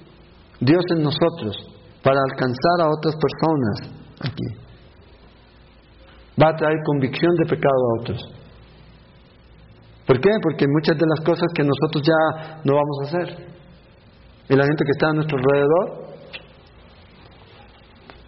Dios 0.61 0.82
en 0.91 1.03
nosotros 1.03 1.57
para 2.03 2.18
alcanzar 2.20 2.80
a 2.80 2.88
otras 2.88 3.14
personas 3.16 4.01
aquí. 4.20 4.70
Va 6.43 6.49
a 6.49 6.57
traer 6.57 6.78
convicción 6.84 7.34
de 7.36 7.45
pecado 7.45 7.74
a 7.74 8.01
otros. 8.01 8.20
¿Por 10.07 10.20
qué? 10.20 10.30
Porque 10.43 10.66
muchas 10.68 10.97
de 10.97 11.07
las 11.07 11.20
cosas 11.24 11.47
que 11.55 11.62
nosotros 11.62 12.03
ya 12.03 12.61
no 12.64 12.74
vamos 12.74 12.99
a 13.01 13.07
hacer 13.07 13.59
y 14.51 14.57
la 14.57 14.64
gente 14.64 14.84
que 14.84 14.90
está 14.90 15.11
a 15.11 15.12
nuestro 15.12 15.38
alrededor 15.38 16.11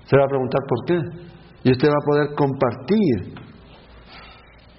se 0.04 0.16
va 0.16 0.24
a 0.24 0.28
preguntar 0.28 0.60
por 0.68 0.86
qué. 0.86 0.98
Y 1.64 1.72
usted 1.72 1.88
va 1.88 1.98
a 2.00 2.06
poder 2.06 2.28
compartir. 2.36 3.34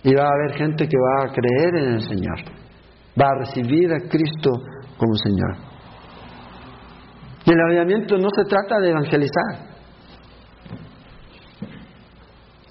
Y 0.03 0.15
va 0.15 0.23
a 0.23 0.31
haber 0.31 0.57
gente 0.57 0.87
que 0.87 0.97
va 0.97 1.25
a 1.25 1.33
creer 1.33 1.75
en 1.83 1.93
el 1.95 2.01
Señor. 2.01 2.39
Va 3.19 3.27
a 3.27 3.39
recibir 3.39 3.91
a 3.91 4.07
Cristo 4.07 4.51
como 4.97 5.15
Señor. 5.15 5.57
Y 7.45 7.51
el 7.51 7.59
avivamiento 7.59 8.17
no 8.17 8.29
se 8.29 8.45
trata 8.47 8.79
de 8.79 8.91
evangelizar. 8.91 9.73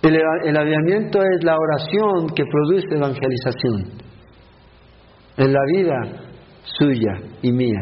El, 0.02 0.16
el 0.44 0.56
avivamiento 0.56 1.20
es 1.20 1.44
la 1.44 1.56
oración 1.58 2.28
que 2.34 2.44
produce 2.44 2.86
evangelización. 2.90 4.00
en 5.36 5.52
la 5.52 5.60
vida 5.74 6.22
suya 6.62 7.12
y 7.42 7.52
mía. 7.52 7.80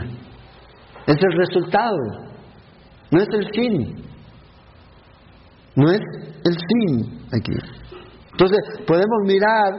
Es 1.07 1.17
el 1.17 1.33
resultado, 1.33 1.97
no 3.11 3.21
es 3.21 3.29
el 3.33 3.49
fin. 3.55 4.05
No 5.75 5.91
es 5.91 6.01
el 6.45 6.57
fin 6.57 7.19
aquí. 7.33 7.53
Entonces, 8.33 8.59
podemos 8.87 9.19
mirar 9.25 9.73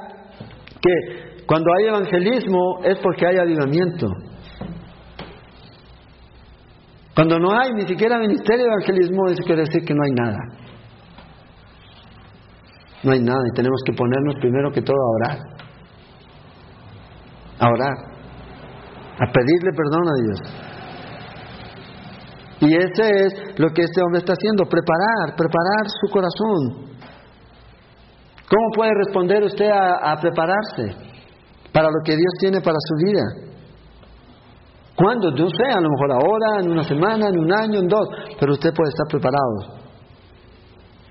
que 0.81 1.43
cuando 1.45 1.69
hay 1.77 1.87
evangelismo 1.87 2.79
es 2.83 2.97
porque 2.99 3.27
hay 3.27 3.37
avivamiento. 3.37 4.07
Cuando 7.15 7.39
no 7.39 7.51
hay 7.51 7.73
ni 7.73 7.87
siquiera 7.87 8.17
ministerio 8.17 8.65
de 8.65 8.71
evangelismo, 8.71 9.27
eso 9.27 9.43
quiere 9.43 9.61
decir 9.61 9.83
que 9.83 9.93
no 9.93 10.03
hay 10.03 10.11
nada. 10.11 10.39
No 13.03 13.11
hay 13.11 13.19
nada 13.19 13.41
y 13.51 13.55
tenemos 13.55 13.81
que 13.85 13.93
ponernos 13.93 14.35
primero 14.39 14.71
que 14.71 14.81
todo 14.81 14.95
a 14.95 15.15
orar. 15.15 15.39
A 17.59 17.69
orar. 17.69 17.97
A 19.19 19.31
pedirle 19.31 19.71
perdón 19.75 20.07
a 20.07 20.13
Dios. 20.23 20.70
Y 22.61 22.75
ese 22.75 23.09
es 23.25 23.59
lo 23.59 23.69
que 23.73 23.81
este 23.81 24.01
hombre 24.03 24.19
está 24.19 24.33
haciendo, 24.33 24.65
preparar, 24.65 25.35
preparar 25.35 25.89
su 25.99 26.13
corazón. 26.13 26.91
¿Cómo 28.47 28.67
puede 28.75 28.91
responder 29.03 29.43
usted 29.43 29.67
a, 29.67 30.15
prepararse 30.21 30.95
para 31.73 31.87
lo 31.87 32.03
que 32.05 32.15
Dios 32.15 32.33
tiene 32.39 32.61
para 32.61 32.77
su 32.77 32.95
vida? 33.03 33.23
¿Cuándo? 34.93 35.31
No 35.31 35.49
sé, 35.49 35.71
a 35.73 35.81
lo 35.81 35.89
mejor 35.89 36.11
ahora, 36.11 36.61
en 36.61 36.69
una 36.69 36.83
semana, 36.83 37.29
en 37.29 37.39
un 37.39 37.51
año, 37.51 37.79
en 37.79 37.87
dos, 37.87 38.07
pero 38.39 38.53
usted 38.53 38.71
puede 38.75 38.89
estar 38.89 39.07
preparado. 39.09 39.81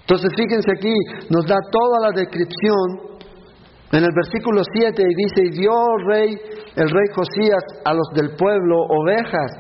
Entonces 0.03 0.31
fíjense 0.37 0.71
aquí, 0.71 0.95
nos 1.31 1.47
da 1.47 1.57
toda 1.73 2.11
la 2.11 2.11
descripción 2.15 3.11
en 3.91 4.05
el 4.05 4.11
versículo 4.15 4.63
7 4.73 5.03
y 5.03 5.15
dice, 5.17 5.43
y 5.47 5.51
dio 5.59 5.73
rey, 6.07 6.37
el 6.77 6.91
rey 6.91 7.07
Josías 7.13 7.65
a 7.85 7.93
los 7.93 8.07
del 8.15 8.37
pueblo 8.37 8.77
ovejas, 8.89 9.51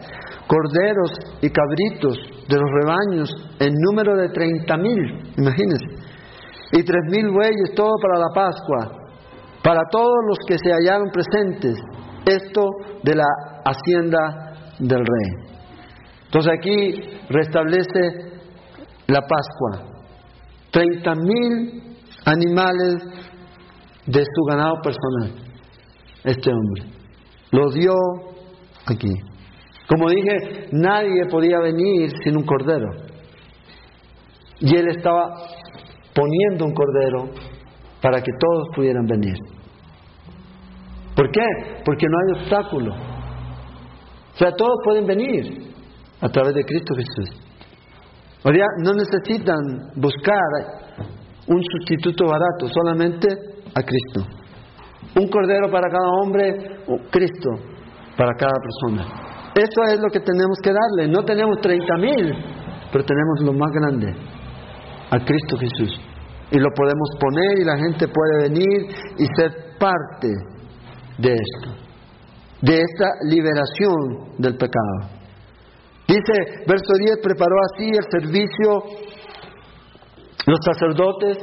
corderos 0.50 1.12
y 1.40 1.48
cabritos 1.48 2.18
de 2.48 2.56
los 2.56 2.68
rebaños 2.82 3.30
en 3.60 3.72
número 3.88 4.16
de 4.16 4.30
treinta 4.30 4.76
mil, 4.76 4.98
imagínense, 5.38 5.86
y 6.72 6.82
tres 6.82 7.02
mil 7.08 7.30
bueyes, 7.30 7.72
todo 7.76 7.92
para 8.02 8.18
la 8.18 8.34
Pascua, 8.34 8.98
para 9.62 9.82
todos 9.92 10.18
los 10.28 10.38
que 10.48 10.58
se 10.58 10.72
hallaron 10.72 11.08
presentes, 11.12 11.78
esto 12.26 12.66
de 13.04 13.14
la 13.14 13.26
hacienda 13.64 14.74
del 14.80 14.98
rey. 14.98 15.54
Entonces 16.24 16.52
aquí 16.58 17.00
restablece 17.28 18.00
la 19.06 19.20
Pascua. 19.20 19.86
Treinta 20.72 21.14
mil 21.14 21.96
animales 22.24 22.96
de 24.06 24.24
su 24.24 24.42
ganado 24.48 24.80
personal, 24.82 25.32
este 26.24 26.50
hombre. 26.50 26.84
Lo 27.52 27.70
dio 27.70 27.94
aquí. 28.86 29.12
Como 29.90 30.08
dije, 30.08 30.68
nadie 30.70 31.26
podía 31.28 31.58
venir 31.58 32.12
sin 32.22 32.36
un 32.36 32.44
cordero. 32.44 32.90
Y 34.60 34.76
él 34.76 34.88
estaba 34.88 35.34
poniendo 36.14 36.64
un 36.64 36.72
cordero 36.72 37.30
para 38.00 38.22
que 38.22 38.30
todos 38.38 38.68
pudieran 38.76 39.04
venir. 39.04 39.34
¿Por 41.16 41.28
qué? 41.32 41.42
Porque 41.84 42.06
no 42.08 42.18
hay 42.18 42.40
obstáculo. 42.40 42.94
O 42.94 44.36
sea, 44.36 44.52
todos 44.52 44.76
pueden 44.84 45.06
venir 45.06 45.72
a 46.20 46.28
través 46.28 46.54
de 46.54 46.64
Cristo 46.64 46.94
Jesús. 46.94 47.42
O 48.44 48.50
no 48.84 48.94
necesitan 48.94 49.58
buscar 49.96 50.38
un 51.48 51.60
sustituto 51.64 52.26
barato, 52.26 52.68
solamente 52.68 53.26
a 53.74 53.82
Cristo. 53.82 54.24
Un 55.16 55.26
cordero 55.26 55.68
para 55.68 55.88
cada 55.90 56.10
hombre, 56.22 56.78
Cristo 57.10 57.50
para 58.16 58.34
cada 58.34 58.54
persona. 58.62 59.29
Eso 59.54 59.82
es 59.92 60.00
lo 60.00 60.08
que 60.10 60.20
tenemos 60.20 60.58
que 60.62 60.70
darle. 60.70 61.08
No 61.10 61.24
tenemos 61.24 61.60
30 61.60 61.96
mil, 61.96 62.32
pero 62.92 63.04
tenemos 63.04 63.40
lo 63.42 63.52
más 63.52 63.70
grande, 63.72 64.14
a 65.10 65.18
Cristo 65.24 65.56
Jesús. 65.58 66.00
Y 66.52 66.58
lo 66.58 66.68
podemos 66.74 67.10
poner 67.20 67.58
y 67.58 67.64
la 67.64 67.76
gente 67.78 68.06
puede 68.08 68.48
venir 68.48 68.88
y 69.18 69.26
ser 69.36 69.78
parte 69.78 70.28
de 71.18 71.32
esto, 71.32 71.70
de 72.62 72.74
esta 72.74 73.06
liberación 73.28 74.36
del 74.38 74.56
pecado. 74.56 75.20
Dice, 76.06 76.64
verso 76.66 76.92
10, 76.98 77.18
preparó 77.22 77.54
así 77.72 77.88
el 77.88 78.20
servicio, 78.20 78.82
los 80.46 80.58
sacerdotes 80.64 81.38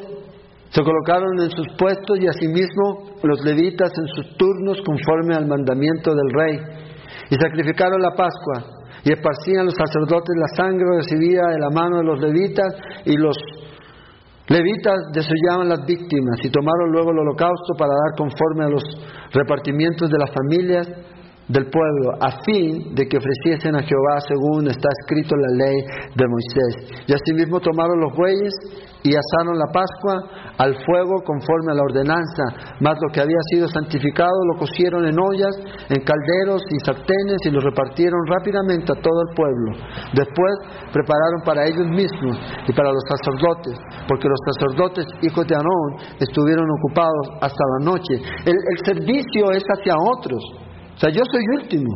se 0.69 0.83
colocaron 0.83 1.39
en 1.39 1.49
sus 1.51 1.67
puestos 1.77 2.19
y 2.19 2.27
asimismo 2.27 3.15
los 3.23 3.43
levitas 3.45 3.91
en 3.97 4.07
sus 4.07 4.37
turnos 4.37 4.81
conforme 4.85 5.35
al 5.35 5.47
mandamiento 5.47 6.13
del 6.13 6.29
rey 6.33 6.86
y 7.29 7.35
sacrificaron 7.35 8.01
la 8.01 8.11
Pascua 8.11 8.77
y 9.03 9.11
esparcían 9.11 9.65
los 9.65 9.75
sacerdotes 9.75 10.35
la 10.35 10.55
sangre 10.55 10.85
recibida 10.97 11.49
de 11.51 11.59
la 11.59 11.69
mano 11.69 11.97
de 11.97 12.03
los 12.03 12.19
levitas 12.19 12.75
y 13.05 13.15
los 13.17 13.37
levitas 14.47 14.95
desollaban 15.13 15.69
las 15.69 15.85
víctimas 15.85 16.39
y 16.43 16.49
tomaron 16.49 16.91
luego 16.91 17.11
el 17.11 17.19
holocausto 17.19 17.73
para 17.77 17.91
dar 17.91 18.17
conforme 18.17 18.65
a 18.65 18.69
los 18.69 18.83
repartimientos 19.31 20.09
de 20.09 20.17
las 20.17 20.31
familias 20.31 20.87
del 21.47 21.69
pueblo, 21.69 22.11
a 22.19 22.43
fin 22.43 22.93
de 22.93 23.07
que 23.07 23.17
ofreciesen 23.17 23.75
a 23.75 23.83
Jehová 23.83 24.19
según 24.27 24.67
está 24.67 24.89
escrito 24.99 25.35
en 25.35 25.41
la 25.41 25.65
ley 25.65 25.77
de 26.15 26.27
Moisés. 26.27 27.05
Y 27.07 27.13
asimismo 27.13 27.61
tomaron 27.61 28.01
los 28.01 28.13
bueyes 28.13 28.53
y 29.07 29.15
asaron 29.15 29.55
la 29.55 29.71
Pascua 29.71 30.19
al 30.59 30.75
fuego 30.83 31.23
conforme 31.23 31.71
a 31.71 31.79
la 31.79 31.87
ordenanza, 31.87 32.75
mas 32.81 32.99
lo 32.99 33.07
que 33.13 33.21
había 33.21 33.39
sido 33.53 33.67
santificado 33.67 34.35
lo 34.51 34.59
cocieron 34.59 35.07
en 35.07 35.15
ollas, 35.15 35.55
en 35.87 36.03
calderos 36.03 36.61
y 36.67 36.77
sartenes 36.83 37.39
y 37.45 37.51
lo 37.51 37.61
repartieron 37.61 38.19
rápidamente 38.27 38.91
a 38.91 38.99
todo 38.99 39.19
el 39.23 39.35
pueblo. 39.35 39.69
Después 40.11 40.53
prepararon 40.91 41.39
para 41.45 41.63
ellos 41.65 41.87
mismos 41.87 42.35
y 42.67 42.73
para 42.73 42.91
los 42.91 43.03
sacerdotes, 43.07 43.79
porque 44.07 44.27
los 44.27 44.41
sacerdotes, 44.51 45.05
hijos 45.21 45.47
de 45.47 45.55
Aarón, 45.55 46.19
estuvieron 46.19 46.67
ocupados 46.67 47.39
hasta 47.39 47.63
la 47.79 47.85
noche. 47.85 48.19
El, 48.43 48.55
el 48.55 48.79
servicio 48.83 49.51
es 49.55 49.63
hacia 49.63 49.95
otros. 49.95 50.43
O 50.95 50.99
sea, 50.99 51.09
yo 51.11 51.23
soy 51.31 51.43
último. 51.61 51.87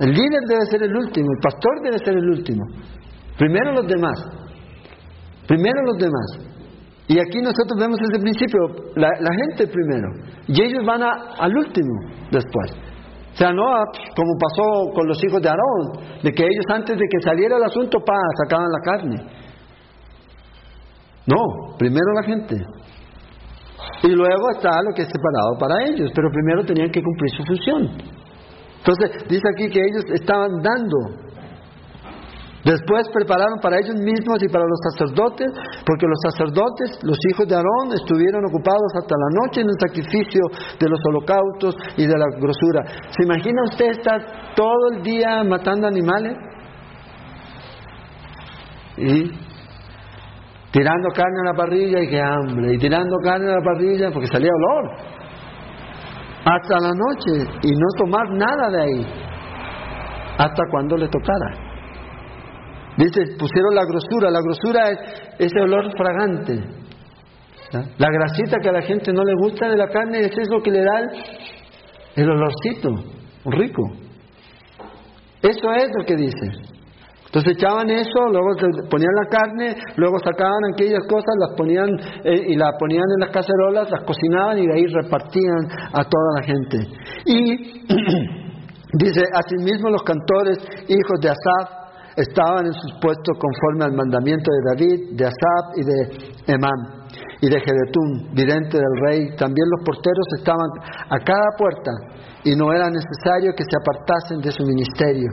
El 0.00 0.10
líder 0.10 0.40
debe 0.48 0.64
ser 0.70 0.82
el 0.82 0.96
último, 0.96 1.28
el 1.30 1.40
pastor 1.42 1.82
debe 1.84 1.98
ser 1.98 2.16
el 2.16 2.28
último. 2.30 2.64
Primero 3.36 3.72
los 3.72 3.86
demás. 3.86 4.39
Primero 5.50 5.82
los 5.82 5.98
demás. 5.98 6.28
Y 7.08 7.18
aquí 7.18 7.42
nosotros 7.42 7.74
vemos 7.76 7.98
desde 7.98 8.18
el 8.18 8.22
principio, 8.22 8.60
la, 8.94 9.10
gente 9.34 9.66
primero. 9.66 10.06
Y 10.46 10.62
ellos 10.62 10.86
van 10.86 11.02
al 11.02 11.56
último 11.56 11.90
después. 12.30 12.70
O 13.34 13.36
sea, 13.36 13.50
no 13.50 13.64
como 14.14 14.32
pasó 14.38 14.94
con 14.94 15.08
los 15.08 15.18
hijos 15.24 15.42
de 15.42 15.48
Aarón, 15.48 16.06
de 16.22 16.30
que 16.30 16.44
ellos 16.44 16.64
antes 16.72 16.96
de 16.96 17.04
que 17.10 17.20
saliera 17.24 17.56
el 17.56 17.64
asunto, 17.64 17.98
pa, 17.98 18.14
sacaban 18.44 18.68
la 18.70 18.80
carne. 18.92 19.16
No, 21.26 21.76
primero 21.76 22.12
la 22.14 22.22
gente. 22.22 22.54
Y 24.04 24.08
luego 24.10 24.50
está 24.54 24.70
lo 24.70 24.94
que 24.94 25.02
es 25.02 25.08
separado 25.08 25.58
para 25.58 25.84
ellos, 25.88 26.12
pero 26.14 26.30
primero 26.30 26.64
tenían 26.64 26.92
que 26.92 27.02
cumplir 27.02 27.30
su 27.36 27.42
función. 27.42 27.90
Entonces, 28.78 29.28
dice 29.28 29.48
aquí 29.52 29.68
que 29.68 29.80
ellos 29.80 30.04
estaban 30.14 30.62
dando. 30.62 31.29
Después 32.64 33.08
prepararon 33.14 33.58
para 33.62 33.78
ellos 33.78 33.96
mismos 33.96 34.42
y 34.42 34.48
para 34.48 34.64
los 34.64 34.78
sacerdotes, 34.92 35.48
porque 35.86 36.06
los 36.06 36.20
sacerdotes, 36.28 36.98
los 37.02 37.16
hijos 37.32 37.48
de 37.48 37.56
Aarón, 37.56 37.92
estuvieron 37.94 38.44
ocupados 38.44 38.92
hasta 39.00 39.14
la 39.16 39.40
noche 39.40 39.62
en 39.62 39.68
el 39.68 39.78
sacrificio 39.80 40.42
de 40.78 40.88
los 40.88 41.00
holocaustos 41.08 41.74
y 41.96 42.06
de 42.06 42.18
la 42.18 42.26
grosura. 42.36 42.84
¿Se 43.16 43.24
imagina 43.24 43.62
usted 43.64 43.90
estar 43.92 44.54
todo 44.54 44.92
el 44.92 45.02
día 45.02 45.42
matando 45.44 45.86
animales? 45.86 46.36
Y 48.98 49.30
tirando 50.70 51.08
carne 51.14 51.40
a 51.40 51.52
la 51.52 51.56
parrilla 51.56 52.02
y 52.02 52.08
qué 52.08 52.20
hambre, 52.20 52.74
y 52.74 52.78
tirando 52.78 53.16
carne 53.24 53.50
a 53.50 53.56
la 53.56 53.64
parrilla 53.64 54.10
porque 54.12 54.26
salía 54.26 54.50
olor, 54.52 54.90
hasta 56.44 56.78
la 56.78 56.92
noche 56.92 57.50
y 57.62 57.70
no 57.72 57.86
tomar 57.96 58.30
nada 58.32 58.68
de 58.70 58.82
ahí, 58.82 59.06
hasta 60.36 60.62
cuando 60.70 60.98
le 60.98 61.08
tocara. 61.08 61.69
Dice, 63.00 63.34
pusieron 63.38 63.74
la 63.74 63.84
grosura, 63.86 64.30
la 64.30 64.42
grosura 64.42 64.90
es 64.90 64.98
ese 65.38 65.60
olor 65.60 65.90
fragante. 65.96 66.52
La 67.96 68.08
grasita 68.10 68.58
que 68.60 68.68
a 68.68 68.72
la 68.72 68.82
gente 68.82 69.10
no 69.10 69.24
le 69.24 69.34
gusta 69.36 69.68
de 69.68 69.76
la 69.76 69.88
carne, 69.88 70.20
es 70.20 70.32
eso 70.36 70.60
que 70.62 70.70
le 70.70 70.84
da 70.84 70.98
el, 70.98 71.08
el 72.16 72.30
olorcito, 72.30 72.90
rico. 73.46 73.82
Eso 75.40 75.72
es 75.72 75.88
lo 75.96 76.04
que 76.04 76.16
dice. 76.16 76.70
Entonces 77.24 77.56
echaban 77.56 77.88
eso, 77.88 78.26
luego 78.28 78.50
ponían 78.90 79.14
la 79.14 79.30
carne, 79.30 79.76
luego 79.96 80.18
sacaban 80.18 80.60
aquellas 80.74 81.06
cosas, 81.08 81.32
las 81.38 81.56
ponían 81.56 81.88
eh, 82.24 82.44
y 82.48 82.56
las 82.56 82.72
ponían 82.78 83.04
en 83.14 83.20
las 83.20 83.30
cacerolas, 83.30 83.88
las 83.88 84.04
cocinaban 84.04 84.58
y 84.58 84.66
de 84.66 84.74
ahí 84.74 84.86
repartían 84.86 85.68
a 85.92 86.02
toda 86.04 86.30
la 86.36 86.42
gente. 86.42 86.78
Y 87.24 87.86
dice, 88.98 89.22
asimismo 89.32 89.88
los 89.88 90.02
cantores, 90.02 90.58
hijos 90.88 91.20
de 91.22 91.28
Asaf, 91.30 91.79
estaban 92.16 92.66
en 92.66 92.72
sus 92.72 92.92
puestos 93.00 93.36
conforme 93.38 93.84
al 93.84 93.92
mandamiento 93.92 94.50
de 94.50 94.60
David, 94.74 95.16
de 95.16 95.24
Asap 95.24 95.64
y 95.76 95.82
de 95.84 96.54
Emán 96.54 97.00
y 97.40 97.48
de 97.48 97.60
Jedetún, 97.60 98.34
vidente 98.34 98.78
del 98.78 98.96
rey. 99.06 99.36
También 99.36 99.66
los 99.76 99.84
porteros 99.84 100.26
estaban 100.38 100.70
a 101.08 101.18
cada 101.24 101.50
puerta 101.56 101.90
y 102.44 102.56
no 102.56 102.72
era 102.72 102.88
necesario 102.88 103.52
que 103.56 103.64
se 103.64 103.76
apartasen 103.76 104.40
de 104.40 104.50
su 104.50 104.64
ministerio, 104.64 105.28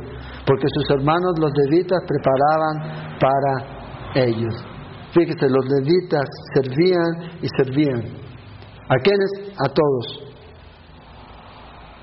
porque 0.45 0.67
sus 0.73 0.89
hermanos 0.91 1.34
los 1.39 1.51
levitas 1.65 1.99
preparaban 2.05 3.17
para 3.19 4.25
ellos. 4.28 4.53
Fíjese, 5.13 5.49
los 5.49 5.65
levitas 5.80 6.25
servían 6.53 7.39
y 7.41 7.47
servían. 7.57 8.28
¿A? 8.89 8.95
A 8.95 9.69
todos. 9.69 10.28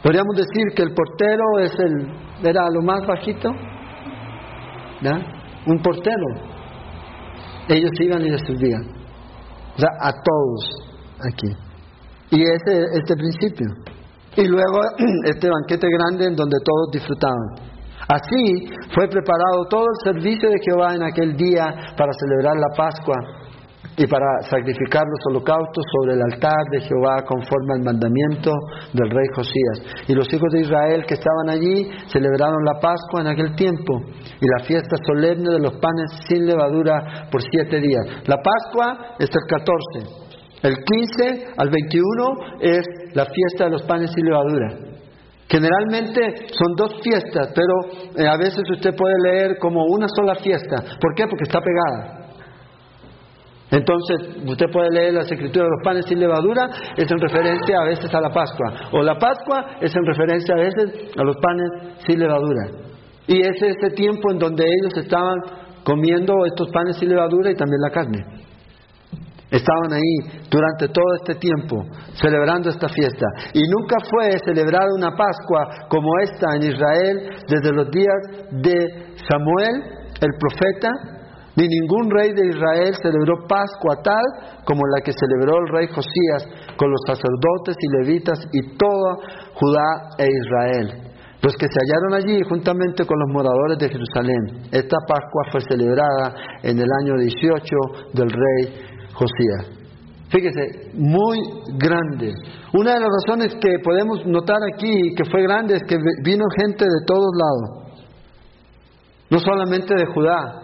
Podríamos 0.02 0.36
decir 0.36 0.74
que 0.74 0.82
el 0.82 0.94
portero 0.94 1.44
es 1.60 1.72
el, 1.78 2.46
era 2.46 2.68
lo 2.70 2.82
más 2.82 3.06
bajito, 3.06 3.50
Un 5.66 5.82
portero. 5.82 6.26
Ellos 7.68 7.90
iban 8.00 8.22
y 8.22 8.30
les 8.30 8.40
servían. 8.46 8.82
A 10.00 10.10
todos 10.12 10.70
aquí. 11.20 11.48
Y 12.30 12.42
ese 12.42 12.84
este 12.92 13.14
principio. 13.16 13.66
Y 14.36 14.46
luego 14.46 14.80
este 15.24 15.48
banquete 15.48 15.86
grande 15.98 16.26
en 16.26 16.36
donde 16.36 16.56
todos 16.64 16.90
disfrutaban. 16.92 17.74
Así 18.08 18.66
fue 18.94 19.08
preparado 19.08 19.64
todo 19.70 19.86
el 19.86 20.12
servicio 20.12 20.50
de 20.50 20.56
Jehová 20.64 20.94
en 20.94 21.02
aquel 21.02 21.36
día 21.36 21.64
para 21.96 22.12
celebrar 22.12 22.54
la 22.56 22.76
Pascua 22.76 23.16
y 23.96 24.06
para 24.06 24.26
sacrificar 24.50 25.04
los 25.06 25.20
holocaustos 25.30 25.84
sobre 25.92 26.14
el 26.14 26.22
altar 26.32 26.64
de 26.72 26.80
Jehová 26.80 27.22
conforme 27.26 27.74
al 27.74 27.84
mandamiento 27.84 28.50
del 28.92 29.10
rey 29.10 29.26
Josías. 29.34 30.04
Y 30.08 30.14
los 30.14 30.32
hijos 30.32 30.50
de 30.52 30.60
Israel 30.60 31.04
que 31.06 31.14
estaban 31.14 31.50
allí 31.50 31.90
celebraron 32.08 32.64
la 32.64 32.80
Pascua 32.80 33.20
en 33.20 33.28
aquel 33.28 33.54
tiempo 33.54 34.00
y 34.40 34.46
la 34.58 34.64
fiesta 34.64 34.96
solemne 35.06 35.52
de 35.52 35.60
los 35.60 35.74
panes 35.78 36.10
sin 36.28 36.46
levadura 36.46 37.28
por 37.30 37.40
siete 37.42 37.80
días. 37.80 38.26
La 38.26 38.36
Pascua 38.42 39.14
es 39.18 39.30
el 39.30 39.46
14. 39.48 40.24
El 40.62 40.76
15 40.76 41.46
al 41.56 41.70
21 41.70 42.34
es 42.60 42.86
la 43.14 43.26
fiesta 43.26 43.64
de 43.64 43.70
los 43.70 43.82
panes 43.82 44.10
sin 44.12 44.24
levadura. 44.24 44.94
Generalmente 45.46 46.48
son 46.50 46.74
dos 46.74 47.00
fiestas, 47.02 47.52
pero 47.54 47.74
eh, 48.16 48.26
a 48.26 48.36
veces 48.38 48.62
usted 48.72 48.96
puede 48.96 49.14
leer 49.24 49.58
como 49.58 49.84
una 49.84 50.08
sola 50.08 50.34
fiesta. 50.36 50.76
¿Por 50.98 51.14
qué? 51.14 51.26
Porque 51.28 51.44
está 51.44 51.60
pegada. 51.60 52.23
Entonces, 53.74 54.36
usted 54.46 54.66
puede 54.72 54.90
leer 54.90 55.14
las 55.14 55.30
escrituras 55.30 55.66
de 55.66 55.76
los 55.76 55.82
panes 55.82 56.04
sin 56.06 56.20
levadura, 56.20 56.68
es 56.96 57.10
en 57.10 57.18
referencia 57.18 57.80
a 57.80 57.84
veces 57.84 58.14
a 58.14 58.20
la 58.20 58.30
Pascua. 58.30 58.88
O 58.92 59.02
la 59.02 59.18
Pascua 59.18 59.78
es 59.80 59.92
en 59.94 60.04
referencia 60.06 60.54
a 60.54 60.58
veces 60.58 61.10
a 61.16 61.24
los 61.24 61.36
panes 61.42 61.98
sin 62.06 62.20
levadura. 62.20 62.70
Y 63.26 63.40
es 63.40 63.60
ese 63.60 63.94
tiempo 63.96 64.30
en 64.30 64.38
donde 64.38 64.64
ellos 64.64 64.96
estaban 64.96 65.34
comiendo 65.82 66.34
estos 66.46 66.70
panes 66.70 66.98
sin 66.98 67.08
levadura 67.08 67.50
y 67.50 67.56
también 67.56 67.80
la 67.80 67.90
carne. 67.90 68.44
Estaban 69.50 69.92
ahí 69.92 70.40
durante 70.50 70.88
todo 70.88 71.14
este 71.16 71.34
tiempo 71.34 71.84
celebrando 72.14 72.70
esta 72.70 72.88
fiesta. 72.88 73.26
Y 73.54 73.62
nunca 73.68 73.96
fue 74.08 74.36
celebrada 74.44 74.86
una 74.96 75.10
Pascua 75.16 75.86
como 75.88 76.08
esta 76.22 76.54
en 76.56 76.62
Israel 76.62 77.30
desde 77.48 77.72
los 77.72 77.90
días 77.90 78.52
de 78.52 79.16
Samuel, 79.28 79.82
el 80.20 80.30
profeta, 80.38 80.90
ni 81.56 81.68
ningún 81.68 82.10
rey 82.10 82.32
de 82.34 82.48
Israel 82.48 82.94
celebró 83.00 83.46
Pascua 83.46 84.02
tal 84.02 84.24
como 84.64 84.82
la 84.86 85.02
que 85.04 85.12
celebró 85.12 85.58
el 85.58 85.68
rey 85.72 85.86
Josías 85.86 86.48
con 86.76 86.90
los 86.90 87.00
sacerdotes 87.06 87.76
y 87.78 88.02
levitas 88.02 88.38
y 88.52 88.76
toda 88.76 89.16
Judá 89.54 90.10
e 90.18 90.26
Israel. 90.26 91.04
Los 91.42 91.54
que 91.56 91.66
se 91.68 91.78
hallaron 91.78 92.14
allí 92.14 92.42
juntamente 92.48 93.04
con 93.04 93.18
los 93.18 93.28
moradores 93.30 93.78
de 93.78 93.88
Jerusalén. 93.88 94.66
Esta 94.72 94.96
Pascua 95.06 95.42
fue 95.52 95.60
celebrada 95.60 96.34
en 96.62 96.78
el 96.78 96.88
año 97.02 97.18
18 97.18 97.66
del 98.14 98.30
rey 98.30 98.74
Josías. 99.12 99.84
Fíjese, 100.30 100.90
muy 100.94 101.38
grande. 101.78 102.32
Una 102.72 102.94
de 102.94 103.00
las 103.00 103.10
razones 103.22 103.54
que 103.60 103.78
podemos 103.84 104.26
notar 104.26 104.56
aquí 104.74 105.14
que 105.16 105.24
fue 105.30 105.42
grande 105.42 105.76
es 105.76 105.82
que 105.86 105.96
vino 106.24 106.44
gente 106.58 106.84
de 106.84 107.06
todos 107.06 107.30
lados. 107.36 107.84
No 109.30 109.38
solamente 109.38 109.94
de 109.94 110.06
Judá, 110.06 110.63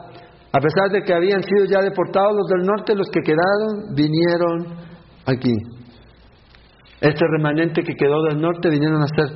a 0.53 0.59
pesar 0.59 0.91
de 0.91 1.03
que 1.03 1.15
habían 1.15 1.43
sido 1.43 1.65
ya 1.67 1.81
deportados 1.81 2.35
los 2.35 2.47
del 2.49 2.67
norte, 2.67 2.95
los 2.95 3.09
que 3.09 3.21
quedaron 3.21 3.95
vinieron 3.95 4.77
aquí. 5.25 5.53
Este 7.01 7.25
remanente 7.31 7.83
que 7.83 7.95
quedó 7.95 8.23
del 8.25 8.41
norte 8.41 8.69
vinieron 8.69 9.01
a 9.03 9.07
ser 9.07 9.29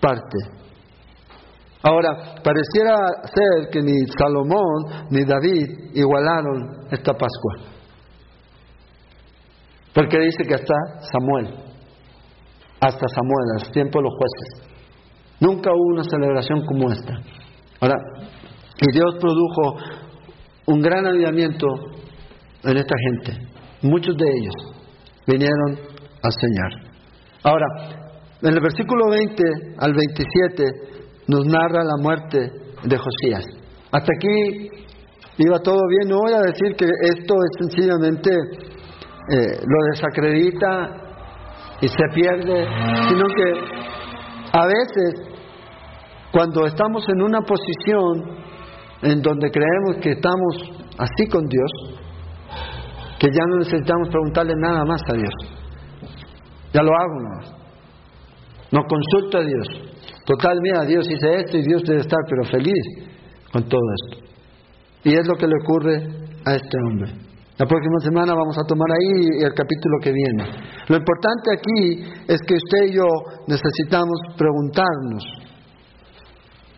parte. 0.00 0.38
Ahora, 1.82 2.36
pareciera 2.42 2.96
ser 3.24 3.70
que 3.70 3.80
ni 3.82 4.06
Salomón 4.18 5.08
ni 5.10 5.24
David 5.24 5.94
igualaron 5.94 6.86
esta 6.90 7.12
Pascua. 7.12 7.72
Porque 9.92 10.18
dice 10.18 10.44
que 10.48 10.54
hasta 10.54 10.74
Samuel, 11.12 11.48
hasta 12.80 13.08
Samuel, 13.08 13.60
al 13.60 13.72
tiempo 13.72 13.98
de 13.98 14.04
los 14.04 14.14
jueces. 14.16 14.72
Nunca 15.40 15.70
hubo 15.70 15.94
una 15.94 16.04
celebración 16.04 16.64
como 16.64 16.90
esta. 16.90 17.14
Ahora, 17.80 17.96
y 18.80 18.92
Dios 18.92 19.16
produjo 19.20 19.76
un 20.72 20.80
gran 20.80 21.06
avivamiento 21.06 21.66
en 22.64 22.76
esta 22.76 22.94
gente. 23.10 23.32
Muchos 23.82 24.16
de 24.16 24.24
ellos 24.38 24.54
vinieron 25.26 25.78
al 26.22 26.32
Señor. 26.32 26.92
Ahora, 27.42 27.66
en 28.40 28.54
el 28.54 28.60
versículo 28.60 29.10
20 29.10 29.42
al 29.78 29.92
27 29.92 30.64
nos 31.28 31.44
narra 31.46 31.84
la 31.84 31.96
muerte 32.00 32.38
de 32.84 32.96
Josías. 32.96 33.44
Hasta 33.90 34.08
aquí 34.16 34.70
iba 35.38 35.58
todo 35.58 35.80
bien. 35.88 36.08
No 36.08 36.20
voy 36.20 36.32
a 36.32 36.40
decir 36.40 36.74
que 36.76 36.86
esto 36.86 37.34
es 37.34 37.68
sencillamente 37.68 38.30
eh, 39.28 39.60
lo 39.66 39.78
desacredita 39.92 41.02
y 41.80 41.88
se 41.88 42.04
pierde, 42.14 42.66
sino 43.08 43.24
que 43.36 43.52
a 44.52 44.66
veces 44.66 45.32
cuando 46.32 46.66
estamos 46.66 47.04
en 47.08 47.22
una 47.22 47.40
posición 47.40 48.41
en 49.02 49.20
donde 49.20 49.50
creemos 49.50 49.96
que 50.00 50.10
estamos 50.10 50.56
así 50.98 51.28
con 51.28 51.44
Dios, 51.46 51.70
que 53.18 53.28
ya 53.28 53.44
no 53.48 53.58
necesitamos 53.58 54.08
preguntarle 54.08 54.54
nada 54.56 54.84
más 54.84 55.00
a 55.08 55.14
Dios. 55.14 55.34
Ya 56.72 56.82
lo 56.82 56.90
hago 56.90 57.20
más. 57.28 57.52
No 58.70 58.80
consulto 58.88 59.38
a 59.38 59.42
Dios. 59.42 59.66
Total, 60.24 60.58
mira, 60.62 60.84
Dios 60.84 61.06
dice 61.06 61.36
esto 61.36 61.58
y 61.58 61.62
Dios 61.62 61.82
debe 61.82 62.00
estar 62.00 62.18
pero 62.28 62.44
feliz 62.44 63.12
con 63.52 63.68
todo 63.68 63.80
esto. 64.02 64.24
Y 65.04 65.14
es 65.14 65.26
lo 65.26 65.34
que 65.34 65.46
le 65.46 65.54
ocurre 65.62 65.96
a 66.44 66.54
este 66.54 66.78
hombre. 66.86 67.12
La 67.58 67.66
próxima 67.66 67.98
semana 68.00 68.34
vamos 68.34 68.56
a 68.58 68.66
tomar 68.66 68.88
ahí 68.90 69.44
el 69.44 69.52
capítulo 69.52 69.98
que 70.02 70.12
viene. 70.12 70.44
Lo 70.88 70.96
importante 70.96 71.50
aquí 71.52 72.12
es 72.26 72.40
que 72.46 72.54
usted 72.54 72.86
y 72.88 72.96
yo 72.96 73.06
necesitamos 73.46 74.18
preguntarnos 74.38 75.24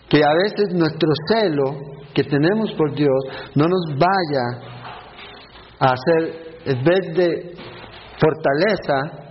que 0.08 0.18
a 0.18 0.34
veces 0.42 0.74
nuestro 0.74 1.08
celo 1.28 1.94
que 2.14 2.24
tenemos 2.24 2.72
por 2.72 2.94
Dios 2.94 3.24
no 3.54 3.64
nos 3.66 3.98
vaya 3.98 4.74
a 5.80 5.92
hacer, 5.92 6.58
en 6.64 6.84
vez 6.84 7.16
de 7.16 7.54
fortaleza, 8.18 9.24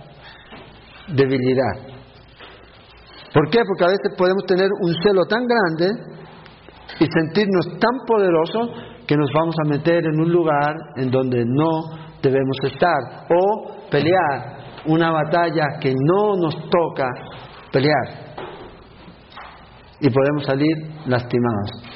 debilidad. 1.08 1.94
¿Por 3.32 3.50
qué? 3.50 3.60
Porque 3.66 3.84
a 3.84 3.88
veces 3.88 4.14
podemos 4.16 4.44
tener 4.46 4.68
un 4.80 4.94
celo 5.02 5.24
tan 5.24 5.44
grande 5.46 5.90
y 7.00 7.06
sentirnos 7.06 7.78
tan 7.80 8.06
poderosos 8.06 8.68
que 9.06 9.16
nos 9.16 9.30
vamos 9.34 9.54
a 9.64 9.68
meter 9.68 10.04
en 10.06 10.20
un 10.20 10.30
lugar 10.30 10.76
en 10.96 11.10
donde 11.10 11.44
no 11.44 12.04
debemos 12.22 12.56
estar 12.62 13.26
o 13.30 13.88
pelear 13.90 14.54
una 14.86 15.10
batalla 15.10 15.78
que 15.80 15.92
no 15.92 16.36
nos 16.36 16.54
toca 16.70 17.08
pelear 17.72 18.24
y 20.00 20.10
podemos 20.10 20.44
salir 20.44 20.76
lastimados. 21.06 21.93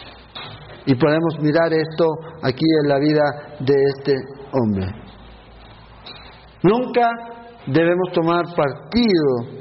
Y 0.89 0.95
podemos 0.95 1.39
mirar 1.43 1.71
esto 1.71 2.07
aquí 2.43 2.65
en 2.83 2.89
la 2.89 2.99
vida 2.99 3.57
de 3.61 3.75
este 3.95 4.15
hombre. 4.53 4.87
Nunca 6.63 7.11
debemos 7.67 8.11
tomar 8.15 8.47
partido 8.57 9.61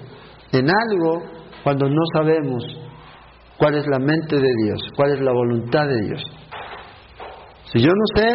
en 0.54 0.70
algo 0.70 1.24
cuando 1.66 1.90
no 1.90 2.02
sabemos 2.14 2.64
cuál 3.58 3.76
es 3.76 3.86
la 3.88 4.00
mente 4.00 4.38
de 4.38 4.54
Dios, 4.64 4.80
cuál 4.96 5.16
es 5.16 5.20
la 5.20 5.34
voluntad 5.34 5.86
de 5.90 6.02
Dios. 6.06 6.24
Si 7.74 7.80
yo 7.82 7.90
no 7.90 8.06
sé, 8.16 8.34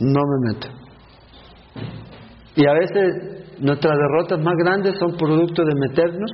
no 0.00 0.20
me 0.20 0.52
meto. 0.52 0.68
Y 2.56 2.68
a 2.68 2.74
veces 2.74 3.56
nuestras 3.58 3.96
derrotas 3.96 4.38
más 4.38 4.54
grandes 4.62 4.98
son 4.98 5.16
producto 5.16 5.62
de 5.64 5.74
meternos 5.80 6.30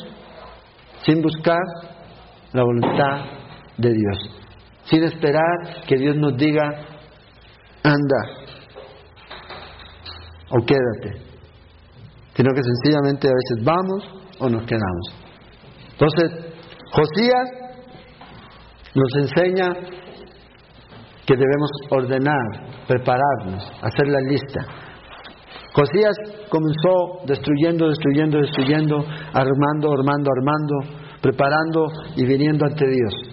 sin 1.06 1.22
buscar 1.22 1.62
la 2.52 2.64
voluntad 2.64 3.26
de 3.76 3.92
Dios 3.92 4.37
sin 4.90 5.02
esperar 5.04 5.84
que 5.86 5.96
Dios 5.96 6.16
nos 6.16 6.36
diga, 6.36 6.64
anda 7.82 8.48
o 10.50 10.64
quédate, 10.64 11.22
sino 12.34 12.50
que 12.54 12.62
sencillamente 12.62 13.28
a 13.28 13.32
veces 13.32 13.64
vamos 13.64 14.04
o 14.38 14.48
nos 14.48 14.64
quedamos. 14.64 15.14
Entonces, 15.92 16.54
Josías 16.90 17.50
nos 18.94 19.14
enseña 19.16 19.74
que 21.26 21.36
debemos 21.36 21.70
ordenar, 21.90 22.86
prepararnos, 22.86 23.70
hacer 23.82 24.08
la 24.08 24.20
lista. 24.20 24.60
Josías 25.74 26.16
comenzó 26.48 27.26
destruyendo, 27.26 27.88
destruyendo, 27.88 28.38
destruyendo, 28.38 28.96
armando, 29.34 29.92
armando, 29.92 30.30
armando, 30.34 31.04
preparando 31.20 31.88
y 32.16 32.24
viniendo 32.24 32.64
ante 32.64 32.84
Dios. 32.88 33.27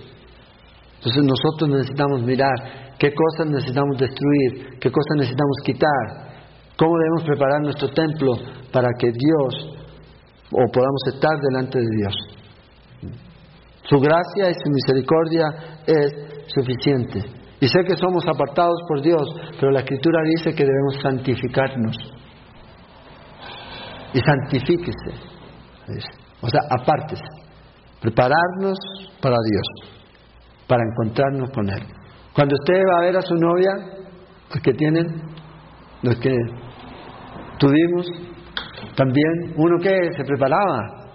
Entonces 1.06 1.24
nosotros 1.24 1.70
necesitamos 1.70 2.24
mirar 2.24 2.96
qué 2.98 3.14
cosas 3.14 3.46
necesitamos 3.46 3.96
destruir, 4.00 4.80
qué 4.80 4.90
cosas 4.90 5.18
necesitamos 5.18 5.58
quitar, 5.64 6.34
cómo 6.76 6.98
debemos 6.98 7.24
preparar 7.26 7.62
nuestro 7.62 7.90
templo 7.90 8.34
para 8.74 8.90
que 8.98 9.12
Dios 9.12 9.78
o 10.52 10.66
podamos 10.74 11.02
estar 11.14 11.40
delante 11.42 11.78
de 11.78 11.86
Dios. 11.96 12.16
Su 13.84 14.00
gracia 14.00 14.50
y 14.50 14.54
su 14.56 14.72
misericordia 14.72 15.46
es 15.86 16.12
suficiente. 16.48 17.22
Y 17.60 17.68
sé 17.68 17.84
que 17.88 17.96
somos 17.98 18.26
apartados 18.28 18.82
por 18.88 19.04
Dios, 19.04 19.28
pero 19.60 19.72
la 19.72 19.82
Escritura 19.82 20.22
dice 20.36 20.56
que 20.56 20.64
debemos 20.64 20.96
santificarnos. 21.04 21.98
Y 24.12 24.20
santifíquese. 24.22 25.12
O 26.42 26.50
sea, 26.50 26.62
apártese. 26.80 27.24
Prepararnos 28.02 28.78
para 29.22 29.36
Dios, 29.52 29.95
para 30.68 30.84
encontrarnos 30.84 31.50
con 31.52 31.70
Él. 31.70 31.84
Cuando 32.34 32.56
usted 32.56 32.82
va 32.92 33.00
a 33.00 33.06
ver 33.06 33.18
a 33.18 33.22
su 33.22 33.36
novia, 33.36 33.72
los 34.54 34.62
que 34.62 34.74
tienen, 34.74 35.08
los 36.02 36.16
que 36.20 36.36
tuvimos, 37.58 38.08
también, 38.96 39.54
uno 39.58 39.78
que 39.82 40.12
se 40.16 40.24
preparaba, 40.24 41.06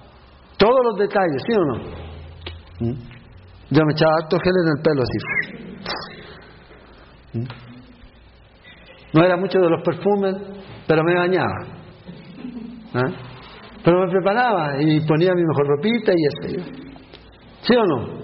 todos 0.56 0.78
los 0.90 0.98
detalles, 0.98 1.42
¿sí 1.46 1.52
o 1.54 1.64
no? 1.64 1.78
¿Mm? 2.80 2.98
Yo 3.70 3.84
me 3.84 3.92
echaba 3.92 4.12
harto 4.22 4.38
gel 4.38 4.52
en 4.62 4.68
el 4.76 4.82
pelo 4.82 5.02
así. 5.02 5.18
¿Mm? 7.38 7.46
No 9.12 9.24
era 9.24 9.36
mucho 9.36 9.58
de 9.58 9.70
los 9.70 9.82
perfumes, 9.82 10.34
pero 10.86 11.02
me 11.02 11.14
bañaba. 11.14 11.66
¿Ah? 12.94 13.08
Pero 13.82 14.04
me 14.04 14.10
preparaba 14.10 14.80
y 14.80 15.00
ponía 15.06 15.34
mi 15.34 15.42
mejor 15.42 15.66
ropita 15.66 16.12
y 16.12 16.50
eso. 16.50 16.64
¿Sí 17.62 17.74
o 17.74 17.84
no? 17.84 18.19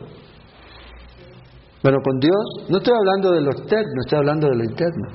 Pero 1.87 2.03
con 2.03 2.19
Dios, 2.19 2.69
no 2.69 2.79
estoy 2.79 2.95
hablando 2.99 3.31
de 3.31 3.43
lo 3.43 3.53
externo, 3.53 4.01
estoy 4.05 4.19
hablando 4.19 4.49
de 4.49 4.57
lo 4.57 4.65
interno. 4.65 5.07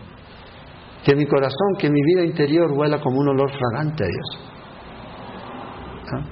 Que 1.03 1.13
mi 1.17 1.25
corazón, 1.25 1.75
que 1.77 1.89
mi 1.89 1.99
vida 2.01 2.23
interior 2.23 2.71
huela 2.71 2.97
como 3.01 3.19
un 3.19 3.27
olor 3.27 3.51
fragante 3.51 4.05
a 4.05 4.07
Dios. 4.07 4.29
¿Ah? 6.13 6.23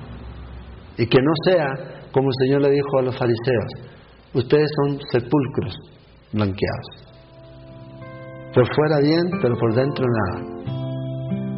Y 0.98 1.06
que 1.08 1.18
no 1.22 1.32
sea 1.44 1.66
como 2.14 2.30
el 2.30 2.36
Señor 2.48 2.62
le 2.62 2.72
dijo 2.72 3.00
a 3.00 3.02
los 3.02 3.20
fariseos, 3.20 3.74
ustedes 4.34 4.72
son 4.78 5.00
sepulcros 5.12 5.76
blanqueados. 6.32 6.88
Por 8.56 8.74
fuera 8.74 9.00
bien, 9.02 9.24
pero 9.42 9.58
por 9.58 9.76
dentro 9.76 10.06
nada. 10.08 10.42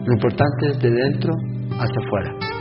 Lo 0.08 0.12
importante 0.12 0.72
es 0.72 0.80
de 0.80 0.90
dentro 0.90 1.32
hacia 1.70 1.98
afuera. 2.04 2.61